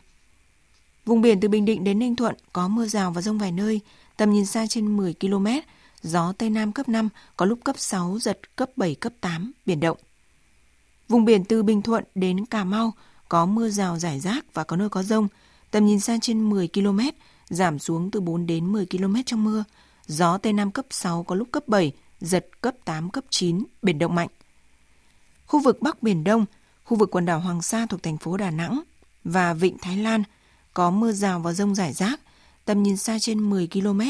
Vùng 1.05 1.21
biển 1.21 1.41
từ 1.41 1.49
Bình 1.49 1.65
Định 1.65 1.85
đến 1.85 1.99
Ninh 1.99 2.17
Thuận 2.17 2.35
có 2.53 2.69
mưa 2.69 2.87
rào 2.87 3.11
và 3.11 3.23
rông 3.23 3.39
vài 3.39 3.53
nơi, 3.53 3.81
tầm 4.17 4.33
nhìn 4.33 4.47
xa 4.47 4.67
trên 4.67 4.97
10 4.97 5.15
km, 5.21 5.47
gió 6.05 6.33
Tây 6.39 6.51
Nam 6.51 6.73
cấp 6.73 6.89
5, 6.89 7.09
có 7.37 7.47
lúc 7.47 7.59
cấp 7.65 7.79
6, 7.79 8.19
giật 8.19 8.57
cấp 8.57 8.71
7, 8.77 8.95
cấp 8.95 9.13
8, 9.21 9.53
biển 9.67 9.81
động. 9.81 9.97
Vùng 11.09 11.25
biển 11.25 11.45
từ 11.45 11.63
Bình 11.63 11.83
Thuận 11.83 12.05
đến 12.15 12.47
Cà 12.47 12.65
Mau 12.65 12.93
có 13.29 13.47
mưa 13.47 13.69
rào 13.69 13.99
rải 13.99 14.21
rác 14.21 14.55
và 14.55 14.65
có 14.65 14.77
nơi 14.77 14.89
có 14.89 15.03
rông, 15.03 15.29
tầm 15.71 15.87
nhìn 15.87 16.01
xa 16.01 16.17
trên 16.23 16.51
10 16.51 16.69
km, 16.69 17.01
giảm 17.49 17.79
xuống 17.79 18.11
từ 18.11 18.21
4 18.21 18.47
đến 18.47 18.73
10 18.73 18.87
km 18.87 19.15
trong 19.27 19.45
mưa, 19.45 19.65
gió 20.07 20.39
Tây 20.39 20.53
Nam 20.53 20.71
cấp 20.71 20.87
6 20.91 21.23
có 21.23 21.35
lúc 21.35 21.49
cấp 21.53 21.69
7, 21.69 21.93
giật 22.21 22.47
cấp 22.61 22.75
8, 22.85 23.11
cấp 23.11 23.25
9, 23.31 23.65
biển 23.83 23.99
động 23.99 24.15
mạnh. 24.15 24.29
Khu 25.47 25.61
vực 25.61 25.83
Bắc 25.83 26.03
Biển 26.03 26.25
Đông, 26.25 26.47
khu 26.85 26.97
vực 26.97 27.11
quần 27.11 27.25
đảo 27.25 27.41
Hoàng 27.41 27.63
Sa 27.63 27.87
thuộc 27.87 28.03
thành 28.03 28.19
phố 28.19 28.37
Đà 28.37 28.51
Nẵng 28.51 28.83
và 29.25 29.55
Vịnh 29.55 29.79
Thái 29.79 29.97
Lan 29.97 30.23
có 30.75 30.91
mưa 30.91 31.13
rào 31.13 31.41
và 31.41 31.53
rông 31.53 31.75
rải 31.75 31.93
rác, 31.93 32.21
tầm 32.65 32.83
nhìn 32.83 32.97
xa 32.97 33.19
trên 33.19 33.51
10 33.51 33.69
km, 33.73 34.01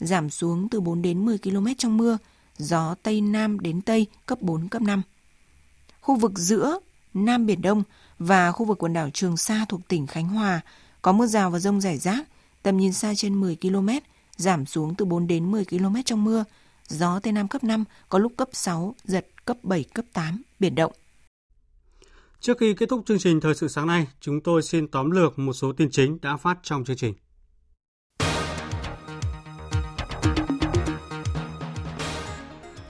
giảm 0.00 0.30
xuống 0.30 0.68
từ 0.68 0.80
4 0.80 1.02
đến 1.02 1.24
10 1.24 1.38
km 1.38 1.66
trong 1.78 1.96
mưa, 1.96 2.18
gió 2.58 2.94
Tây 3.02 3.20
Nam 3.20 3.60
đến 3.60 3.80
Tây 3.80 4.06
cấp 4.26 4.42
4, 4.42 4.68
cấp 4.68 4.82
5. 4.82 5.02
Khu 6.00 6.16
vực 6.16 6.32
giữa, 6.38 6.78
Nam 7.14 7.46
Biển 7.46 7.62
Đông 7.62 7.82
và 8.18 8.52
khu 8.52 8.66
vực 8.66 8.78
quần 8.78 8.92
đảo 8.92 9.10
Trường 9.10 9.36
Sa 9.36 9.64
thuộc 9.68 9.88
tỉnh 9.88 10.06
Khánh 10.06 10.28
Hòa 10.28 10.60
có 11.02 11.12
mưa 11.12 11.26
rào 11.26 11.50
và 11.50 11.58
rông 11.58 11.80
rải 11.80 11.98
rác, 11.98 12.28
tầm 12.62 12.76
nhìn 12.76 12.92
xa 12.92 13.14
trên 13.16 13.40
10 13.40 13.56
km, 13.56 13.88
giảm 14.36 14.66
xuống 14.66 14.94
từ 14.94 15.04
4 15.04 15.26
đến 15.26 15.50
10 15.50 15.64
km 15.64 15.96
trong 16.04 16.24
mưa, 16.24 16.44
gió 16.88 17.20
Tây 17.20 17.32
Nam 17.32 17.48
cấp 17.48 17.64
5, 17.64 17.84
có 18.08 18.18
lúc 18.18 18.32
cấp 18.36 18.48
6, 18.52 18.94
giật 19.04 19.26
cấp 19.44 19.56
7, 19.62 19.84
cấp 19.84 20.04
8, 20.12 20.42
biển 20.60 20.74
động. 20.74 20.92
Trước 22.40 22.58
khi 22.58 22.74
kết 22.74 22.88
thúc 22.88 23.02
chương 23.06 23.18
trình 23.18 23.40
Thời 23.40 23.54
sự 23.54 23.68
sáng 23.68 23.86
nay, 23.86 24.06
chúng 24.20 24.40
tôi 24.40 24.62
xin 24.62 24.88
tóm 24.88 25.10
lược 25.10 25.38
một 25.38 25.52
số 25.52 25.72
tin 25.72 25.90
chính 25.90 26.18
đã 26.22 26.36
phát 26.36 26.58
trong 26.62 26.84
chương 26.84 26.96
trình. 26.96 27.14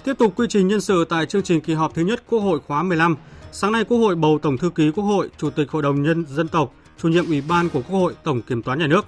Tiếp 0.07 0.19
tục 0.19 0.33
quy 0.37 0.47
trình 0.49 0.69
nhân 0.69 0.81
sự 0.81 1.05
tại 1.05 1.27
chương 1.27 1.43
trình 1.43 1.61
kỳ 1.61 1.75
họp 1.75 1.95
thứ 1.95 2.03
nhất 2.03 2.23
Quốc 2.29 2.39
hội 2.39 2.61
khóa 2.67 2.83
15, 2.83 3.17
sáng 3.53 3.73
nay 3.73 3.85
Quốc 3.85 3.99
hội 3.99 4.17
bầu 4.17 4.39
Tổng 4.43 4.59
thư 4.59 4.71
ký 4.71 4.91
Quốc 4.91 5.05
hội, 5.05 5.31
Chủ 5.39 5.51
tịch 5.51 5.71
Hội 5.71 5.83
đồng 5.83 6.03
Nhân 6.03 6.25
dân 6.29 6.49
tộc, 6.49 6.73
chủ 7.03 7.09
nhiệm 7.09 7.27
Ủy 7.27 7.41
ban 7.49 7.69
của 7.69 7.83
Quốc 7.89 7.99
hội, 7.99 8.15
Tổng 8.25 8.43
Kiểm 8.43 8.63
toán 8.63 8.79
Nhà 8.79 8.87
nước. 8.87 9.07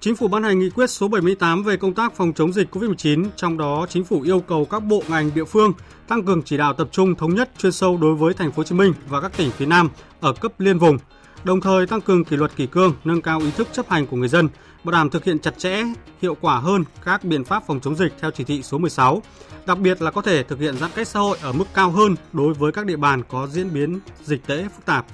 Chính 0.00 0.16
phủ 0.16 0.28
ban 0.28 0.42
hành 0.42 0.58
nghị 0.58 0.70
quyết 0.70 0.90
số 0.90 1.08
78 1.08 1.62
về 1.62 1.76
công 1.76 1.94
tác 1.94 2.16
phòng 2.16 2.32
chống 2.32 2.52
dịch 2.52 2.74
COVID-19, 2.74 3.26
trong 3.36 3.58
đó 3.58 3.86
chính 3.88 4.04
phủ 4.04 4.20
yêu 4.20 4.40
cầu 4.40 4.64
các 4.64 4.80
bộ 4.80 5.02
ngành 5.08 5.30
địa 5.34 5.44
phương 5.44 5.72
tăng 6.08 6.24
cường 6.24 6.42
chỉ 6.42 6.56
đạo 6.56 6.72
tập 6.72 6.88
trung 6.92 7.14
thống 7.14 7.34
nhất 7.34 7.50
chuyên 7.58 7.72
sâu 7.72 7.96
đối 7.96 8.14
với 8.14 8.34
thành 8.34 8.50
phố 8.50 8.56
Hồ 8.56 8.64
Chí 8.64 8.74
Minh 8.74 8.94
và 9.08 9.20
các 9.20 9.36
tỉnh 9.36 9.50
phía 9.50 9.66
Nam 9.66 9.88
ở 10.20 10.32
cấp 10.32 10.52
liên 10.60 10.78
vùng, 10.78 10.98
đồng 11.44 11.60
thời 11.60 11.86
tăng 11.86 12.00
cường 12.00 12.24
kỷ 12.24 12.36
luật 12.36 12.56
kỷ 12.56 12.66
cương, 12.66 12.94
nâng 13.04 13.22
cao 13.22 13.40
ý 13.40 13.50
thức 13.50 13.68
chấp 13.72 13.90
hành 13.90 14.06
của 14.06 14.16
người 14.16 14.28
dân, 14.28 14.48
bảo 14.84 14.92
đảm 14.92 15.10
thực 15.10 15.24
hiện 15.24 15.38
chặt 15.38 15.58
chẽ, 15.58 15.84
hiệu 16.22 16.36
quả 16.40 16.58
hơn 16.58 16.84
các 17.04 17.24
biện 17.24 17.44
pháp 17.44 17.62
phòng 17.66 17.80
chống 17.80 17.96
dịch 17.96 18.12
theo 18.20 18.30
chỉ 18.30 18.44
thị 18.44 18.62
số 18.62 18.78
16, 18.78 19.22
đặc 19.66 19.78
biệt 19.78 20.02
là 20.02 20.10
có 20.10 20.22
thể 20.22 20.42
thực 20.42 20.58
hiện 20.60 20.76
giãn 20.76 20.90
cách 20.94 21.08
xã 21.08 21.20
hội 21.20 21.38
ở 21.42 21.52
mức 21.52 21.64
cao 21.74 21.90
hơn 21.90 22.14
đối 22.32 22.54
với 22.54 22.72
các 22.72 22.86
địa 22.86 22.96
bàn 22.96 23.22
có 23.28 23.46
diễn 23.46 23.72
biến 23.72 24.00
dịch 24.24 24.46
tễ 24.46 24.62
phức 24.76 24.84
tạp. 24.84 25.06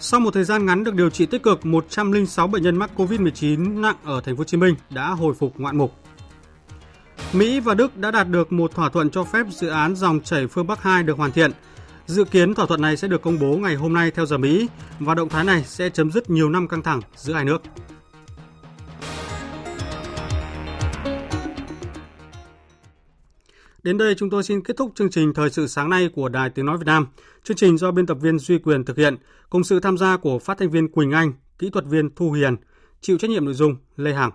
Sau 0.00 0.20
một 0.20 0.34
thời 0.34 0.44
gian 0.44 0.66
ngắn 0.66 0.84
được 0.84 0.94
điều 0.94 1.10
trị 1.10 1.26
tích 1.26 1.42
cực, 1.42 1.66
106 1.66 2.46
bệnh 2.46 2.62
nhân 2.62 2.76
mắc 2.76 2.90
COVID-19 2.96 3.80
nặng 3.80 3.96
ở 4.04 4.20
thành 4.20 4.36
phố 4.36 4.40
Hồ 4.40 4.44
Chí 4.44 4.56
Minh 4.56 4.74
đã 4.90 5.08
hồi 5.08 5.34
phục 5.34 5.60
ngoạn 5.60 5.78
mục. 5.78 5.94
Mỹ 7.32 7.60
và 7.60 7.74
Đức 7.74 7.96
đã 7.96 8.10
đạt 8.10 8.28
được 8.28 8.52
một 8.52 8.74
thỏa 8.74 8.88
thuận 8.88 9.10
cho 9.10 9.24
phép 9.24 9.46
dự 9.50 9.68
án 9.68 9.96
dòng 9.96 10.20
chảy 10.20 10.46
phương 10.46 10.66
Bắc 10.66 10.82
2 10.82 11.02
được 11.02 11.18
hoàn 11.18 11.32
thiện. 11.32 11.50
Dự 12.10 12.24
kiến 12.24 12.54
thỏa 12.54 12.66
thuận 12.66 12.82
này 12.82 12.96
sẽ 12.96 13.08
được 13.08 13.22
công 13.22 13.38
bố 13.38 13.56
ngày 13.56 13.74
hôm 13.74 13.92
nay 13.92 14.10
theo 14.10 14.26
giờ 14.26 14.38
Mỹ 14.38 14.68
và 14.98 15.14
động 15.14 15.28
thái 15.28 15.44
này 15.44 15.64
sẽ 15.64 15.90
chấm 15.90 16.10
dứt 16.10 16.30
nhiều 16.30 16.50
năm 16.50 16.68
căng 16.68 16.82
thẳng 16.82 17.00
giữa 17.16 17.34
hai 17.34 17.44
nước. 17.44 17.62
Đến 23.82 23.98
đây 23.98 24.14
chúng 24.14 24.30
tôi 24.30 24.42
xin 24.42 24.62
kết 24.62 24.76
thúc 24.76 24.92
chương 24.94 25.10
trình 25.10 25.34
Thời 25.34 25.50
sự 25.50 25.66
sáng 25.66 25.90
nay 25.90 26.10
của 26.14 26.28
Đài 26.28 26.50
Tiếng 26.50 26.66
Nói 26.66 26.78
Việt 26.78 26.86
Nam. 26.86 27.06
Chương 27.44 27.56
trình 27.56 27.78
do 27.78 27.90
biên 27.90 28.06
tập 28.06 28.16
viên 28.20 28.38
Duy 28.38 28.58
Quyền 28.58 28.84
thực 28.84 28.96
hiện, 28.96 29.16
cùng 29.50 29.64
sự 29.64 29.80
tham 29.80 29.98
gia 29.98 30.16
của 30.16 30.38
phát 30.38 30.58
thanh 30.58 30.70
viên 30.70 30.88
Quỳnh 30.88 31.10
Anh, 31.10 31.32
kỹ 31.58 31.70
thuật 31.70 31.84
viên 31.84 32.10
Thu 32.16 32.32
Hiền, 32.32 32.56
chịu 33.00 33.18
trách 33.18 33.30
nhiệm 33.30 33.44
nội 33.44 33.54
dung 33.54 33.76
Lê 33.96 34.12
Hằng. 34.12 34.30